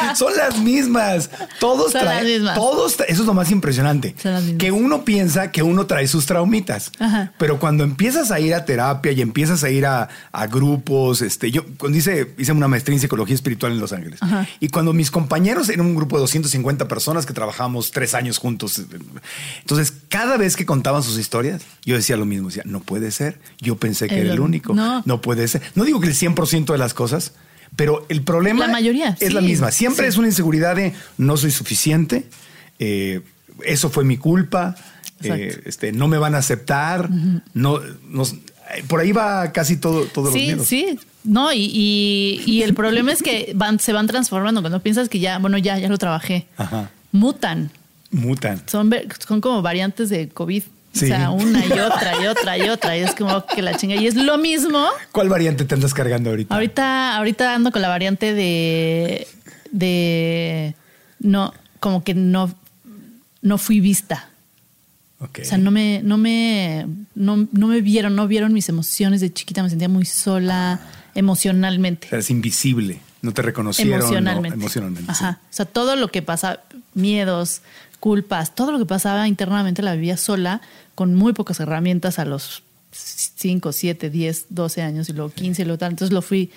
Son 0.16 0.36
las 0.36 0.58
mismas. 0.58 1.30
Todos 1.60 1.92
Son 1.92 2.00
traen. 2.02 2.24
las 2.24 2.32
mismas. 2.32 2.54
Todos 2.54 2.96
Eso 3.08 3.22
es 3.22 3.26
lo 3.26 3.34
más 3.34 3.50
impresionante. 3.50 4.14
Son 4.20 4.32
las 4.32 4.42
mismas. 4.42 4.58
Que 4.58 4.72
uno 4.72 5.04
piensa 5.04 5.52
que 5.52 5.62
uno 5.62 5.86
trae 5.86 6.06
sus 6.08 6.26
traumitas. 6.26 6.90
Ajá. 6.98 7.32
Pero 7.38 7.58
cuando 7.58 7.84
empiezas 7.84 8.30
a 8.30 8.40
ir 8.40 8.54
a 8.54 8.64
terapia 8.64 9.12
y 9.12 9.20
empiezas 9.20 9.62
a 9.64 9.70
ir 9.70 9.86
a, 9.86 10.08
a 10.32 10.46
grupos, 10.46 11.22
este, 11.22 11.50
yo 11.50 11.64
cuando 11.76 11.98
hice, 11.98 12.34
hice 12.38 12.52
una 12.52 12.68
maestría 12.68 12.94
en 12.96 13.00
psicología 13.00 13.34
espiritual 13.34 13.72
en 13.72 13.80
Los 13.80 13.92
Ángeles. 13.92 14.22
Ajá. 14.22 14.46
Y 14.60 14.68
cuando 14.68 14.92
mis 14.92 15.10
compañeros 15.10 15.68
eran 15.68 15.86
un 15.86 15.94
grupo 15.94 16.16
de 16.16 16.22
250 16.22 16.88
personas 16.88 17.26
que 17.26 17.32
trabajamos 17.32 17.90
tres 17.90 18.14
años 18.14 18.38
juntos. 18.38 18.82
Entonces, 19.60 19.92
cada 20.08 20.36
vez 20.36 20.56
que 20.56 20.66
contaban 20.66 21.02
sus 21.02 21.18
historias, 21.18 21.62
yo 21.84 21.96
decía 21.96 22.16
lo 22.16 22.24
mismo. 22.24 22.48
Decía, 22.48 22.62
no 22.66 22.80
puede 22.80 23.10
ser. 23.10 23.38
Yo 23.60 23.76
pensé 23.76 24.08
que 24.08 24.20
era 24.20 24.32
el 24.32 24.40
único. 24.40 24.74
no. 24.74 25.02
no 25.04 25.20
puede 25.20 25.35
No 25.74 25.84
digo 25.84 26.00
que 26.00 26.08
el 26.08 26.14
100% 26.14 26.72
de 26.72 26.78
las 26.78 26.94
cosas, 26.94 27.32
pero 27.76 28.06
el 28.08 28.22
problema 28.22 28.66
La 28.66 28.72
mayoría, 28.72 29.16
es 29.20 29.32
la 29.32 29.40
sí, 29.40 29.46
misma. 29.46 29.70
Siempre 29.70 30.06
sí. 30.06 30.08
es 30.10 30.16
una 30.16 30.28
inseguridad 30.28 30.76
de 30.76 30.92
no 31.18 31.36
soy 31.36 31.50
suficiente, 31.50 32.26
eh, 32.78 33.20
eso 33.64 33.90
fue 33.90 34.04
mi 34.04 34.16
culpa, 34.16 34.76
eh, 35.22 35.62
este, 35.64 35.92
no 35.92 36.08
me 36.08 36.18
van 36.18 36.34
a 36.34 36.38
aceptar, 36.38 37.08
no, 37.54 37.78
eh, 37.80 37.92
por 38.86 39.00
ahí 39.00 39.12
va 39.12 39.52
casi 39.52 39.76
todo, 39.76 40.04
todos 40.06 40.26
los 40.28 40.34
Sí, 40.34 40.46
miedos. 40.46 40.66
sí. 40.66 40.98
No, 41.24 41.52
y, 41.52 41.58
y- 41.72 42.42
y 42.46 42.62
el 42.62 42.72
problema 42.74 43.12
es 43.12 43.20
que 43.22 43.50
van, 43.56 43.80
se 43.80 43.92
van 43.92 44.06
transformando. 44.06 44.60
Cuando 44.60 44.80
piensas 44.80 45.08
que 45.08 45.18
ya, 45.18 45.38
bueno, 45.38 45.58
ya, 45.58 45.76
ya 45.76 45.88
lo 45.88 45.98
trabajé, 45.98 46.46
Ajá. 46.56 46.90
mutan. 47.10 47.72
Mutan. 48.12 48.62
Son, 48.66 48.94
son 49.26 49.40
como 49.40 49.60
variantes 49.60 50.08
de 50.08 50.28
COVID. 50.28 50.62
Sí. 50.96 51.04
O 51.04 51.08
sea, 51.08 51.30
una 51.30 51.64
y 51.64 51.72
otra 51.72 52.22
y 52.22 52.26
otra 52.26 52.58
y 52.58 52.68
otra. 52.68 52.96
Y 52.96 53.00
es 53.02 53.14
como 53.14 53.44
que 53.44 53.60
la 53.60 53.76
chinga. 53.76 53.96
Y 53.96 54.06
es 54.06 54.14
lo 54.14 54.38
mismo. 54.38 54.86
¿Cuál 55.12 55.28
variante 55.28 55.64
te 55.64 55.74
andas 55.74 55.92
cargando 55.92 56.30
ahorita? 56.30 56.54
Ahorita, 56.54 57.16
ahorita 57.16 57.54
ando 57.54 57.70
con 57.70 57.82
la 57.82 57.88
variante 57.88 58.32
de, 58.32 59.28
de 59.72 60.74
no, 61.18 61.52
como 61.80 62.02
que 62.02 62.14
no, 62.14 62.54
no 63.42 63.58
fui 63.58 63.80
vista. 63.80 64.30
O 65.18 65.28
sea, 65.42 65.56
no 65.56 65.70
me, 65.70 66.02
no 66.02 66.18
me, 66.18 66.86
no, 67.14 67.48
no 67.50 67.66
me 67.66 67.80
vieron, 67.80 68.14
no 68.16 68.28
vieron 68.28 68.52
mis 68.52 68.68
emociones 68.68 69.22
de 69.22 69.32
chiquita, 69.32 69.62
me 69.62 69.70
sentía 69.70 69.88
muy 69.88 70.04
sola 70.04 70.80
emocionalmente. 71.14 72.08
O 72.08 72.10
sea, 72.10 72.18
es 72.18 72.30
invisible, 72.30 73.00
no 73.22 73.32
te 73.32 73.40
reconocieron. 73.40 73.98
no, 74.00 74.44
emocionalmente. 74.44 75.00
sí. 75.00 75.08
Ajá. 75.08 75.40
O 75.42 75.52
sea, 75.52 75.64
todo 75.64 75.96
lo 75.96 76.08
que 76.08 76.20
pasa, 76.20 76.60
miedos, 76.92 77.62
culpas, 78.06 78.54
todo 78.54 78.70
lo 78.70 78.78
que 78.78 78.86
pasaba 78.86 79.26
internamente 79.26 79.82
la 79.82 79.94
vivía 79.94 80.16
sola, 80.16 80.60
con 80.94 81.16
muy 81.16 81.32
pocas 81.32 81.58
herramientas 81.58 82.20
a 82.20 82.24
los 82.24 82.62
5, 82.92 83.72
7, 83.72 84.10
10, 84.10 84.46
12 84.50 84.82
años 84.82 85.08
y 85.08 85.12
luego 85.12 85.30
15 85.30 85.62
y 85.62 85.64
luego 85.64 85.78
tal. 85.78 85.90
Entonces 85.90 86.14
lo 86.14 86.22
fui, 86.22 86.52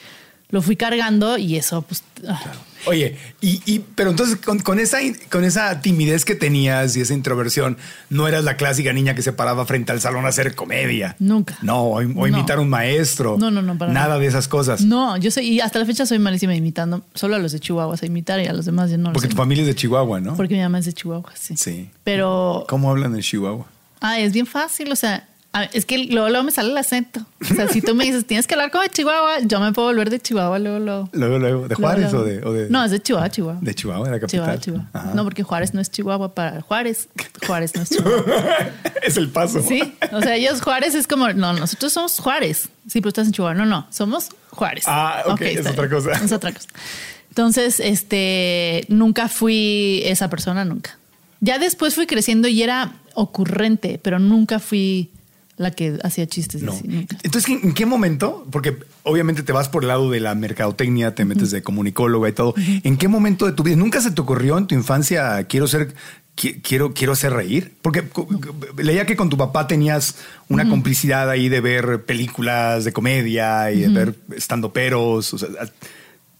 lo 0.49 0.61
fui 0.61 0.75
cargando 0.75 1.37
y 1.37 1.55
eso, 1.57 1.81
pues. 1.83 2.03
ah, 2.27 2.41
Oye, 2.85 3.17
y, 3.41 3.61
y- 3.65 3.79
pero 3.79 4.11
entonces 4.11 4.37
con, 4.37 4.59
con 4.59 4.79
esa, 4.79 4.99
con 5.29 5.43
esa 5.43 5.81
timidez 5.81 6.23
que 6.23 6.33
tenías 6.33 6.95
y 6.95 7.01
esa 7.01 7.13
introversión, 7.13 7.77
no 8.09 8.25
eras 8.27 8.45
la 8.45 8.55
clásica 8.55 8.93
niña 8.93 9.13
que 9.15 9.21
se 9.21 9.33
paraba 9.33 9.65
frente 9.65 9.91
al 9.91 9.99
salón 9.99 10.25
a 10.25 10.29
hacer 10.29 10.55
comedia. 10.55 11.15
Nunca. 11.19 11.57
No, 11.61 11.81
o, 11.83 11.97
o 11.97 12.01
No. 12.03 12.27
imitar 12.27 12.57
a 12.57 12.61
un 12.61 12.69
maestro. 12.69 13.37
No, 13.37 13.51
no, 13.51 13.61
no, 13.61 13.77
para 13.77 13.91
Nada 13.91 14.07
nada. 14.07 14.19
de 14.19 14.27
esas 14.27 14.47
cosas. 14.47 14.81
No, 14.81 15.17
yo 15.17 15.29
soy, 15.29 15.47
y 15.49 15.59
hasta 15.59 15.77
la 15.77 15.85
fecha 15.85 16.05
soy 16.05 16.19
malísima 16.19 16.55
imitando, 16.55 17.03
solo 17.13 17.35
a 17.35 17.39
los 17.39 17.51
de 17.51 17.59
Chihuahua 17.59 17.97
sé 17.97 18.05
imitar 18.05 18.39
y 18.39 18.47
a 18.47 18.53
los 18.53 18.65
demás 18.65 18.89
ya 18.89 18.97
no 18.97 19.11
Porque 19.11 19.27
tu 19.27 19.35
familia 19.35 19.63
es 19.63 19.67
de 19.67 19.75
Chihuahua, 19.75 20.21
¿no? 20.21 20.35
Porque 20.37 20.55
mi 20.55 20.61
mamá 20.61 20.79
es 20.79 20.85
de 20.85 20.93
Chihuahua, 20.93 21.31
sí. 21.35 21.57
Sí. 21.57 21.89
Pero 22.05 22.65
¿Cómo 22.69 22.89
hablan 22.89 23.13
en 23.13 23.21
Chihuahua? 23.21 23.65
Ah, 24.01 24.19
es 24.19 24.31
bien 24.31 24.45
fácil, 24.47 24.89
o 24.91 24.95
sea, 24.95 25.27
a- 25.51 25.63
es 25.63 25.85
que 25.85 25.97
luego, 26.05 26.29
luego 26.29 26.43
me 26.43 26.51
sale 26.51 26.69
el 26.71 26.77
acento. 26.77 27.21
O 27.41 27.53
sea, 27.55 27.67
si 27.67 27.81
tú 27.81 27.95
me 27.95 28.05
dices, 28.05 28.25
tienes 28.25 28.45
que 28.47 28.53
hablar 28.53 28.69
como 28.71 28.83
de 28.83 28.89
Chihuahua, 28.89 29.39
yo 29.43 29.59
me 29.59 29.71
puedo 29.73 29.87
volver 29.87 30.09
de 30.09 30.19
Chihuahua 30.19 30.59
luego, 30.59 30.79
luego. 30.79 31.09
Luego, 31.11 31.39
luego, 31.39 31.67
¿de 31.67 31.75
Juárez 31.75 32.11
luego, 32.11 32.19
o, 32.19 32.27
de, 32.27 32.45
o 32.45 32.53
de- 32.53 32.69
No, 32.69 32.83
es 32.83 32.91
de 32.91 33.01
Chihuahua, 33.01 33.29
Chihuahua. 33.29 33.59
de 33.61 33.73
Chihuahua, 33.75 34.05
de 34.07 34.11
la 34.11 34.19
capital? 34.19 34.59
Chihuahua, 34.59 34.87
Chihuahua. 34.91 35.13
No, 35.15 35.23
porque 35.23 35.43
Juárez 35.43 35.73
no 35.73 35.81
es 35.81 35.89
Chihuahua 35.91 36.35
para 36.35 36.61
Juárez. 36.61 37.09
Juárez 37.47 37.75
no 37.75 37.81
es 37.81 37.89
Chihuahua. 37.89 38.23
es 39.03 39.17
el 39.17 39.29
paso. 39.29 39.61
Sí, 39.61 39.81
o 40.11 40.21
sea, 40.21 40.35
ellos 40.35 40.61
Juárez 40.61 40.93
es 40.95 41.07
como, 41.07 41.29
no, 41.33 41.53
nosotros 41.53 41.91
somos 41.93 42.19
Juárez. 42.19 42.69
Sí, 42.87 43.01
pero 43.01 43.09
estás 43.09 43.27
en 43.27 43.33
Chihuahua. 43.33 43.55
No, 43.55 43.65
no, 43.65 43.87
somos 43.89 44.29
Juárez. 44.51 44.83
Ah, 44.87 45.23
ok, 45.27 45.41
es 45.41 45.57
está 45.59 45.71
otra 45.71 45.87
bien. 45.87 45.95
cosa. 46.03 46.11
Es 46.23 46.31
otra 46.31 46.51
cosa. 46.53 46.67
Entonces, 47.29 47.79
este, 47.79 48.85
nunca 48.89 49.29
fui 49.29 50.01
esa 50.05 50.29
persona, 50.29 50.65
nunca. 50.65 50.97
Ya 51.41 51.57
después 51.57 51.95
fui 51.95 52.05
creciendo 52.05 52.47
y 52.49 52.61
era 52.63 52.91
ocurrente, 53.13 53.99
pero 54.03 54.19
nunca 54.19 54.59
fui, 54.59 55.09
la 55.59 55.71
que 55.71 55.99
hacía 56.03 56.25
chistes. 56.25 56.63
No. 56.63 56.71
así, 56.71 56.87
nunca. 56.87 57.17
Entonces, 57.21 57.51
¿en 57.63 57.73
qué 57.73 57.85
momento? 57.85 58.47
Porque 58.49 58.77
obviamente 59.03 59.43
te 59.43 59.51
vas 59.51 59.69
por 59.69 59.83
el 59.83 59.89
lado 59.89 60.09
de 60.09 60.19
la 60.19 60.33
mercadotecnia, 60.33 61.13
te 61.13 61.25
metes 61.25 61.51
de 61.51 61.61
comunicóloga 61.61 62.27
y 62.29 62.31
todo. 62.31 62.55
¿En 62.57 62.97
qué 62.97 63.07
momento 63.07 63.45
de 63.45 63.51
tu 63.51 63.61
vida 63.63 63.75
nunca 63.75 64.01
se 64.01 64.09
te 64.11 64.21
ocurrió 64.21 64.57
en 64.57 64.65
tu 64.67 64.73
infancia 64.75 65.43
quiero 65.43 65.67
ser 65.67 65.93
qui- 66.35 66.61
quiero 66.63 66.93
quiero 66.93 67.11
hacer 67.13 67.33
reír? 67.33 67.73
Porque 67.81 68.03
leía 68.77 69.05
que 69.05 69.15
con 69.17 69.29
tu 69.29 69.37
papá 69.37 69.67
tenías 69.67 70.15
una 70.47 70.67
complicidad 70.69 71.29
ahí 71.29 71.49
de 71.49 71.59
ver 71.61 72.05
películas 72.05 72.85
de 72.85 72.93
comedia 72.93 73.69
y 73.71 73.81
de 73.81 73.89
ver 73.89 74.15
estando 74.35 74.71
peros, 74.71 75.35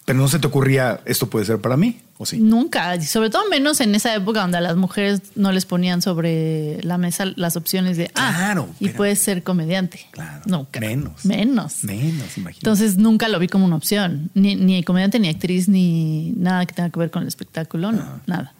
pero 0.09 0.17
no 0.21 0.27
se 0.27 0.39
te 0.39 0.47
ocurría 0.47 1.01
esto 1.05 1.29
puede 1.29 1.45
ser 1.45 1.59
para 1.59 1.77
mí 1.77 1.99
o 2.17 2.25
sí. 2.25 2.39
Nunca, 2.39 2.99
sobre 3.03 3.29
todo 3.29 3.47
menos 3.47 3.79
en 3.79 3.93
esa 3.93 4.15
época 4.15 4.41
donde 4.41 4.57
a 4.57 4.61
las 4.61 4.75
mujeres 4.75 5.21
no 5.35 5.51
les 5.51 5.65
ponían 5.67 6.01
sobre 6.01 6.81
la 6.81 6.97
mesa 6.97 7.25
las 7.35 7.55
opciones 7.55 7.95
de, 7.95 8.09
ah, 8.15 8.33
Claro, 8.35 8.69
y 8.79 8.85
pero- 8.85 8.97
puedes 8.97 9.19
ser 9.19 9.43
comediante. 9.43 10.07
Claro. 10.09 10.41
Nunca. 10.47 10.79
Menos. 10.79 11.25
Menos. 11.25 11.83
Menos, 11.83 12.37
imagínate. 12.39 12.57
Entonces 12.57 12.97
nunca 12.97 13.27
lo 13.29 13.37
vi 13.37 13.47
como 13.49 13.65
una 13.65 13.75
opción, 13.75 14.31
ni, 14.33 14.55
ni 14.55 14.81
comediante, 14.83 15.19
ni 15.19 15.29
actriz, 15.29 15.67
ni 15.69 16.33
nada 16.35 16.65
que 16.65 16.73
tenga 16.73 16.89
que 16.89 16.97
ver 16.99 17.11
con 17.11 17.21
el 17.21 17.27
espectáculo, 17.27 17.91
no, 17.91 18.01
Ah. 18.01 18.19
nada. 18.25 18.53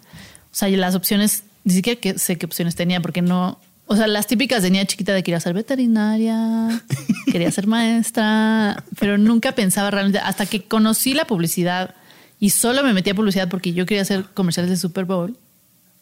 O 0.52 0.54
sea, 0.54 0.68
las 0.68 0.94
opciones, 0.94 1.42
ni 1.64 1.74
siquiera 1.74 2.00
que 2.00 2.16
sé 2.16 2.38
qué 2.38 2.46
opciones 2.46 2.76
tenía, 2.76 3.00
porque 3.02 3.22
no, 3.22 3.58
o 3.92 3.96
sea, 3.96 4.06
las 4.06 4.28
típicas 4.28 4.62
de 4.62 4.70
niña 4.70 4.84
chiquita 4.84 5.12
de 5.12 5.24
quería 5.24 5.40
ser 5.40 5.52
veterinaria, 5.52 6.80
quería 7.32 7.50
ser 7.50 7.66
maestra, 7.66 8.84
pero 9.00 9.18
nunca 9.18 9.50
pensaba 9.50 9.90
realmente, 9.90 10.20
hasta 10.20 10.46
que 10.46 10.62
conocí 10.62 11.12
la 11.12 11.24
publicidad 11.24 11.96
y 12.38 12.50
solo 12.50 12.84
me 12.84 12.92
metí 12.92 13.10
a 13.10 13.16
publicidad 13.16 13.48
porque 13.48 13.72
yo 13.72 13.86
quería 13.86 14.02
hacer 14.02 14.26
comerciales 14.32 14.70
de 14.70 14.76
Super 14.76 15.06
Bowl. 15.06 15.36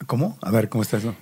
¿Cómo? 0.07 0.37
A 0.43 0.51
ver, 0.51 0.69
¿cómo 0.69 0.83
está 0.83 0.99
eso? 0.99 1.15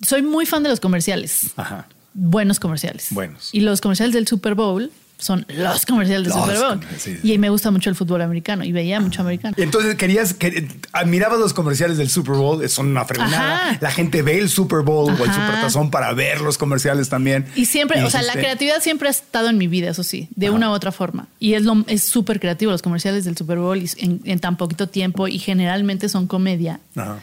Soy 0.00 0.22
muy 0.22 0.46
fan 0.46 0.62
de 0.62 0.70
los 0.70 0.80
comerciales 0.80 1.50
Ajá. 1.56 1.88
buenos 2.14 2.58
comerciales. 2.58 3.08
Buenos. 3.10 3.50
Y 3.52 3.60
los 3.60 3.82
comerciales 3.82 4.14
del 4.14 4.26
Super 4.26 4.54
Bowl 4.54 4.90
son 5.24 5.46
los 5.48 5.86
comerciales 5.86 6.28
del 6.28 6.34
Los 6.34 6.42
Super 6.44 6.58
Bowl. 6.58 6.68
comerciales, 6.80 7.02
sí, 7.02 7.18
sí. 7.22 7.32
Y 7.32 7.38
me 7.38 7.48
gusta 7.48 7.70
mucho 7.70 7.88
el 7.88 7.96
fútbol 7.96 8.20
americano 8.20 8.62
y 8.62 8.72
veía 8.72 9.00
mucho 9.00 9.22
americano. 9.22 9.54
Entonces 9.56 9.94
querías, 9.94 10.34
que, 10.34 10.68
admirabas 10.92 11.38
los 11.38 11.54
comerciales 11.54 11.96
del 11.96 12.10
Super 12.10 12.34
Bowl, 12.34 12.68
son 12.68 12.88
una 12.88 13.06
fregonada. 13.06 13.70
Ajá. 13.70 13.78
La 13.80 13.90
gente 13.90 14.20
ve 14.20 14.38
el 14.38 14.50
Super 14.50 14.80
Bowl 14.80 15.10
o 15.10 15.24
el 15.24 15.30
Ajá. 15.30 15.46
Super 15.46 15.60
Tazón 15.62 15.90
para 15.90 16.12
ver 16.12 16.42
los 16.42 16.58
comerciales 16.58 17.08
también. 17.08 17.46
Y 17.54 17.64
siempre, 17.64 18.04
o 18.04 18.10
sea, 18.10 18.20
la 18.20 18.34
creatividad 18.34 18.82
siempre 18.82 19.08
ha 19.08 19.10
estado 19.10 19.48
en 19.48 19.56
mi 19.56 19.66
vida, 19.66 19.88
eso 19.90 20.02
sí, 20.02 20.28
de 20.36 20.50
una 20.50 20.70
u 20.70 20.72
otra 20.74 20.92
forma. 20.92 21.28
Y 21.38 21.54
es 21.54 21.62
lo 21.62 21.84
es 21.86 22.04
súper 22.04 22.38
creativo 22.38 22.70
los 22.70 22.82
comerciales 22.82 23.24
del 23.24 23.36
Super 23.36 23.58
Bowl 23.58 23.78
y 23.78 23.90
en, 23.96 24.20
en 24.24 24.38
tan 24.40 24.58
poquito 24.58 24.88
tiempo 24.88 25.26
y 25.26 25.38
generalmente 25.38 26.10
son 26.10 26.26
comedia. 26.26 26.80
Ajá. 26.94 27.18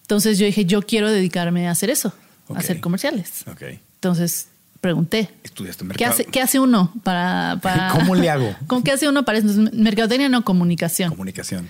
Entonces 0.00 0.38
yo 0.38 0.46
dije, 0.46 0.64
yo 0.64 0.82
quiero 0.82 1.10
dedicarme 1.10 1.68
a 1.68 1.70
hacer 1.70 1.90
eso, 1.90 2.12
a 2.54 2.58
hacer 2.58 2.80
comerciales. 2.80 3.44
Ok. 3.46 3.62
Entonces 3.94 4.48
pregunté, 4.82 5.30
Estudiaste 5.44 5.84
¿Qué 5.84 5.88
mercado. 5.88 6.10
hace, 6.10 6.24
qué 6.26 6.42
hace 6.42 6.60
uno 6.60 6.92
para, 7.04 7.58
para- 7.62 7.88
¿Cómo 7.92 8.14
le 8.14 8.28
hago? 8.28 8.54
¿Cómo 8.66 8.84
qué 8.84 8.92
hace 8.92 9.08
uno 9.08 9.24
para 9.24 9.38
eso? 9.38 9.48
Mercadotecnia 9.72 10.28
no 10.28 10.44
comunicación 10.44 11.08
Comunicación. 11.10 11.68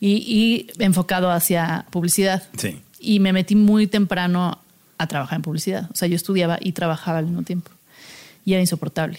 y, 0.00 0.10
y 0.16 0.82
enfocado 0.82 1.30
hacia 1.30 1.86
publicidad. 1.90 2.42
Sí. 2.56 2.80
Y 2.98 3.20
me 3.20 3.32
metí 3.32 3.54
muy 3.54 3.86
temprano 3.86 4.58
a 4.98 5.06
trabajar 5.06 5.36
en 5.36 5.42
publicidad. 5.42 5.88
O 5.92 5.94
sea, 5.94 6.08
yo 6.08 6.16
estudiaba 6.16 6.58
y 6.60 6.72
trabajaba 6.72 7.18
al 7.18 7.26
mismo 7.26 7.42
tiempo. 7.44 7.70
Y 8.44 8.54
era 8.54 8.60
insoportable. 8.60 9.18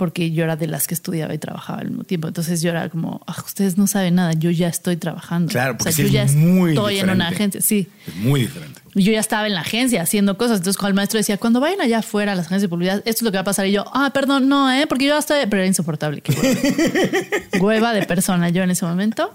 Porque 0.00 0.30
yo 0.30 0.44
era 0.44 0.56
de 0.56 0.66
las 0.66 0.86
que 0.86 0.94
estudiaba 0.94 1.34
y 1.34 1.38
trabajaba 1.38 1.80
al 1.80 1.88
mismo 1.90 2.04
tiempo. 2.04 2.26
Entonces 2.26 2.62
yo 2.62 2.70
era 2.70 2.88
como, 2.88 3.20
"Ah, 3.26 3.36
ustedes 3.44 3.76
no 3.76 3.86
saben 3.86 4.14
nada, 4.14 4.32
yo 4.32 4.50
ya 4.50 4.66
estoy 4.68 4.96
trabajando. 4.96 5.50
Claro, 5.52 5.74
o 5.74 5.76
porque 5.76 5.92
sea, 5.92 6.06
sí 6.06 6.10
yo 6.10 6.20
es 6.22 6.32
ya 6.32 6.38
muy 6.38 6.70
estoy 6.70 6.98
en 7.00 7.04
una 7.10 7.28
diferente. 7.28 7.58
agencia. 7.58 7.60
Sí. 7.60 7.88
Es 8.06 8.16
muy 8.16 8.40
diferente. 8.40 8.80
Y 8.94 9.02
yo 9.02 9.12
ya 9.12 9.20
estaba 9.20 9.46
en 9.46 9.52
la 9.54 9.60
agencia 9.60 10.00
haciendo 10.00 10.38
cosas. 10.38 10.56
Entonces, 10.56 10.78
cuando 10.78 10.88
el 10.92 10.94
maestro 10.96 11.18
decía, 11.18 11.36
cuando 11.36 11.60
vayan 11.60 11.82
allá 11.82 11.98
afuera 11.98 12.32
a 12.32 12.34
las 12.34 12.46
agencias 12.46 12.62
de 12.62 12.68
publicidad, 12.70 12.96
esto 13.04 13.10
es 13.10 13.22
lo 13.22 13.30
que 13.30 13.36
va 13.36 13.42
a 13.42 13.44
pasar. 13.44 13.66
Y 13.66 13.72
yo, 13.72 13.84
ah, 13.92 14.10
perdón, 14.14 14.48
no, 14.48 14.72
¿eh? 14.72 14.86
Porque 14.86 15.04
yo 15.04 15.16
hasta. 15.16 15.34
Pero 15.48 15.58
era 15.58 15.66
insoportable. 15.66 16.22
qué 16.22 16.32
hueva. 16.32 17.60
Hueva 17.60 17.92
de 17.92 18.06
persona 18.06 18.48
yo 18.48 18.62
en 18.62 18.70
ese 18.70 18.86
momento. 18.86 19.34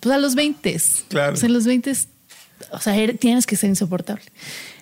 Pues 0.00 0.14
a 0.14 0.18
los 0.18 0.34
20. 0.34 0.76
Claro. 1.08 1.32
Pues 1.32 1.42
en 1.44 1.52
los 1.54 1.64
20, 1.64 1.92
o 2.72 2.78
sea, 2.78 2.94
er- 2.96 3.18
tienes 3.18 3.46
que 3.46 3.56
ser 3.56 3.70
insoportable. 3.70 4.22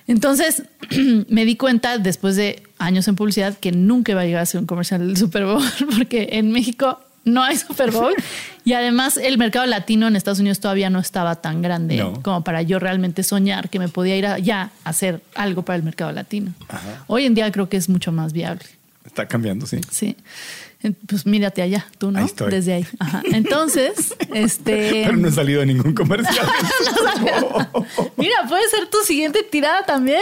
Entonces, 0.08 0.64
me 1.28 1.44
di 1.44 1.56
cuenta 1.56 1.96
después 1.98 2.34
de 2.36 2.62
años 2.84 3.08
en 3.08 3.16
publicidad 3.16 3.56
que 3.58 3.72
nunca 3.72 4.12
iba 4.12 4.20
a 4.22 4.24
llegar 4.24 4.42
a 4.42 4.46
ser 4.46 4.60
un 4.60 4.66
comercial 4.66 5.06
del 5.06 5.16
Super 5.16 5.44
Bowl, 5.44 5.62
porque 5.96 6.30
en 6.32 6.50
México 6.52 7.00
no 7.24 7.42
hay 7.42 7.56
Super 7.56 7.90
Bowl. 7.90 8.14
Y 8.64 8.74
además, 8.74 9.16
el 9.16 9.38
mercado 9.38 9.66
latino 9.66 10.06
en 10.06 10.14
Estados 10.14 10.38
Unidos 10.38 10.60
todavía 10.60 10.88
no 10.88 11.00
estaba 11.00 11.34
tan 11.34 11.62
grande 11.62 11.96
No. 11.96 12.22
como 12.22 12.44
para 12.44 12.62
yo 12.62 12.78
realmente 12.78 13.24
soñar 13.24 13.68
que 13.70 13.80
me 13.80 13.88
podía 13.88 14.16
ir 14.16 14.24
allá 14.24 14.70
a 14.84 14.90
hacer 14.90 15.20
algo 15.34 15.62
para 15.62 15.76
el 15.78 15.82
mercado 15.82 16.12
latino. 16.12 16.52
Ajá. 16.68 17.02
Hoy 17.08 17.24
en 17.24 17.34
día 17.34 17.50
creo 17.50 17.68
que 17.68 17.76
es 17.76 17.88
mucho 17.88 18.12
más 18.12 18.32
viable. 18.32 18.64
Está 19.04 19.26
cambiando, 19.26 19.66
sí. 19.66 19.80
Sí. 19.90 20.16
Pues 21.06 21.26
mírate 21.26 21.62
allá, 21.62 21.86
tú, 21.98 22.10
¿no? 22.10 22.18
Ahí 22.18 22.24
estoy. 22.26 22.50
Desde 22.50 22.72
ahí. 22.74 22.86
Ajá. 22.98 23.22
Entonces, 23.32 24.14
este. 24.34 25.04
Pero 25.06 25.16
no 25.16 25.28
he 25.28 25.32
salido 25.32 25.62
a 25.62 25.64
ningún 25.64 25.94
comercial. 25.94 26.44
Mira, 28.16 28.36
puede 28.48 28.68
ser 28.68 28.86
tu 28.90 28.98
siguiente 29.06 29.42
tirada 29.48 29.84
también. 29.84 30.20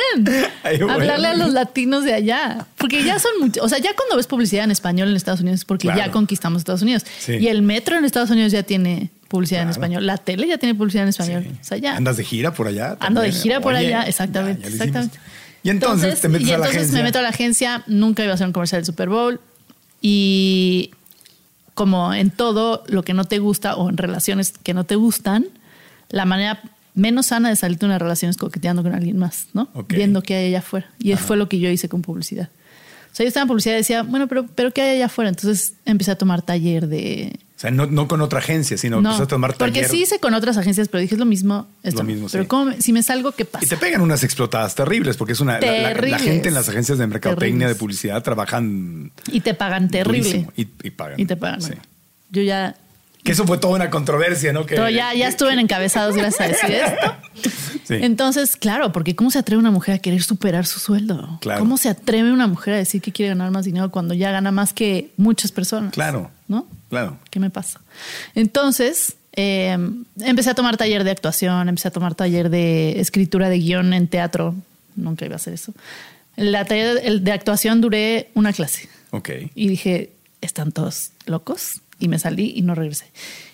Hablarle 0.89 1.29
a 1.29 1.35
los 1.35 1.53
latinos 1.53 2.05
de 2.05 2.15
allá. 2.15 2.67
Porque 2.77 3.03
ya 3.05 3.19
son 3.19 3.33
muchos. 3.41 3.65
O 3.65 3.69
sea, 3.69 3.79
ya 3.79 3.95
cuando 3.95 4.17
ves 4.17 4.27
publicidad 4.27 4.65
en 4.65 4.71
español 4.71 5.09
en 5.09 5.17
Estados 5.17 5.41
Unidos 5.41 5.61
es 5.61 5.65
porque 5.65 5.89
Claro. 5.89 5.99
ya 5.99 6.11
conquistamos 6.11 6.61
Estados 6.61 6.83
Unidos. 6.83 7.05
Sí. 7.19 7.37
Y 7.37 7.49
el 7.49 7.63
metro 7.63 7.97
en 7.97 8.05
Estados 8.05 8.31
Unidos 8.31 8.53
ya 8.53 8.63
tiene 8.63 9.11
publicidad 9.29 9.63
en 9.63 9.71
español. 9.71 10.05
La 10.07 10.19
tele 10.19 10.47
ya 10.47 10.59
tiene 10.59 10.75
publicidad 10.75 11.05
en 11.05 11.09
español. 11.11 11.45
Sí. 11.49 11.57
O 11.61 11.65
sea, 11.65 11.79
ya. 11.79 11.97
Andas 11.97 12.17
de 12.17 12.25
gira 12.25 12.53
por 12.53 12.67
allá. 12.67 12.97
Ando 13.01 13.21
de 13.23 13.33
gira 13.33 13.61
por 13.61 13.75
allá, 13.75 14.03
exactamente, 14.03 14.63
ya, 14.63 14.69
ya 14.69 14.75
exactamente. 14.75 15.19
Y 15.63 15.69
entonces, 15.71 16.21
te 16.21 16.29
metes 16.29 16.49
y 16.49 16.53
a 16.53 16.59
la 16.59 16.67
entonces 16.67 16.77
agencia. 16.83 16.99
me 16.99 17.05
meto 17.05 17.19
a 17.19 17.23
la 17.23 17.29
agencia, 17.29 17.83
nunca 17.87 18.23
iba 18.23 18.33
a 18.33 18.35
hacer 18.35 18.47
un 18.47 18.53
comercial 18.55 18.81
del 18.81 18.87
Super 18.87 19.09
Bowl 19.11 19.41
y 20.01 20.91
como 21.75 22.13
en 22.13 22.31
todo 22.31 22.85
lo 22.89 23.03
que 23.03 23.15
no 23.15 23.25
te 23.25 23.39
gusta 23.39 23.77
o 23.77 23.89
en 23.89 23.97
relaciones 23.97 24.53
que 24.53 24.75
no 24.75 24.85
te 24.85 24.97
gustan, 24.97 25.47
la 26.09 26.25
manera 26.25 26.63
menos 26.95 27.27
sana 27.27 27.49
de 27.49 27.57
salir 27.57 27.79
de 27.79 27.87
una 27.87 27.99
relación 27.99 28.31
es 28.31 28.37
coqueteando 28.37 28.83
con 28.83 28.95
alguien 28.95 29.19
más, 29.19 29.47
¿no? 29.55 29.69
Viendo 29.89 30.23
qué 30.23 30.35
hay 30.35 30.47
allá 30.49 30.59
afuera. 30.59 30.91
Y 30.99 31.15
fue 31.15 31.37
lo 31.37 31.49
que 31.49 31.59
yo 31.59 31.71
hice 31.71 31.89
con 31.89 32.03
publicidad. 32.03 32.51
O 33.13 33.17
sea, 33.17 33.25
yo 33.25 33.29
estaba 33.29 33.43
en 33.43 33.49
publicidad 33.49 33.75
y 33.75 33.79
decía, 33.79 34.03
bueno, 34.03 34.29
pero, 34.29 34.47
pero 34.47 34.73
¿qué 34.73 34.83
hay 34.83 34.97
allá 34.97 35.07
afuera? 35.07 35.29
Entonces 35.29 35.75
empecé 35.85 36.11
a 36.11 36.19
tomar 36.19 36.43
taller 36.43 36.87
de, 36.87 37.39
sea, 37.61 37.71
no, 37.71 37.87
no 37.87 38.09
con 38.09 38.21
otra 38.23 38.39
agencia, 38.39 38.79
sino 38.79 38.97
no, 39.03 39.11
empezaste 39.11 39.25
a 39.25 39.37
tomar 39.37 39.55
porque 39.57 39.73
taller. 39.83 39.89
sí 39.91 40.03
hice 40.03 40.19
con 40.19 40.33
otras 40.35 40.57
agencias, 40.57 40.89
pero 40.89 41.03
dije 41.03 41.15
es 41.15 41.19
lo 41.19 41.27
mismo. 41.27 41.69
Esto 41.83 42.01
Lo 42.01 42.07
mismo, 42.07 42.29
pero 42.33 42.45
sí. 42.45 42.49
¿cómo 42.49 42.65
me- 42.67 42.81
si 42.81 42.93
me 42.93 43.03
salgo, 43.03 43.33
¿qué 43.33 43.45
pasa? 43.45 43.65
Y 43.65 43.69
te 43.69 43.77
pegan 43.77 44.01
unas 44.01 44.25
explotadas 44.25 44.75
terribles, 44.75 45.17
porque 45.19 45.35
es 45.35 45.41
una. 45.41 45.61
la- 45.61 45.67
la- 45.67 45.83
La, 45.83 45.89
Terribles. 45.95 46.23
gente 46.23 46.49
en 46.49 46.55
las 46.55 46.69
agencias 46.69 46.97
de 46.99 47.07
mercadotecnia, 47.07 47.51
Terribles. 47.67 47.77
de 47.77 47.79
publicidad, 47.79 48.23
trabajan. 48.23 49.13
Y 49.31 49.41
te 49.41 49.55
pagan 49.55 49.89
terrible. 49.91 50.47
Y, 50.57 50.69
y 50.83 50.91
pagan. 50.91 51.21
Y 51.21 51.27
te 51.27 51.37
pagan. 51.37 51.61
Sí. 51.63 51.73
Yo 52.31 52.43
ya, 52.43 52.77
Que 53.23 53.33
eso 53.33 53.45
fue 53.47 53.59
toda 53.59 53.75
una 53.75 53.91
controversia, 53.91 54.53
¿no? 54.55 54.65
Que, 54.65 54.77
todo 54.77 54.89
ya, 54.89 55.13
ya 55.13 55.29
estuve 55.29 55.53
en 55.53 55.59
encabezados 55.59 56.17
gracias 56.17 56.41
a 56.41 56.49
decir 56.49 56.71
esto. 56.71 57.15
Sí. 57.85 57.97
Entonces, 58.03 58.55
claro, 58.57 58.93
porque 58.93 59.17
¿cómo 59.17 59.33
se 59.33 59.39
atreve 59.41 59.59
una 59.59 59.73
mujer 59.73 59.97
a 59.97 59.99
querer 59.99 60.23
superar 60.23 60.65
su 60.65 60.79
sueldo? 60.79 61.39
Claro. 61.41 61.59
¿Cómo 61.59 61.77
se 61.77 61.89
atreve 61.89 62.31
una 62.31 62.47
mujer 62.47 62.75
a 62.75 62.77
decir 62.77 63.03
que 63.03 63.11
quiere 63.11 63.31
ganar 63.31 63.51
más 63.51 63.65
dinero 63.65 63.91
cuando 63.91 64.15
ya 64.15 64.31
gana 64.31 64.53
más 64.53 64.73
que 64.73 65.11
muchas 65.17 65.51
personas? 65.51 65.93
Claro. 65.93 66.31
¿No? 66.47 66.69
Claro. 66.91 67.17
¿Qué 67.31 67.41
me 67.41 67.49
pasa? 67.51 67.81
Entonces, 68.35 69.15
eh, 69.35 69.79
empecé 70.21 70.51
a 70.51 70.55
tomar 70.55 70.77
taller 70.77 71.05
de 71.05 71.11
actuación, 71.13 71.69
empecé 71.69 71.89
a 71.89 71.93
tomar 71.93 72.15
taller 72.15 72.51
de 72.51 73.01
escritura 73.01 73.49
de 73.49 73.59
guion 73.59 73.95
en 73.95 74.07
teatro. 74.09 74.55
Nunca 74.97 75.25
iba 75.25 75.35
a 75.35 75.37
hacer 75.37 75.55
eso. 75.55 75.73
La 76.37 76.65
taller 76.65 77.21
de, 77.23 77.33
actuación 77.33 77.81
duré 77.81 78.31
una 78.35 78.53
clase. 78.53 78.89
Ok. 79.13 79.31
Y 79.55 79.69
dije, 79.69 80.11
están 80.41 80.73
todos 80.73 81.13
locos. 81.27 81.81
Y 81.99 82.09
me 82.09 82.19
salí 82.19 82.53
y 82.57 82.63
no 82.63 82.75
regresé. 82.75 83.07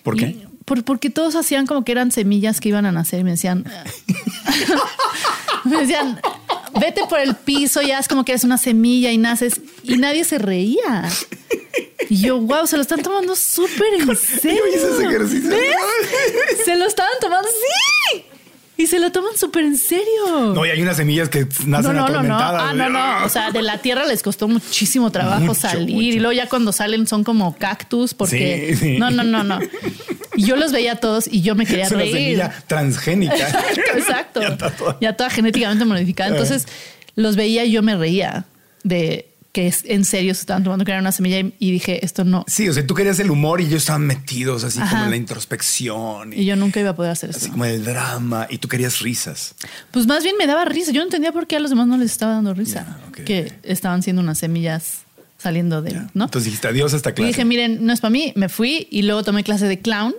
¿Por 0.03 0.15
Y- 0.15 0.19
qué? 0.19 0.47
por- 0.65 0.83
porque 0.83 1.09
todos 1.09 1.35
hacían 1.35 1.65
como 1.67 1.83
que 1.85 1.91
eran 1.91 2.11
semillas 2.11 2.59
que 2.61 2.69
iban 2.69 2.85
a 2.85 2.91
nacer 2.91 3.19
y 3.19 3.23
me 3.23 3.31
decían, 3.31 3.65
me 5.65 5.77
decían, 5.81 6.19
vete 6.79 7.01
por 7.09 7.19
el 7.19 7.35
piso 7.35 7.81
y 7.81 7.91
haz 7.91 8.07
como 8.07 8.23
que 8.25 8.31
eres 8.33 8.43
una 8.43 8.57
semilla 8.57 9.11
y 9.11 9.17
naces. 9.17 9.61
Y 9.83 9.97
nadie 9.97 10.23
se 10.23 10.37
reía. 10.37 11.09
Y 12.09 12.21
yo, 12.21 12.39
wow, 12.39 12.65
se 12.67 12.75
lo 12.77 12.81
están 12.81 13.01
tomando 13.01 13.35
súper 13.35 13.93
en 13.99 14.15
serio. 14.15 14.61
Yo 14.71 14.77
hice 14.77 14.89
ese 14.93 15.03
ejercicio. 15.05 15.49
¿Ves? 15.49 16.65
Se 16.65 16.75
lo 16.75 16.85
estaban 16.85 17.11
tomando, 17.19 17.47
sí. 17.49 18.23
Y 18.79 18.85
se 18.85 18.99
lo 18.99 19.11
toman 19.11 19.35
súper 19.35 19.63
en 19.65 19.75
serio. 19.77 20.53
No, 20.53 20.63
y 20.63 20.69
hay 20.69 20.79
unas 20.81 20.97
semillas 20.97 21.29
que 21.29 21.47
nacen 21.65 21.93
No, 21.93 21.93
no, 21.93 21.93
no, 21.93 22.07
no. 22.23 22.37
atormentadas. 22.37 22.61
Ah, 22.63 22.73
no, 22.73 22.89
no. 22.89 23.25
O 23.25 23.29
sea, 23.29 23.49
de 23.51 23.63
la 23.63 23.79
tierra 23.79 24.05
les 24.05 24.21
costó 24.21 24.47
muchísimo 24.47 25.11
trabajo 25.11 25.41
Mucho, 25.45 25.59
salir. 25.61 25.95
mucho. 25.95 26.05
Y 26.07 26.19
luego 26.19 26.33
ya 26.33 26.47
cuando 26.47 26.71
salen 26.71 27.07
son 27.07 27.23
como 27.23 27.57
cactus 27.57 28.13
porque... 28.13 28.67
Sí, 28.73 28.75
sí. 28.77 28.97
No, 28.99 29.09
no, 29.09 29.23
no, 29.23 29.43
no. 29.43 29.59
Y 30.35 30.45
yo 30.45 30.55
los 30.55 30.71
veía 30.71 30.91
a 30.91 30.95
todos 30.97 31.27
y 31.27 31.41
yo 31.41 31.55
me 31.55 31.65
quería 31.65 31.85
es 31.85 31.91
una 31.91 32.01
reír. 32.01 32.13
semilla 32.13 32.63
transgénica. 32.67 33.35
Exacto. 33.95 34.41
Ya 34.41 34.55
toda- 34.57 34.97
Ya 35.01 35.13
toda 35.13 35.29
genéticamente 35.31 35.83
modificada. 35.83 36.29
Entonces 36.29 36.67
los 37.15 37.35
veía 37.35 37.65
y 37.65 37.71
yo 37.71 37.81
me 37.81 37.97
reía 37.97 38.45
de 38.83 39.26
que 39.57 39.65
es, 39.65 39.81
en 39.87 40.05
serio 40.05 40.35
se 40.35 40.41
estaban 40.41 40.63
tomando 40.63 40.85
que 40.85 40.91
era 40.91 41.01
una 41.01 41.11
semilla 41.11 41.39
y, 41.39 41.51
y 41.57 41.71
dije, 41.71 42.05
esto 42.05 42.23
no. 42.23 42.45
Sí, 42.47 42.69
o 42.69 42.73
sea, 42.73 42.85
tú 42.85 42.93
querías 42.93 43.17
el 43.19 43.31
humor 43.31 43.59
y 43.59 43.63
ellos 43.65 43.81
estaban 43.81 44.05
metidos 44.05 44.63
así 44.63 44.77
Ajá. 44.79 44.91
como 44.91 45.03
en 45.05 45.09
la 45.09 45.15
introspección 45.17 46.31
y, 46.31 46.41
Y 46.41 46.45
yo 46.45 46.55
nunca 46.55 46.79
iba 46.79 46.91
a 46.91 46.95
poder 46.95 47.11
hacer 47.11 47.31
así 47.31 47.39
eso. 47.45 47.49
como 47.51 47.65
el 47.65 47.83
drama 47.83 48.45
y 48.51 48.59
tú 48.59 48.67
querías 48.67 48.99
risas. 48.99 49.55
Pues 49.89 50.05
más 50.05 50.21
bien 50.21 50.35
me 50.37 50.45
daba 50.45 50.63
risa. 50.65 50.91
Yo 50.91 51.01
no 51.01 51.05
entendía 51.05 51.31
por 51.31 51.47
qué 51.47 51.55
a 51.55 51.59
los 51.59 51.71
demás 51.71 51.87
no 51.87 51.97
les 51.97 52.11
estaba 52.11 52.33
dando 52.33 52.53
risa. 52.53 52.99
Que 53.25 53.51
estaban 53.63 54.03
siendo 54.03 54.21
unas 54.21 54.37
semillas 54.37 54.99
saliendo 55.39 55.81
de, 55.81 55.89
Ya. 55.91 56.07
¿no? 56.13 56.25
Entonces 56.25 56.45
dijiste 56.45 56.67
adiós 56.67 56.93
a 56.93 56.97
esta 56.97 57.09
y 57.09 57.13
clase. 57.13 57.27
dije, 57.29 57.45
miren, 57.45 57.83
no 57.83 57.93
es 57.93 57.99
para 58.01 58.11
mí. 58.11 58.33
Me 58.35 58.49
fui 58.49 58.87
y 58.91 59.01
luego 59.01 59.23
tomé 59.23 59.43
clase 59.43 59.65
de 59.67 59.79
clown 59.79 60.13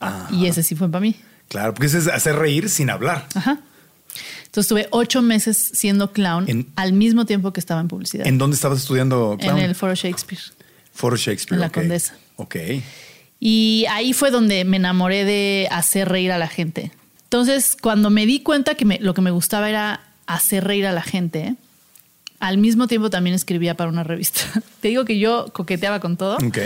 Ah. 0.00 0.28
y 0.30 0.46
ese 0.46 0.62
sí 0.62 0.76
fue 0.76 0.88
para 0.88 1.00
mí. 1.00 1.16
Claro, 1.48 1.74
porque 1.74 1.86
ese 1.86 1.98
es 1.98 2.06
hacer 2.06 2.36
reír 2.36 2.70
sin 2.70 2.90
hablar. 2.90 3.26
Ajá. 3.34 3.58
Entonces 4.54 4.68
tuve 4.68 4.86
ocho 4.92 5.20
meses 5.20 5.56
siendo 5.74 6.12
clown 6.12 6.44
En- 6.48 6.68
al 6.76 6.92
mismo 6.92 7.26
tiempo 7.26 7.52
que 7.52 7.58
estaba 7.58 7.80
en 7.80 7.88
publicidad. 7.88 8.24
¿En 8.24 8.38
dónde 8.38 8.54
estabas 8.54 8.78
estudiando 8.78 9.36
clown? 9.40 9.58
En 9.58 9.64
el 9.64 9.74
Foro 9.74 9.96
Shakespeare. 9.96 10.40
Foro 10.92 11.16
Shakespeare. 11.16 11.56
en 11.56 11.60
la. 11.60 11.70
Condesa. 11.70 12.14
Ok. 12.36 12.54
Y 13.40 13.84
ahí 13.90 14.12
fue 14.12 14.30
donde 14.30 14.64
me 14.64 14.76
enamoré 14.76 15.24
de 15.24 15.66
hacer 15.72 16.08
reír 16.08 16.30
a 16.30 16.38
la 16.38 16.46
gente. 16.46 16.92
Entonces, 17.24 17.76
cuando 17.80 18.10
me 18.10 18.26
di 18.26 18.40
cuenta 18.44 18.76
que 18.76 18.84
me- 18.84 19.00
lo 19.00 19.12
que 19.12 19.22
me 19.22 19.32
gustaba 19.32 19.68
era 19.68 20.02
hacer 20.26 20.62
reír 20.62 20.86
a 20.86 20.92
la 20.92 21.02
gente, 21.02 21.56
al 22.38 22.56
mismo 22.56 22.86
tiempo 22.86 23.10
también 23.10 23.34
escribía 23.34 23.76
para 23.76 23.90
una 23.90 24.04
revista. 24.04 24.40
Te 24.80 24.86
digo 24.86 25.04
que 25.04 25.18
yo 25.18 25.46
coqueteaba 25.52 25.98
con 25.98 26.16
todo. 26.16 26.36
Ok. 26.36 26.58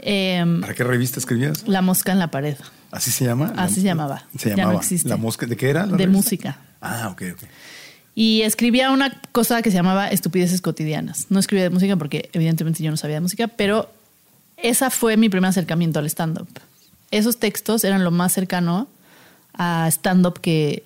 Em, 0.00 0.60
¿Para 0.60 0.74
qué 0.74 0.82
revista 0.82 1.20
escribías? 1.20 1.68
la 1.68 1.82
mosca 1.82 2.10
en 2.10 2.18
la 2.18 2.32
pared. 2.32 2.56
¿Así 2.90 3.12
se 3.12 3.24
llama? 3.24 3.52
Así 3.56 3.76
se 3.76 3.82
llamaba. 3.82 4.24
Se 4.36 4.50
Ya 4.50 4.56
llamaba. 4.56 4.72
no 4.74 4.78
existe. 4.80 5.08
¿La 5.08 5.16
mosca? 5.16 5.46
¿De 5.46 5.56
qué 5.56 5.70
era? 5.70 5.86
la 5.86 5.92
De 5.92 5.98
revista? 5.98 6.10
música. 6.16 6.58
Ah, 6.82 7.08
ok, 7.10 7.22
ok. 7.34 7.42
Y 8.14 8.42
escribía 8.42 8.90
una 8.90 9.20
cosa 9.32 9.62
que 9.62 9.70
se 9.70 9.76
llamaba 9.76 10.08
Estupideces 10.08 10.60
Cotidianas. 10.60 11.26
No 11.30 11.38
escribía 11.38 11.64
de 11.64 11.70
música 11.70 11.96
porque 11.96 12.28
evidentemente 12.34 12.82
yo 12.82 12.90
no 12.90 12.98
sabía 12.98 13.16
de 13.16 13.20
música, 13.22 13.48
pero 13.48 13.90
esa 14.58 14.90
fue 14.90 15.16
mi 15.16 15.30
primer 15.30 15.48
acercamiento 15.48 15.98
al 15.98 16.06
stand-up. 16.06 16.48
Esos 17.10 17.38
textos 17.38 17.84
eran 17.84 18.04
lo 18.04 18.10
más 18.10 18.32
cercano 18.32 18.88
a 19.54 19.88
stand-up 19.90 20.40
que, 20.40 20.84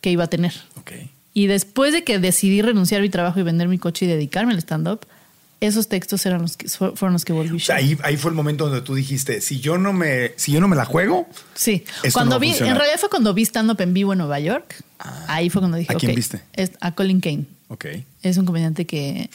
que 0.00 0.10
iba 0.10 0.24
a 0.24 0.28
tener. 0.28 0.54
Ok. 0.76 0.92
Y 1.34 1.46
después 1.46 1.92
de 1.92 2.04
que 2.04 2.18
decidí 2.18 2.62
renunciar 2.62 3.00
a 3.00 3.02
mi 3.02 3.10
trabajo 3.10 3.40
y 3.40 3.42
vender 3.42 3.68
mi 3.68 3.78
coche 3.78 4.06
y 4.06 4.08
dedicarme 4.08 4.52
al 4.52 4.58
stand-up, 4.58 5.06
esos 5.60 5.88
textos 5.88 6.24
eran 6.26 6.42
los 6.42 6.56
que, 6.56 6.68
fueron 6.68 7.12
los 7.12 7.24
que 7.24 7.32
volví 7.32 7.56
O 7.56 7.60
sea, 7.60 7.76
ahí, 7.76 7.98
ahí 8.04 8.16
fue 8.16 8.30
el 8.30 8.36
momento 8.36 8.66
donde 8.68 8.80
tú 8.80 8.94
dijiste, 8.94 9.40
si 9.40 9.58
yo 9.60 9.76
no 9.78 9.92
me, 9.92 10.32
si 10.36 10.52
yo 10.52 10.60
no 10.60 10.68
me 10.68 10.76
la 10.76 10.84
juego, 10.84 11.28
Sí, 11.54 11.84
Esto 12.04 12.12
cuando 12.12 12.36
no 12.36 12.40
va 12.40 12.40
vi, 12.40 12.50
en 12.52 12.76
realidad 12.76 12.98
fue 12.98 13.08
cuando 13.10 13.34
vi 13.34 13.42
stand-up 13.42 13.80
en 13.80 13.92
vivo 13.94 14.12
en 14.12 14.18
Nueva 14.18 14.38
York. 14.40 14.76
ahí 15.26 15.50
fue 15.50 15.60
cuando 15.60 15.76
dije, 15.76 15.92
¿A 15.92 15.96
quién 15.96 16.14
viste? 16.14 16.42
es- 16.52 16.72
a 16.80 16.94
Colin 16.94 17.20
Kane. 17.20 17.44
ok. 17.68 17.86
Es 18.22 18.36
un 18.36 18.46
comediante 18.46 18.84
que 18.86 19.30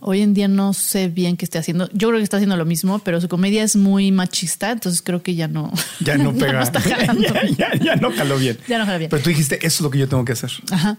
hoy 0.00 0.20
en 0.22 0.34
día 0.34 0.46
no 0.46 0.72
sé 0.74 1.08
bien 1.08 1.36
qué 1.36 1.44
esté 1.44 1.58
haciendo. 1.58 1.88
Yo 1.92 2.08
creo 2.08 2.18
que 2.18 2.22
está 2.24 2.36
haciendo 2.36 2.56
lo 2.56 2.64
mismo, 2.66 2.98
pero 3.00 3.20
su 3.20 3.28
comedia 3.28 3.64
es 3.64 3.74
muy 3.76 4.12
machista, 4.12 4.70
entonces 4.70 5.02
creo 5.02 5.22
que 5.22 5.34
ya 5.34 5.48
no. 5.48 5.72
Ya 6.00 6.16
no 6.18 6.32
pega. 6.38 6.62
está 6.62 6.80
jalando. 6.82 7.22
ya, 7.22 7.42
ya- 7.56 7.74
ya 7.74 7.96
no 7.96 8.14
caló 8.14 8.36
bien. 8.38 8.58
Ya 8.68 8.78
no 8.78 8.86
jaló 8.86 8.98
bien. 8.98 9.10
Pero 9.10 9.22
tú 9.22 9.30
dijiste, 9.30 9.56
eso 9.66 9.66
es 9.66 9.80
lo 9.80 9.90
que 9.90 9.98
yo 9.98 10.08
tengo 10.08 10.24
que 10.24 10.32
hacer. 10.32 10.50
Ajá. 10.70 10.98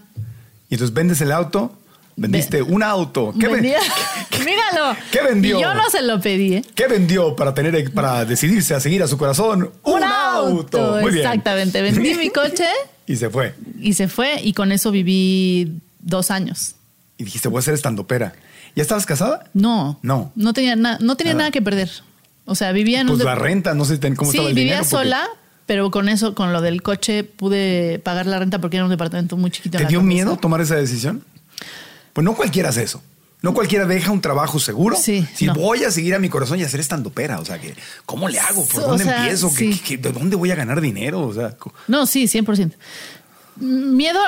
Y 0.68 0.74
entonces 0.74 0.92
vendes 0.92 1.20
el 1.22 1.32
auto, 1.32 1.78
vendiste 2.18 2.62
un 2.62 2.82
auto. 2.82 3.32
¿Qué, 3.38 3.46
ven- 3.46 3.56
Vendía- 3.62 3.80
Míralo. 4.44 4.96
¿Qué 5.10 5.22
vendió? 5.22 5.58
Y 5.58 5.62
yo 5.62 5.74
no 5.74 5.88
se 5.90 6.02
lo 6.02 6.20
pedí. 6.20 6.54
¿eh? 6.54 6.64
¿Qué 6.74 6.86
vendió 6.86 7.34
para 7.36 7.54
tener 7.54 7.92
para 7.92 8.24
decidirse 8.24 8.74
a 8.74 8.80
seguir 8.80 9.02
a 9.02 9.08
su 9.08 9.16
corazón? 9.18 9.70
Un, 9.82 10.02
auto. 10.04 10.98
Muy 11.00 11.12
bien. 11.12 11.26
Exactamente. 11.26 11.80
Vendí 11.82 12.14
mi 12.14 12.30
coche 12.30 12.66
Y 13.06 13.16
se 13.16 13.30
fue. 13.30 13.54
y 13.80 13.94
se 13.94 14.06
fue 14.08 14.40
y 14.42 14.52
con 14.52 14.70
eso 14.72 14.90
viví 14.90 15.80
dos 16.00 16.30
años. 16.30 16.74
Y 17.16 17.24
dijiste, 17.24 17.48
voy 17.48 17.58
a 17.60 17.62
ser 17.62 17.74
estandopera. 17.74 18.34
¿Ya 18.76 18.82
estabas 18.82 19.06
casada? 19.06 19.44
No. 19.54 19.98
No. 20.02 20.30
No 20.36 20.52
tenía, 20.52 20.76
na- 20.76 20.98
no 21.00 21.16
tenía 21.16 21.32
Nada. 21.32 21.44
nada. 21.44 21.50
que 21.50 21.62
perder. 21.62 21.90
O 22.44 22.54
sea, 22.54 22.70
vivía 22.72 23.00
en 23.00 23.08
Pues 23.08 23.18
un... 23.20 23.26
la 23.26 23.34
renta, 23.34 23.74
no 23.74 23.84
sé 23.84 23.98
cómo 23.98 24.30
sí, 24.30 24.36
estaba 24.36 24.48
el 24.50 24.54
vivía 24.54 24.74
dinero. 24.74 24.88
porque 24.90 25.04
sola, 25.06 25.26
pero 25.66 25.90
con 25.90 26.08
eso, 26.08 26.34
con 26.34 26.52
lo 26.52 26.60
del 26.60 26.82
coche, 26.82 27.24
pude 27.24 27.98
pagar 27.98 28.26
la 28.26 28.38
renta 28.38 28.60
porque 28.60 28.76
era 28.76 28.84
un 28.84 28.90
departamento 28.90 29.36
muy 29.36 29.50
chiquito. 29.50 29.78
¿Te 29.78 29.84
dio 29.86 30.00
miedo 30.02 30.36
tomar 30.36 30.60
esa 30.60 30.76
decisión? 30.76 31.24
Pues 32.18 32.24
no 32.24 32.34
cualquiera 32.34 32.70
hace 32.70 32.82
eso. 32.82 33.00
No 33.42 33.54
cualquiera 33.54 33.84
deja 33.86 34.10
un 34.10 34.20
trabajo 34.20 34.58
seguro. 34.58 34.96
Sí, 35.00 35.24
si 35.36 35.46
no. 35.46 35.54
voy 35.54 35.84
a 35.84 35.92
seguir 35.92 36.16
a 36.16 36.18
mi 36.18 36.28
corazón 36.28 36.58
y 36.58 36.64
hacer 36.64 36.80
estandopera, 36.80 37.38
o 37.38 37.44
sea, 37.44 37.60
que 37.60 37.76
¿cómo 38.06 38.28
le 38.28 38.40
hago? 38.40 38.66
¿Por 38.66 38.82
O 38.82 38.86
dónde 38.88 39.04
sea, 39.04 39.18
empiezo? 39.20 39.48
¿Qué- 39.50 39.72
sí. 39.72 39.78
qué- 39.78 39.96
qué- 39.96 39.98
¿De 39.98 40.10
dónde 40.10 40.34
voy 40.34 40.50
a 40.50 40.56
ganar 40.56 40.80
dinero? 40.80 41.20
O 41.22 41.32
sea, 41.32 41.54
No, 41.86 42.06
sí, 42.06 42.26
100%. 42.26 42.74
Miedo, 43.60 44.18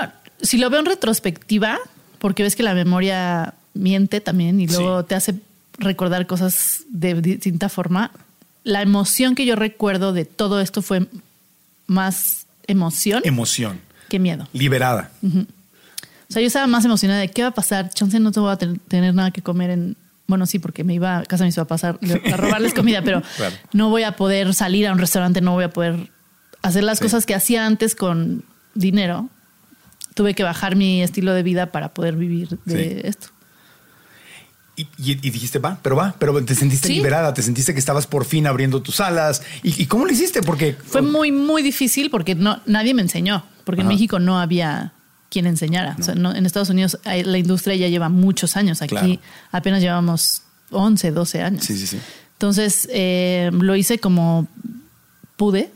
si 0.40 0.58
lo 0.58 0.70
veo 0.70 0.78
en 0.78 0.86
retrospectiva, 0.86 1.78
porque 2.20 2.44
ves 2.44 2.54
que 2.54 2.62
la 2.62 2.74
memoria 2.74 3.54
miente 3.74 4.20
también 4.20 4.60
y 4.60 4.68
luego 4.68 5.00
Sí. 5.00 5.06
te 5.08 5.14
hace 5.16 5.34
recordar 5.78 6.28
cosas 6.28 6.82
de 6.90 7.14
distinta 7.20 7.68
forma, 7.68 8.12
la 8.62 8.82
emoción 8.82 9.34
que 9.34 9.46
yo 9.46 9.56
recuerdo 9.56 10.12
de 10.12 10.24
todo 10.26 10.60
esto 10.60 10.80
fue 10.82 11.08
más 11.88 12.46
emoción 12.68 13.22
emoción, 13.24 13.80
que 14.08 14.20
miedo. 14.20 14.46
liberada. 14.52 15.10
O 16.30 16.32
sea, 16.32 16.40
yo 16.40 16.46
estaba 16.46 16.66
más 16.68 16.84
emocionada 16.84 17.20
de 17.20 17.28
qué 17.28 17.42
va 17.42 17.48
a 17.48 17.54
pasar. 17.54 17.90
Chance 17.90 18.20
no 18.20 18.30
te 18.32 18.38
voy 18.40 18.52
a 18.52 18.56
ten- 18.56 18.78
tener 18.88 19.12
nada 19.14 19.30
que 19.32 19.42
comer 19.42 19.70
en. 19.70 19.96
Bueno, 20.28 20.46
sí, 20.46 20.60
porque 20.60 20.84
me 20.84 20.94
iba 20.94 21.18
a 21.18 21.22
casa 21.24 21.44
mis 21.44 21.56
papás 21.56 21.82
a, 21.82 21.88
a 21.90 22.36
robarles 22.36 22.72
comida, 22.72 23.02
pero 23.02 23.20
Claro. 23.36 23.56
no 23.72 23.88
voy 23.90 24.04
a 24.04 24.12
poder 24.12 24.54
salir 24.54 24.86
a 24.86 24.92
un 24.92 24.98
restaurante, 25.00 25.40
no 25.40 25.52
voy 25.52 25.64
a 25.64 25.70
poder 25.70 26.08
hacer 26.62 26.84
las 26.84 26.98
Sí. 26.98 27.04
cosas 27.04 27.26
que 27.26 27.34
hacía 27.34 27.66
antes 27.66 27.96
con 27.96 28.44
dinero. 28.74 29.28
Tuve 30.14 30.34
que 30.34 30.44
bajar 30.44 30.76
mi 30.76 31.02
estilo 31.02 31.32
de 31.34 31.42
vida 31.42 31.66
para 31.72 31.88
poder 31.94 32.14
vivir 32.14 32.58
de 32.64 33.00
Sí. 33.00 33.00
esto. 33.08 33.26
Y, 34.76 34.82
y- 34.98 35.18
y 35.26 35.30
dijiste, 35.30 35.58
va, 35.58 35.78
pero 35.82 35.96
va, 35.96 36.14
pero 36.18 36.42
te 36.44 36.54
sentiste 36.54 36.88
Sí. 36.88 36.94
liberada, 36.94 37.34
te 37.34 37.42
sentiste 37.42 37.72
que 37.74 37.80
estabas 37.80 38.06
por 38.06 38.24
fin 38.24 38.46
abriendo 38.46 38.80
tus 38.82 39.00
alas. 39.00 39.42
¿Y, 39.62 39.82
y 39.82 39.86
cómo 39.86 40.06
lo 40.06 40.12
hiciste? 40.12 40.42
Porque 40.42 40.74
Fue 40.74 41.02
muy, 41.02 41.32
muy 41.32 41.62
difícil 41.62 42.08
porque 42.08 42.34
no, 42.34 42.60
nadie 42.66 42.94
me 42.94 43.02
enseñó, 43.02 43.44
porque 43.64 43.80
en 43.82 43.88
Ajá. 43.88 43.94
México 43.94 44.18
no 44.20 44.38
había 44.40 44.92
quien 45.30 45.46
enseñara. 45.46 45.96
O 45.98 46.02
sea, 46.02 46.14
no- 46.14 46.34
en 46.34 46.44
Estados 46.44 46.68
Unidos 46.68 46.98
la 47.04 47.38
industria 47.38 47.76
ya 47.76 47.88
lleva 47.88 48.08
muchos 48.10 48.56
años, 48.56 48.82
aquí 48.82 48.90
Claro. 48.90 49.18
apenas 49.52 49.80
llevamos 49.80 50.42
11, 50.70 51.10
12 51.12 51.40
años. 51.42 51.64
Sí, 51.64 51.76
sí, 51.78 51.86
sí. 51.86 51.98
Entonces 52.34 52.88
eh, 52.92 53.50
lo 53.52 53.76
hice 53.76 53.98
como 53.98 54.46
pude. 55.36 55.70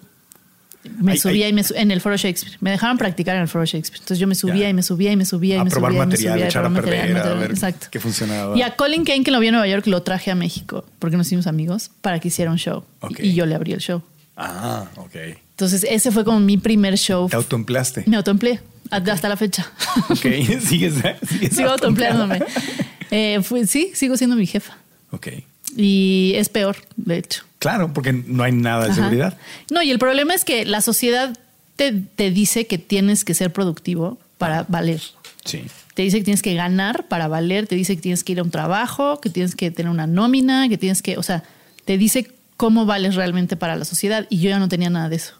Me 0.98 1.12
Ay, 1.12 1.18
subía 1.18 1.46
ay. 1.46 1.50
y 1.52 1.54
me 1.54 1.62
en 1.76 1.90
el 1.90 2.00
foro 2.02 2.14
Shakespeare. 2.16 2.58
Me 2.60 2.70
dejaban 2.70 2.98
practicar 2.98 3.36
en 3.36 3.42
el 3.42 3.48
foro 3.48 3.64
Shakespeare. 3.64 4.00
Entonces 4.02 4.18
yo 4.18 4.26
me 4.26 4.34
subía 4.34 4.64
Ya. 4.64 4.68
y 4.68 4.74
me 4.74 4.82
subía 4.82 5.12
y 5.12 5.16
me 5.16 5.24
subía 5.24 5.56
y 5.56 5.58
A 5.60 5.64
me 5.64 5.70
probar 5.70 5.92
subía 5.92 5.96
y 5.96 6.00
me 6.00 6.06
material, 6.06 6.34
subía, 6.34 6.46
echar 6.46 6.64
a 6.66 6.68
perder, 6.70 6.98
material, 7.14 7.28
a 7.28 7.40
ver 7.40 7.50
Exacto. 7.52 7.86
qué 7.90 8.00
funcionaba. 8.00 8.54
Y 8.56 8.60
a 8.62 8.76
Colin 8.76 9.02
Kane, 9.04 9.24
que 9.24 9.30
lo 9.30 9.40
vi 9.40 9.46
en 9.46 9.52
Nueva 9.54 9.66
York, 9.66 9.86
lo 9.86 10.02
traje 10.02 10.30
a 10.30 10.34
México 10.34 10.84
porque 10.98 11.16
nos 11.16 11.26
hicimos 11.26 11.46
amigos 11.46 11.90
para 12.02 12.18
que 12.20 12.28
hiciera 12.28 12.50
un 12.50 12.58
show. 12.58 12.84
Ok. 13.00 13.18
Y 13.20 13.32
yo 13.32 13.46
le 13.46 13.54
abrí 13.54 13.72
el 13.72 13.80
show. 13.80 14.02
Ah, 14.36 14.84
ok. 14.96 15.14
Entonces 15.52 15.86
ese 15.88 16.10
fue 16.10 16.22
como 16.24 16.38
mi 16.40 16.58
primer 16.58 16.98
show. 16.98 17.28
Te 17.30 17.36
autoempleaste. 17.36 18.04
Me 18.06 18.16
autoempleé 18.18 18.60
hasta 18.90 19.28
la 19.28 19.36
fecha. 19.36 19.70
Ok, 20.10 20.18
sigues, 20.60 20.94
sigues 21.28 21.54
sigo 21.54 21.70
autoempleándome. 21.70 22.42
Eh, 23.10 23.42
fue- 23.42 23.66
sí, 23.66 23.92
sigo 23.94 24.16
siendo 24.16 24.34
mi 24.34 24.46
jefa. 24.46 24.76
Ok. 25.12 25.28
Y 25.76 26.32
es 26.34 26.48
peor, 26.48 26.76
de 26.96 27.18
hecho. 27.18 27.44
Claro, 27.60 27.92
porque 27.92 28.12
no 28.12 28.42
hay 28.42 28.50
nada 28.52 28.84
de 28.86 28.90
Ajá. 28.90 28.94
seguridad. 29.02 29.38
No, 29.70 29.82
y 29.82 29.90
el 29.92 29.98
problema 30.00 30.34
es 30.34 30.44
que 30.44 30.64
la 30.64 30.80
sociedad 30.80 31.38
te, 31.76 31.92
te 31.92 32.30
dice 32.32 32.66
que 32.66 32.78
tienes 32.78 33.24
que 33.24 33.34
ser 33.34 33.52
productivo 33.52 34.18
para 34.38 34.64
valer. 34.68 35.00
Sí. 35.44 35.62
Te 35.94 36.02
dice 36.02 36.18
que 36.18 36.24
tienes 36.24 36.42
que 36.42 36.54
ganar 36.54 37.06
para 37.06 37.28
valer, 37.28 37.68
te 37.68 37.76
dice 37.76 37.94
que 37.94 38.02
tienes 38.02 38.24
que 38.24 38.32
ir 38.32 38.40
a 38.40 38.42
un 38.42 38.50
trabajo, 38.50 39.20
que 39.20 39.30
tienes 39.30 39.54
que 39.54 39.70
tener 39.70 39.90
una 39.90 40.08
nómina, 40.08 40.68
que 40.68 40.78
tienes 40.78 41.00
que, 41.00 41.16
o 41.16 41.22
sea, 41.22 41.44
te 41.84 41.98
dice 41.98 42.32
cómo 42.56 42.84
vales 42.84 43.14
realmente 43.14 43.56
para 43.56 43.76
la 43.76 43.84
sociedad 43.84 44.26
y 44.28 44.38
yo 44.38 44.50
ya 44.50 44.58
no 44.58 44.68
tenía 44.68 44.90
nada 44.90 45.08
de 45.08 45.16
eso. 45.16 45.34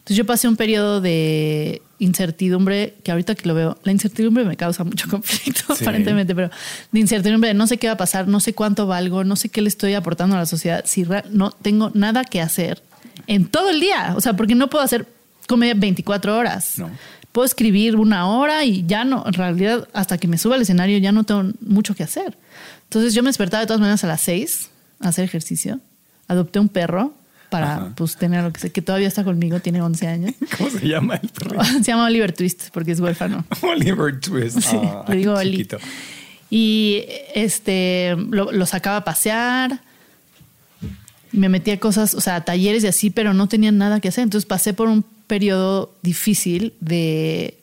Entonces 0.00 0.16
yo 0.16 0.26
pasé 0.26 0.48
un 0.48 0.56
periodo 0.56 1.00
de 1.00 1.82
incertidumbre, 1.98 2.94
que 3.04 3.12
ahorita 3.12 3.34
que 3.34 3.46
lo 3.48 3.54
veo, 3.54 3.78
la 3.84 3.92
incertidumbre 3.92 4.44
me 4.44 4.56
causa 4.56 4.84
mucho 4.84 5.08
conflicto 5.10 5.74
Sí. 5.76 5.84
aparentemente, 5.84 6.34
pero 6.34 6.50
de 6.92 7.00
incertidumbre 7.00 7.48
de 7.48 7.54
no 7.54 7.66
sé 7.66 7.76
qué 7.78 7.86
va 7.86 7.92
a 7.94 7.96
pasar, 7.96 8.26
no 8.28 8.40
sé 8.40 8.54
cuánto 8.54 8.86
valgo, 8.86 9.24
no 9.24 9.36
sé 9.36 9.48
qué 9.48 9.62
le 9.62 9.68
estoy 9.68 9.94
aportando 9.94 10.36
a 10.36 10.38
la 10.40 10.46
sociedad, 10.46 10.82
si 10.86 11.06
no 11.30 11.50
tengo 11.52 11.90
nada 11.94 12.24
que 12.24 12.40
hacer 12.40 12.82
en 13.26 13.46
todo 13.46 13.70
el 13.70 13.80
día, 13.80 14.14
o 14.16 14.20
sea, 14.20 14.34
porque 14.34 14.54
no 14.54 14.68
puedo 14.70 14.84
hacer 14.84 15.06
comedia 15.46 15.74
24 15.76 16.36
horas. 16.36 16.78
No. 16.78 16.90
Puedo 17.32 17.46
escribir 17.46 17.94
una 17.96 18.28
hora 18.28 18.64
y 18.64 18.84
ya 18.86 19.04
no, 19.04 19.22
en 19.26 19.34
realidad, 19.34 19.86
hasta 19.92 20.18
que 20.18 20.26
me 20.26 20.36
suba 20.38 20.56
al 20.56 20.62
escenario 20.62 20.98
ya 20.98 21.12
no 21.12 21.22
tengo 21.24 21.52
mucho 21.60 21.94
que 21.94 22.02
hacer. 22.02 22.36
Entonces 22.84 23.14
yo 23.14 23.22
me 23.22 23.28
despertaba 23.28 23.60
de 23.60 23.66
todas 23.68 23.80
maneras 23.80 24.02
a 24.02 24.08
las 24.08 24.20
6 24.22 24.70
a 25.00 25.08
hacer 25.08 25.24
ejercicio. 25.24 25.78
Adopté 26.26 26.58
un 26.58 26.68
perro 26.68 27.14
para 27.50 27.74
Ajá. 27.74 27.92
pues 27.96 28.16
tener 28.16 28.42
lo 28.44 28.52
que 28.52 28.60
sé, 28.60 28.70
que 28.72 28.80
todavía 28.82 29.08
está 29.08 29.24
conmigo, 29.24 29.60
tiene 29.60 29.82
11 29.82 30.06
años. 30.08 30.34
¿Cómo 30.58 30.70
se 30.70 30.86
llama 30.88 31.16
el 31.22 31.28
perro? 31.28 31.62
Se 31.64 31.82
llama 31.82 32.06
Oliver 32.06 32.32
Twist 32.32 32.68
porque 32.72 32.92
es 32.92 33.00
huérfano. 33.00 33.44
Oliver 33.62 34.18
Twist. 34.20 34.60
Sí, 34.60 34.76
Ah, 34.82 35.04
le 35.08 35.16
digo 35.16 35.34
Oli. 35.34 35.50
chiquito. 35.52 35.78
Y 36.48 37.04
este 37.34 38.16
lo, 38.30 38.50
lo 38.52 38.66
sacaba 38.66 38.96
a 38.98 39.04
pasear. 39.04 39.80
Me 41.32 41.48
metía 41.48 41.74
a 41.74 41.78
cosas, 41.78 42.14
o 42.14 42.20
sea, 42.20 42.36
a 42.36 42.44
talleres 42.44 42.82
y 42.82 42.88
así, 42.88 43.10
pero 43.10 43.34
no 43.34 43.46
tenía 43.48 43.70
nada 43.70 44.00
que 44.00 44.08
hacer. 44.08 44.24
Entonces 44.24 44.46
pasé 44.46 44.74
por 44.74 44.88
un 44.88 45.04
periodo 45.28 45.94
difícil 46.02 46.74
de 46.80 47.56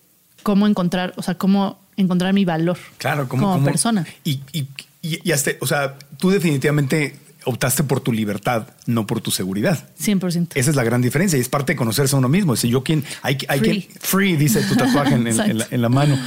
cómo 0.44 0.68
encontrar, 0.68 1.14
o 1.18 1.22
sea, 1.22 1.36
cómo 1.36 1.78
encontrar 1.98 2.32
mi 2.34 2.46
valor 2.46 2.78
Claro, 2.98 3.28
como, 3.28 3.52
como 3.52 3.66
persona. 3.66 4.06
Y 4.24 4.40
Y, 4.54 4.68
y 5.02 5.32
hasta, 5.34 5.52
o 5.60 5.68
sea, 5.68 5.98
tú 6.18 6.30
definitivamente 6.30 7.18
optaste 7.48 7.84
por 7.84 8.00
tu 8.02 8.12
libertad, 8.12 8.68
no 8.86 9.08
por 9.08 9.22
tu 9.22 9.32
seguridad. 9.32 9.88
100%. 10.02 10.50
Esa 10.56 10.70
es 10.70 10.76
la 10.76 10.84
gran 10.84 11.02
diferencia 11.02 11.38
y 11.38 11.42
es 11.42 11.50
parte 11.50 11.74
de 11.74 11.78
conocerse 11.78 12.16
a 12.16 12.20
uno 12.20 12.30
mismo. 12.30 12.56
Si 12.56 12.70
yo 12.70 12.84
quien, 12.84 13.04
hay, 13.22 13.38
hay 13.48 13.60
Free. 13.60 13.82
quien, 13.84 14.00
free, 14.02 14.36
dice 14.36 14.62
tu 14.64 14.76
tatuaje 14.76 15.16
en, 15.16 15.28
en- 15.28 15.40
en 15.40 15.58
la, 15.60 15.68
en 15.72 15.82
la 15.82 15.90
mano. 15.90 16.18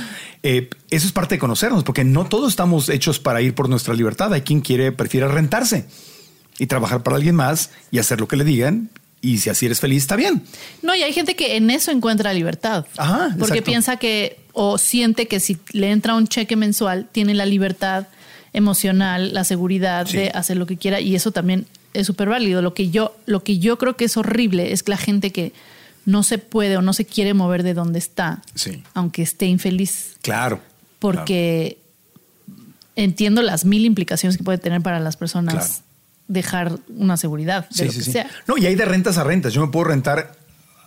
Eh, 0.42 0.70
eso 0.90 1.06
es 1.06 1.12
parte 1.12 1.34
de 1.34 1.38
conocernos, 1.38 1.84
porque 1.84 2.02
no 2.04 2.24
todos 2.26 2.50
estamos 2.50 2.88
hechos 2.88 3.18
para 3.18 3.42
ir 3.42 3.54
por 3.54 3.68
nuestra 3.68 3.92
libertad. 3.94 4.32
Hay 4.32 4.40
quien 4.40 4.60
quiere, 4.62 4.92
prefiere 4.92 5.28
rentarse 5.28 5.84
y 6.58 6.66
trabajar 6.66 7.02
para 7.02 7.16
alguien 7.16 7.34
más 7.34 7.70
y 7.90 7.98
hacer 7.98 8.18
lo 8.20 8.26
que 8.28 8.36
le 8.36 8.44
digan. 8.44 8.88
Y 9.22 9.36
si 9.38 9.50
así 9.50 9.66
eres 9.66 9.80
feliz, 9.80 10.02
está 10.02 10.16
bien. 10.16 10.42
No, 10.82 10.94
y 10.94 11.02
hay 11.02 11.12
gente 11.12 11.36
que 11.36 11.56
en 11.58 11.68
eso 11.68 11.90
encuentra 11.90 12.32
libertad. 12.32 12.86
Ajá, 12.96 13.26
Porque 13.38 13.58
exacto. 13.58 13.64
piensa 13.64 13.96
que 13.98 14.40
o 14.54 14.78
siente 14.78 15.28
que 15.28 15.40
si 15.40 15.58
le 15.72 15.90
entra 15.90 16.14
un 16.14 16.26
cheque 16.26 16.56
mensual, 16.56 17.06
tiene 17.12 17.34
la 17.34 17.44
libertad 17.44 18.06
emocional, 18.52 19.32
la 19.34 19.44
seguridad 19.44 20.06
Sí. 20.06 20.16
de 20.18 20.30
hacer 20.30 20.56
lo 20.56 20.66
que 20.66 20.76
quiera 20.76 21.00
y 21.00 21.14
eso 21.14 21.30
también 21.30 21.66
es 21.94 22.06
súper 22.06 22.28
válido. 22.28 22.62
Lo 22.62 22.74
que 22.74 22.90
yo 22.90 23.16
lo 23.26 23.42
que 23.44 23.58
yo 23.58 23.78
creo 23.78 23.96
que 23.96 24.04
es 24.06 24.16
horrible 24.16 24.72
es 24.72 24.82
que 24.82 24.90
la 24.90 24.96
gente 24.96 25.30
que 25.32 25.52
no 26.06 26.22
se 26.22 26.38
puede 26.38 26.76
o 26.76 26.82
no 26.82 26.92
se 26.92 27.04
quiere 27.04 27.34
mover 27.34 27.62
de 27.62 27.74
donde 27.74 27.98
está, 27.98 28.42
Sí. 28.54 28.82
aunque 28.94 29.22
esté 29.22 29.46
infeliz, 29.46 30.16
Claro. 30.22 30.60
porque 30.98 31.78
entiendo 32.96 33.42
las 33.42 33.64
mil 33.64 33.84
implicaciones 33.84 34.36
que 34.36 34.44
puede 34.44 34.58
tener 34.58 34.80
para 34.82 35.00
las 35.00 35.16
personas 35.16 35.54
Claro. 35.54 35.72
dejar 36.28 36.78
una 36.96 37.16
seguridad 37.16 37.68
de 37.68 37.74
Sí, 37.76 37.84
lo 37.84 37.92
sí, 37.92 37.98
que 37.98 38.04
sí. 38.04 38.12
sea. 38.12 38.30
No, 38.46 38.56
y 38.58 38.66
hay 38.66 38.74
de 38.74 38.84
rentas 38.84 39.18
a 39.18 39.24
rentas. 39.24 39.52
Yo 39.52 39.64
me 39.64 39.70
puedo 39.72 39.84
rentar 39.84 40.36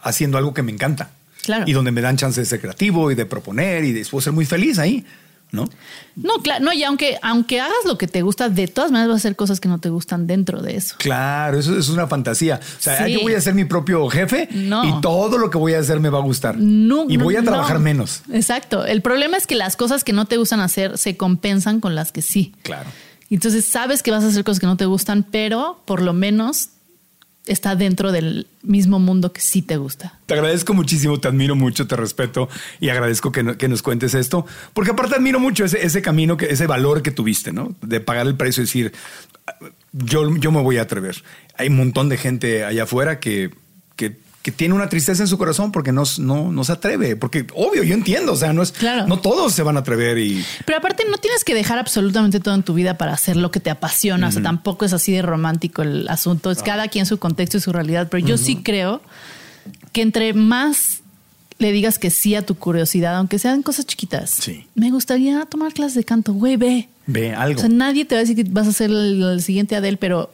haciendo 0.02 0.38
algo 0.38 0.54
que 0.54 0.64
me 0.64 0.72
encanta. 0.72 1.12
Claro. 1.44 1.66
Y 1.68 1.74
donde 1.74 1.92
me 1.92 2.02
dan 2.02 2.16
chance 2.18 2.40
de 2.40 2.46
ser 2.46 2.62
creativo 2.62 3.12
y 3.12 3.16
de 3.16 3.26
proponer 3.26 3.84
y 3.84 3.92
de 3.92 4.06
puedo 4.06 4.22
ser 4.22 4.32
muy 4.34 4.46
feliz 4.46 4.80
ahí, 4.80 5.06
¿no? 5.54 5.70
No, 6.16 6.40
claro, 6.42 6.66
no, 6.66 6.74
y 6.74 6.84
aunque, 6.84 7.18
aunque 7.22 7.62
hagas 7.62 7.78
lo 7.86 7.98
que 7.98 8.08
te 8.08 8.22
gusta, 8.24 8.50
de 8.50 8.68
todas 8.68 8.92
maneras 8.92 9.10
vas 9.10 9.16
a 9.16 9.22
hacer 9.28 9.36
cosas 9.38 9.60
que 9.62 9.70
no 9.70 9.80
te 9.80 9.88
gustan 9.90 10.28
dentro 10.28 10.62
de 10.62 10.76
eso. 10.76 10.96
Claro, 10.98 11.58
eso 11.60 11.78
es 11.78 11.88
una 11.90 12.08
fantasía. 12.08 12.60
O 12.60 12.82
sea, 12.82 13.06
Sí. 13.06 13.14
yo 13.14 13.22
voy 13.22 13.36
a 13.36 13.40
ser 13.42 13.54
mi 13.54 13.64
propio 13.64 14.10
jefe 14.10 14.50
No. 14.52 14.84
y 14.84 15.00
todo 15.02 15.38
lo 15.38 15.50
que 15.50 15.58
voy 15.58 15.76
a 15.76 15.80
hacer 15.80 16.00
me 16.00 16.10
va 16.10 16.18
a 16.18 16.22
gustar. 16.24 16.58
No, 16.58 17.06
y 17.08 17.18
voy 17.18 17.36
a 17.38 17.42
no. 17.42 17.52
trabajar 17.52 17.80
menos. 17.80 18.24
Exacto. 18.32 18.86
El 18.86 19.02
problema 19.02 19.38
es 19.38 19.48
que 19.48 19.56
las 19.56 19.76
cosas 19.76 20.04
que 20.04 20.12
no 20.12 20.26
te 20.26 20.38
gustan 20.38 20.60
hacer 20.60 20.98
se 20.98 21.16
compensan 21.16 21.80
con 21.80 21.94
las 21.96 22.12
que 22.12 22.22
sí. 22.24 22.54
Claro. 22.64 22.90
Entonces 23.30 23.64
sabes 23.66 24.04
que 24.04 24.12
vas 24.12 24.24
a 24.24 24.28
hacer 24.28 24.44
cosas 24.44 24.60
que 24.60 24.66
no 24.68 24.76
te 24.78 24.86
gustan, 24.86 25.24
pero 25.24 25.82
por 25.86 26.02
lo 26.02 26.14
menos 26.14 26.70
está 27.46 27.76
dentro 27.76 28.12
del 28.12 28.48
mismo 28.62 29.00
mundo 29.00 29.34
que 29.34 29.42
sí 29.42 29.62
te 29.62 29.78
gusta. 29.78 30.20
Te 30.26 30.34
agradezco 30.34 30.74
muchísimo, 30.74 31.20
te 31.20 31.28
admiro 31.28 31.56
mucho, 31.56 31.88
te 31.88 31.96
respeto 31.96 32.50
y 32.80 32.90
agradezco 32.90 33.32
que, 33.32 33.58
que 33.58 33.68
nos 33.68 33.82
cuentes 33.82 34.14
esto, 34.14 34.46
porque 34.74 34.92
aparte 34.92 35.16
admiro 35.16 35.40
mucho 35.40 35.66
ese, 35.66 35.86
ese 35.86 36.02
camino, 36.02 36.38
que, 36.38 36.46
ese 36.46 36.68
valor 36.68 37.02
que 37.02 37.12
tuviste, 37.12 37.52
¿no? 37.52 37.76
De 37.82 38.00
pagar 38.00 38.28
el 38.28 38.36
precio 38.36 38.62
y 38.62 38.66
decir, 38.66 38.94
yo, 39.92 40.36
yo 40.38 40.52
me 40.52 40.62
voy 40.62 40.78
a 40.78 40.84
atrever. 40.84 41.24
Hay 41.58 41.68
un 41.68 41.78
montón 41.78 42.10
de 42.10 42.18
gente 42.18 42.64
allá 42.64 42.84
afuera 42.84 43.20
que, 43.20 43.52
que, 43.96 44.18
que 44.44 44.52
tiene 44.52 44.76
una 44.76 44.90
tristeza 44.90 45.24
en 45.24 45.28
su 45.30 45.38
corazón 45.38 45.72
porque 45.72 45.94
no, 45.94 46.04
no, 46.20 46.52
no 46.52 46.64
se 46.66 46.74
atreve, 46.74 47.16
porque 47.16 47.48
obvio, 47.56 47.82
yo 47.84 47.94
entiendo, 47.94 48.34
o 48.34 48.36
sea, 48.36 48.52
no, 48.52 48.62
es, 48.62 48.74
Claro. 48.74 49.08
no 49.08 49.20
todos 49.20 49.54
se 49.54 49.64
van 49.64 49.78
a 49.78 49.80
atrever 49.80 50.18
y... 50.18 50.44
Pero 50.66 50.78
aparte 50.78 51.06
no 51.10 51.18
tienes 51.18 51.46
que 51.46 51.56
dejar 51.56 51.80
absolutamente 51.80 52.42
todo 52.42 52.54
en 52.54 52.62
tu 52.64 52.74
vida 52.74 52.98
para 52.98 53.14
hacer 53.14 53.38
lo 53.38 53.52
que 53.52 53.62
te 53.62 53.70
apasiona. 53.70 54.28
O 54.28 54.32
sea, 54.34 54.44
tampoco 54.44 54.84
es 54.84 54.92
así 54.92 55.14
de 55.14 55.22
romántico 55.22 55.82
el 55.82 56.10
asunto. 56.10 56.52
Es 56.52 56.62
cada 56.62 56.90
quien 56.90 57.06
su 57.06 57.18
contexto 57.20 57.58
y 57.58 57.62
su 57.62 57.72
realidad. 57.72 58.10
Pero 58.12 58.28
yo 58.28 58.38
sí 58.38 58.58
creo 58.58 59.02
que 59.94 60.02
entre 60.02 60.34
más 60.34 61.00
le 61.60 61.72
digas 61.72 61.98
que 61.98 62.10
sí 62.10 62.36
a 62.36 62.46
tu 62.46 62.56
curiosidad, 62.56 63.16
aunque 63.16 63.40
sean 63.40 63.64
cosas 63.64 63.86
chiquitas. 63.86 64.30
Sí. 64.30 64.68
Me 64.76 64.92
gustaría 64.92 65.46
tomar 65.46 65.72
clases 65.72 65.96
de 65.96 66.04
canto. 66.04 66.34
Güey, 66.34 66.58
ve. 66.58 66.90
Ve 67.08 67.34
algo. 67.34 67.60
O 67.60 67.62
sea, 67.62 67.70
nadie 67.70 68.04
te 68.04 68.16
va 68.16 68.20
a 68.20 68.24
decir 68.26 68.36
que 68.36 68.44
vas 68.52 68.68
a 68.68 68.74
ser 68.74 68.90
el, 68.90 69.24
el 69.24 69.42
siguiente 69.42 69.78
Adele, 69.78 69.96
pero, 69.96 70.34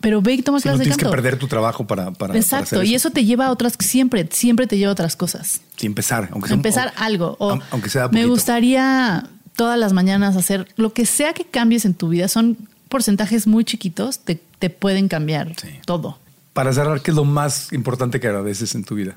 pero 0.00 0.20
ve 0.22 0.34
y 0.34 0.42
toma 0.42 0.60
Si 0.60 0.68
no 0.68 0.72
clases 0.74 0.78
de 0.80 0.84
tienes 0.84 0.96
que 0.98 1.02
canto. 1.04 1.16
perder 1.16 1.38
tu 1.38 1.48
trabajo 1.48 1.86
para, 1.86 2.10
para 2.12 2.36
Exacto. 2.36 2.82
y 2.82 2.94
eso 2.94 3.10
te 3.10 3.24
lleva 3.24 3.46
a 3.46 3.50
otras, 3.50 3.74
siempre, 3.78 4.28
siempre 4.30 4.66
te 4.66 4.76
lleva 4.78 4.90
a 4.90 4.92
otras 4.92 5.16
cosas. 5.16 5.60
Sí, 5.76 5.86
empezar, 5.86 6.28
aunque 6.32 6.48
sea 6.48 6.54
empezar 6.56 6.92
o- 6.96 7.00
algo. 7.02 7.36
O 7.40 7.58
aunque 7.70 7.88
sea 7.90 8.02
me 8.04 8.08
poquito. 8.20 8.28
gustaría 8.28 9.28
todas 9.56 9.78
las 9.78 9.92
mañanas 9.94 10.36
hacer 10.36 10.68
lo 10.76 10.92
que 10.92 11.06
sea 11.06 11.32
que 11.32 11.44
cambies 11.44 11.84
en 11.86 11.94
tu 11.94 12.08
vida. 12.10 12.28
Son 12.28 12.56
porcentajes 12.88 13.46
muy 13.46 13.64
chiquitos, 13.64 14.18
te, 14.20 14.40
te 14.58 14.70
pueden 14.70 15.08
cambiar 15.08 15.54
Sí. 15.60 15.68
todo. 15.86 16.18
Para 16.52 16.72
cerrar, 16.72 17.02
¿qué 17.02 17.10
es 17.10 17.16
lo 17.16 17.24
más 17.24 17.72
importante 17.72 18.20
que 18.20 18.26
agradeces 18.28 18.74
en 18.74 18.84
tu 18.84 18.94
vida? 18.94 19.16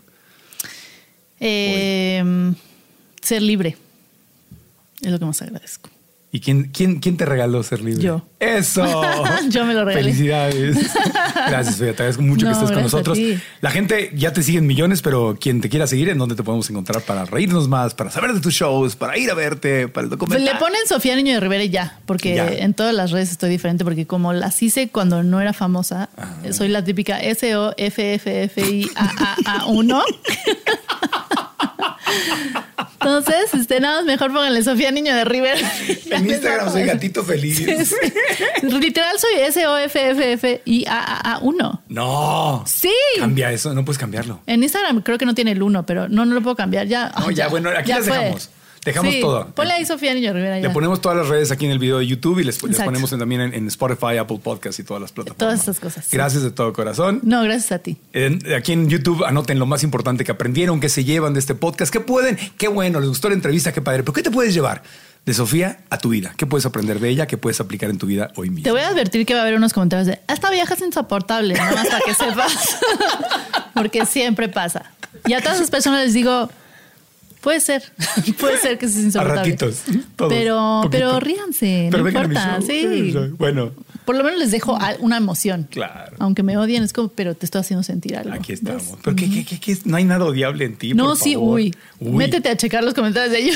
Eh, 1.39 2.53
ser 3.21 3.41
libre 3.41 3.77
es 5.01 5.11
lo 5.11 5.19
que 5.19 5.25
más 5.25 5.41
agradezco. 5.41 5.89
¿Y 6.31 6.41
quién, 6.41 6.65
quién, 6.71 6.99
quién 6.99 7.17
te 7.17 7.25
regaló 7.25 7.63
ser 7.63 7.81
libre? 7.81 8.03
Yo. 8.03 8.23
Eso. 8.39 8.85
Yo 9.49 9.65
me 9.65 9.73
lo 9.73 9.83
regalé. 9.83 10.03
Felicidades. 10.05 10.77
Gracias, 11.47 11.77
Fea. 11.77 11.87
Te 11.87 11.93
agradezco 12.03 12.21
mucho 12.21 12.45
No, 12.45 12.51
que 12.51 12.57
estés 12.59 12.71
con 12.71 12.83
nosotros. 12.83 13.17
La 13.61 13.71
gente 13.71 14.11
ya 14.13 14.31
te 14.31 14.43
sigue 14.43 14.59
en 14.59 14.67
millones, 14.67 15.01
pero 15.01 15.35
quien 15.41 15.59
te 15.59 15.69
quiera 15.69 15.87
seguir, 15.87 16.07
¿en 16.09 16.19
dónde 16.19 16.35
te 16.35 16.43
podemos 16.43 16.69
encontrar 16.69 17.01
para 17.01 17.25
reírnos 17.25 17.67
más, 17.67 17.95
para 17.95 18.11
saber 18.11 18.33
de 18.33 18.41
tus 18.41 18.53
shows, 18.53 18.95
para 18.95 19.17
ir 19.17 19.31
a 19.31 19.33
verte, 19.33 19.87
para 19.87 20.03
el 20.05 20.11
documental? 20.11 20.45
le 20.45 20.53
ponen 20.59 20.81
Sofía 20.87 21.15
Niño 21.15 21.33
de 21.33 21.39
Rivera 21.39 21.63
y 21.63 21.69
ya, 21.69 21.99
porque 22.05 22.35
Ya. 22.35 22.47
en 22.47 22.75
todas 22.75 22.93
las 22.93 23.09
redes 23.09 23.31
estoy 23.31 23.49
diferente, 23.49 23.83
porque 23.83 24.05
como 24.05 24.31
las 24.31 24.61
hice 24.61 24.89
cuando 24.89 25.23
no 25.23 25.41
era 25.41 25.53
famosa, 25.53 26.09
Ah. 26.15 26.35
soy 26.51 26.67
la 26.67 26.83
típica 26.83 27.19
S-O-F-F-F-I-A-A-A-1. 27.19 30.03
Entonces, 33.01 33.53
este, 33.53 33.79
nada 33.79 33.97
más 33.97 34.05
mejor 34.05 34.31
pónganle 34.33 34.61
Sofía 34.63 34.91
Niño 34.91 35.15
de 35.15 35.23
Rivera. 35.25 35.59
En 36.11 36.29
Instagram 36.29 36.71
soy 36.71 36.83
gatito 36.83 37.23
feliz. 37.23 37.59
Literal 38.61 39.17
soy 39.19 39.39
S-O-F-F-F-I-A-A-A-1. 39.41 41.79
No. 41.89 42.63
Sí. 42.67 42.93
Cambia 43.19 43.51
eso, 43.51 43.73
no 43.73 43.83
puedes 43.85 43.97
cambiarlo. 43.97 44.41
En 44.47 44.63
Instagram 44.63 45.01
creo 45.01 45.17
que 45.17 45.25
no 45.25 45.33
tiene 45.35 45.51
el 45.51 45.61
1, 45.63 45.85
pero 45.85 46.07
no, 46.09 46.25
no 46.25 46.33
lo 46.35 46.41
puedo 46.41 46.55
cambiar. 46.55 46.87
Ya, 46.87 47.11
No, 47.19 47.31
ya, 47.31 47.47
bueno, 47.47 47.69
aquí 47.75 47.91
las 47.91 48.05
fue. 48.07 48.17
dejamos. 48.17 48.49
Dejamos 48.85 49.13
Sí, 49.13 49.19
todo. 49.21 49.47
Ponle 49.47 49.73
ahí 49.73 49.85
Sofía 49.85 50.13
Niño 50.13 50.31
Rivera. 50.33 50.59
Le 50.59 50.69
ponemos 50.69 51.01
todas 51.01 51.17
las 51.17 51.27
redes 51.27 51.51
aquí 51.51 51.65
en 51.65 51.71
el 51.71 51.79
video 51.79 51.99
de 51.99 52.07
YouTube 52.07 52.39
y 52.39 52.43
les, 52.45 52.57
ponemos 52.57 53.11
en- 53.11 53.19
también 53.19 53.41
en, 53.41 53.53
en 53.53 53.67
Spotify, 53.67 54.17
Apple 54.17 54.39
Podcast 54.41 54.79
y 54.79 54.83
todas 54.83 55.01
las 55.01 55.11
plataformas. 55.11 55.37
Todas 55.37 55.61
esas 55.61 55.79
cosas, 55.79 56.05
sí. 56.05 56.15
Gracias 56.15 56.43
de 56.43 56.51
todo 56.51 56.71
corazón. 56.73 57.19
No, 57.23 57.43
gracias 57.43 57.71
a 57.73 57.79
ti. 57.79 57.97
En- 58.13 58.39
aquí 58.53 58.71
en 58.71 58.89
YouTube 58.89 59.25
anoten 59.25 59.59
lo 59.59 59.65
más 59.65 59.83
importante 59.83 60.23
que 60.23 60.31
aprendieron, 60.31 60.79
que 60.79 60.89
se 60.89 61.03
llevan 61.03 61.33
de 61.33 61.39
este 61.41 61.55
podcast, 61.55 61.91
que 61.91 61.99
pueden, 61.99 62.37
qué 62.57 62.67
bueno, 62.69 62.99
les 62.99 63.09
gustó 63.09 63.27
la 63.29 63.35
entrevista, 63.35 63.71
qué 63.73 63.81
padre, 63.81 64.03
pero 64.03 64.13
¿qué 64.13 64.23
te 64.23 64.31
puedes 64.31 64.53
llevar 64.53 64.81
de 65.25 65.33
Sofía 65.33 65.81
a 65.89 65.97
tu 65.97 66.09
vida? 66.09 66.33
¿Qué 66.37 66.45
puedes 66.45 66.65
aprender 66.65 66.99
de 67.01 67.09
ella? 67.09 67.27
¿Qué 67.27 67.37
puedes 67.37 67.59
aplicar 67.59 67.89
en 67.89 67.97
tu 67.97 68.07
vida 68.07 68.31
hoy 68.37 68.49
mismo? 68.49 68.63
Te 68.63 68.71
voy 68.71 68.81
a 68.81 68.87
advertir 68.87 69.25
que 69.25 69.33
va 69.33 69.41
a 69.41 69.43
haber 69.43 69.55
unos 69.55 69.73
comentarios 69.73 70.07
de 70.07 70.19
esta 70.29 70.49
vieja 70.49 70.73
es 70.73 70.81
insoportable, 70.81 71.53
nada 71.53 71.73
más 71.73 71.87
para 71.89 71.99
que 72.05 72.13
sepas. 72.15 72.77
Porque 73.73 74.05
siempre 74.05 74.47
pasa. 74.49 74.91
Y 75.27 75.33
a 75.33 75.41
todas 75.41 75.57
esas 75.57 75.69
personas 75.69 76.05
les 76.05 76.13
digo, 76.13 76.49
puede 77.41 77.59
ser, 77.59 77.83
puede 78.39 78.57
ser 78.57 78.77
que 78.77 78.85
a 78.85 78.95
insoportable. 78.95 79.41
ratitos. 79.51 79.83
todos, 80.15 80.33
pero, 80.33 80.81
poquito. 80.83 80.89
pero 80.91 81.19
ríanse, 81.19 81.87
Pero 81.91 82.03
no 82.03 82.09
a 82.09 82.09
importa. 82.09 82.59
Sí. 82.61 83.13
Bueno, 83.37 83.71
Por 84.09 84.15
lo 84.17 84.23
menos 84.23 84.39
les 84.39 84.49
dejo 84.49 84.75
una 85.01 85.17
emoción. 85.17 85.67
Claro. 85.69 86.15
Aunque 86.17 86.41
me 86.41 86.57
odien, 86.57 86.81
es 86.81 86.93
como, 86.93 87.09
pero 87.09 87.35
te 87.35 87.45
estoy 87.45 87.61
haciendo 87.61 87.83
sentir 87.83 88.17
algo. 88.17 88.33
aquí 88.33 88.53
¿ves? 88.53 88.61
estamos. 88.63 88.97
Pero 89.03 89.15
¿qué, 89.15 89.29
qué, 89.29 89.45
qué, 89.45 89.59
qué 89.59 89.71
es? 89.71 89.85
No 89.85 89.97
hay 89.97 90.03
nada 90.03 90.25
odiable 90.25 90.65
en 90.65 90.77
ti. 90.77 90.95
No, 90.95 91.09
por 91.09 91.17
sí, 91.17 91.35
favor. 91.35 91.59
uy. 91.59 91.75
Métete 91.99 92.49
a 92.49 92.57
checar 92.57 92.83
los 92.83 92.95
comentarios 92.95 93.31
de. 93.31 93.51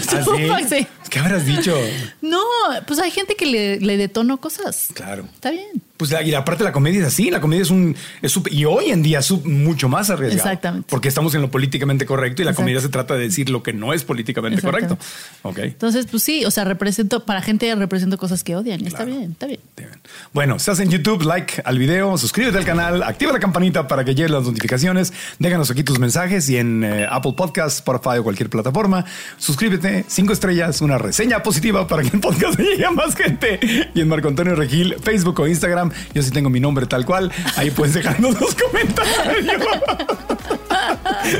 ¿Ah, 0.52 0.60
sí? 0.70 0.76
Sí. 0.78 0.88
¿Qué 1.10 1.18
habrás 1.18 1.48
dicho? 1.48 1.76
No, 2.22 2.40
pues 2.88 3.00
hay 3.00 3.10
gente 3.12 3.36
que 3.36 3.46
le, 3.48 3.80
le 3.80 3.98
detono 3.98 4.38
cosas. 4.38 4.90
Claro. 4.94 5.24
Está 5.34 5.50
bien. 5.52 5.82
Pues 5.98 6.12
la, 6.12 6.22
y 6.24 6.32
la 6.32 6.44
parte 6.44 6.64
de 6.64 6.70
la 6.70 6.74
comedia 6.74 7.00
es 7.02 7.06
así, 7.08 7.30
la 7.30 7.40
comedia 7.40 7.62
es 7.62 7.70
un 7.70 7.96
es 8.22 8.32
súper- 8.36 8.52
y 8.52 8.66
hoy 8.66 8.90
en 8.90 9.04
día 9.04 9.20
es 9.20 9.32
mucho 9.32 9.88
más 9.88 10.10
arriesgado. 10.10 10.50
Exactamente. 10.50 10.88
Porque 10.90 11.08
estamos 11.08 11.34
en 11.36 11.42
lo 11.42 11.52
políticamente 11.52 12.06
correcto 12.06 12.42
y 12.42 12.46
la 12.46 12.54
comedia 12.54 12.82
se 12.82 12.90
trata 12.90 13.14
de 13.16 13.22
decir 13.22 13.50
lo 13.50 13.62
que 13.64 13.74
no 13.74 13.94
es 13.94 14.04
políticamente 14.04 14.62
correcto. 14.62 14.98
Ok. 15.44 15.60
Entonces, 15.60 16.08
pues 16.10 16.24
sí, 16.24 16.44
o 16.46 16.52
sea, 16.52 16.64
represento, 16.66 17.26
para 17.26 17.42
gente 17.42 17.74
represento 17.76 18.18
cosas 18.18 18.44
que 18.44 18.56
odian. 18.56 18.86
Está 18.86 19.06
bien, 19.06 19.32
está 19.34 19.46
bien. 19.46 19.60
Bien. 19.78 19.90
Bueno, 20.34 20.43
estás 20.52 20.80
en 20.82 20.90
YouTube, 20.90 21.24
like 21.24 21.62
al 21.64 21.80
video, 21.80 22.18
suscríbete 22.18 22.58
al 22.58 22.66
canal, 22.66 23.02
activa 23.02 23.32
la 23.32 23.40
campanita 23.40 23.88
para 23.88 24.04
que 24.04 24.14
lleguen 24.14 24.34
las 24.34 24.44
notificaciones, 24.44 25.14
déjanos 25.40 25.72
aquí 25.72 25.84
tus 25.84 26.00
mensajes 26.00 26.50
y 26.50 26.58
en 26.58 26.84
eh, 26.84 27.08
Apple 27.10 27.34
Podcast, 27.36 27.78
Spotify 27.78 28.18
o 28.20 28.24
cualquier 28.24 28.50
plataforma, 28.50 29.06
suscríbete, 29.38 30.04
cinco 30.08 30.34
estrellas, 30.34 30.82
una 30.82 30.98
reseña 30.98 31.42
positiva 31.42 31.88
para 31.88 32.04
que 32.04 32.10
el 32.10 32.20
podcast 32.20 32.60
llegue 32.60 32.86
a 32.86 32.92
más 32.92 33.16
gente. 33.16 33.60
Y 33.94 34.02
en 34.02 34.10
Marco 34.10 34.28
Antonio 34.28 34.54
Regil, 34.56 34.98
Facebook 35.02 35.40
o 35.40 35.48
Instagram, 35.48 35.92
yo 36.14 36.22
sí 36.22 36.32
tengo 36.32 36.50
mi 36.50 36.60
nombre 36.60 36.88
tal 36.88 37.06
cual, 37.06 37.32
ahí 37.56 37.72
puedes 37.72 37.94
dejarnos 37.94 38.40
los 38.40 38.54
comentarios. 38.70 39.64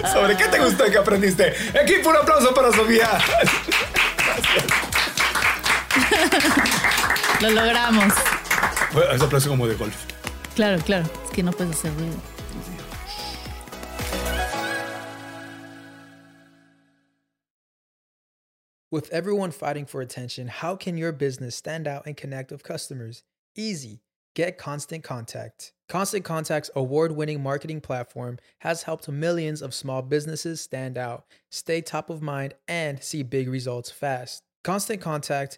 Sobre 0.14 0.38
qué 0.38 0.46
te 0.46 0.60
gustó 0.60 0.88
y 0.88 0.92
qué 0.92 0.98
aprendiste. 0.98 1.54
Equipo, 1.74 2.10
un 2.10 2.16
aplauso 2.16 2.54
para 2.54 2.72
Sofía. 2.72 3.10
Lo 7.42 7.50
logramos. 7.52 8.14
Bueno, 8.94 9.12
ese 9.12 9.26
aplauso 9.26 9.50
como 9.50 9.68
de 9.68 9.76
golf. 9.76 10.06
Claro, 10.56 10.80
claro. 10.84 11.10
Es 11.26 11.32
que 11.32 11.42
no 11.42 11.52
puedes 11.52 11.76
hacer 11.76 11.92
ruido. 11.96 12.16
With 18.92 19.10
everyone 19.12 19.50
fighting 19.50 19.88
for 19.88 20.02
attention, 20.02 20.48
how 20.48 20.76
can 20.76 21.00
your 21.00 21.12
business 21.12 21.56
stand 21.56 21.88
out 21.88 22.06
and 22.06 22.16
connect 22.16 22.52
with 22.52 22.62
customers? 22.62 23.24
Easy. 23.56 24.04
Get 24.36 24.60
Constant 24.60 25.04
Contact. 25.04 25.74
Constant 25.90 26.24
Contact's 26.24 26.70
award 26.76 27.14
winning 27.14 27.42
marketing 27.42 27.82
platform 27.82 28.38
has 28.60 28.84
helped 28.84 29.10
millions 29.10 29.64
of 29.64 29.74
small 29.74 30.04
businesses 30.04 30.62
stand 30.62 31.00
out, 31.00 31.26
stay 31.50 31.82
top 31.82 32.12
of 32.12 32.22
mind, 32.22 32.54
and 32.68 33.02
see 33.02 33.24
big 33.24 33.50
results 33.50 33.90
fast. 33.90 34.44
Constant 34.64 35.02
Contact 35.02 35.58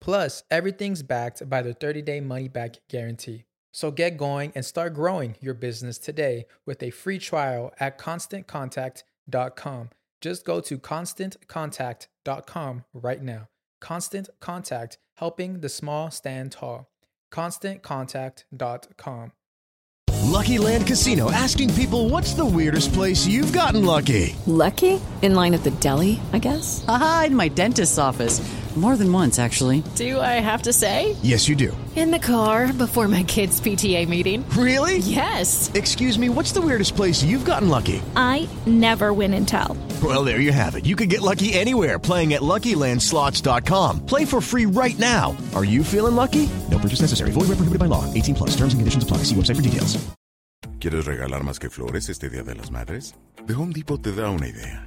Plus, 0.00 0.44
everything's 0.50 1.02
backed 1.02 1.48
by 1.48 1.62
the 1.62 1.74
30 1.74 2.02
day 2.02 2.20
money 2.20 2.48
back 2.48 2.76
guarantee. 2.88 3.44
So 3.72 3.90
get 3.90 4.16
going 4.16 4.52
and 4.54 4.64
start 4.64 4.94
growing 4.94 5.36
your 5.40 5.54
business 5.54 5.98
today 5.98 6.46
with 6.66 6.80
a 6.82 6.90
free 6.90 7.18
trial 7.18 7.72
at 7.78 7.98
constantcontact.com. 7.98 9.90
Just 10.20 10.44
go 10.44 10.60
to 10.60 10.78
constantcontact.com 10.78 12.84
right 12.92 13.22
now. 13.22 13.48
Constant 13.80 14.28
Contact, 14.40 14.98
helping 15.16 15.60
the 15.60 15.68
small 15.68 16.10
stand 16.10 16.50
tall. 16.52 16.90
ConstantContact.com. 17.32 19.32
Lucky 20.24 20.58
Land 20.58 20.86
Casino 20.86 21.30
asking 21.30 21.72
people 21.74 22.08
what's 22.08 22.34
the 22.34 22.44
weirdest 22.44 22.92
place 22.92 23.26
you've 23.26 23.52
gotten 23.52 23.84
lucky? 23.84 24.36
Lucky? 24.46 25.00
In 25.22 25.34
line 25.34 25.54
at 25.54 25.64
the 25.64 25.70
deli, 25.72 26.20
I 26.32 26.38
guess? 26.38 26.84
Aha, 26.86 27.24
in 27.28 27.36
my 27.36 27.48
dentist's 27.48 27.98
office. 27.98 28.40
More 28.76 28.96
than 28.96 29.12
once, 29.12 29.40
actually. 29.40 29.82
Do 29.96 30.20
I 30.20 30.38
have 30.38 30.62
to 30.62 30.72
say? 30.72 31.16
Yes, 31.22 31.48
you 31.48 31.56
do. 31.56 31.76
In 31.96 32.12
the 32.12 32.20
car 32.20 32.72
before 32.72 33.08
my 33.08 33.24
kids' 33.24 33.60
PTA 33.60 34.08
meeting. 34.08 34.48
Really? 34.50 34.98
Yes. 34.98 35.68
Excuse 35.74 36.16
me, 36.16 36.28
what's 36.28 36.52
the 36.52 36.60
weirdest 36.60 36.94
place 36.94 37.24
you've 37.24 37.44
gotten 37.44 37.68
lucky? 37.68 38.00
I 38.14 38.48
never 38.66 39.12
win 39.12 39.34
and 39.34 39.48
tell. 39.48 39.76
Well, 40.00 40.22
there 40.22 40.38
you 40.38 40.52
have 40.52 40.76
it. 40.76 40.86
You 40.86 40.94
can 40.94 41.08
get 41.08 41.22
lucky 41.22 41.54
anywhere 41.54 41.98
playing 41.98 42.34
at 42.34 42.42
LuckyLandSlots.com. 42.42 44.06
Play 44.06 44.24
for 44.24 44.40
free 44.40 44.66
right 44.66 44.96
now. 45.00 45.36
Are 45.56 45.64
you 45.64 45.82
feeling 45.82 46.14
lucky? 46.14 46.48
No 46.70 46.78
purchase 46.78 47.00
necessary. 47.00 47.32
Void 47.32 47.48
where 47.48 47.58
prohibited 47.58 47.80
by 47.80 47.86
law. 47.86 48.04
18 48.14 48.36
plus. 48.36 48.50
Terms 48.50 48.74
and 48.74 48.80
conditions 48.80 49.02
apply. 49.02 49.24
See 49.24 49.34
website 49.34 49.56
for 49.56 49.62
details. 49.62 49.98
¿Quieres 50.78 51.06
regalar 51.06 51.42
más 51.42 51.58
que 51.58 51.70
flores 51.70 52.08
este 52.08 52.30
Día 52.30 52.44
de 52.44 52.54
las 52.54 52.70
Madres? 52.70 53.16
The 53.46 53.54
Home 53.54 53.72
Depot 53.72 54.00
te 54.00 54.12
da 54.12 54.30
una 54.30 54.46
idea. 54.46 54.86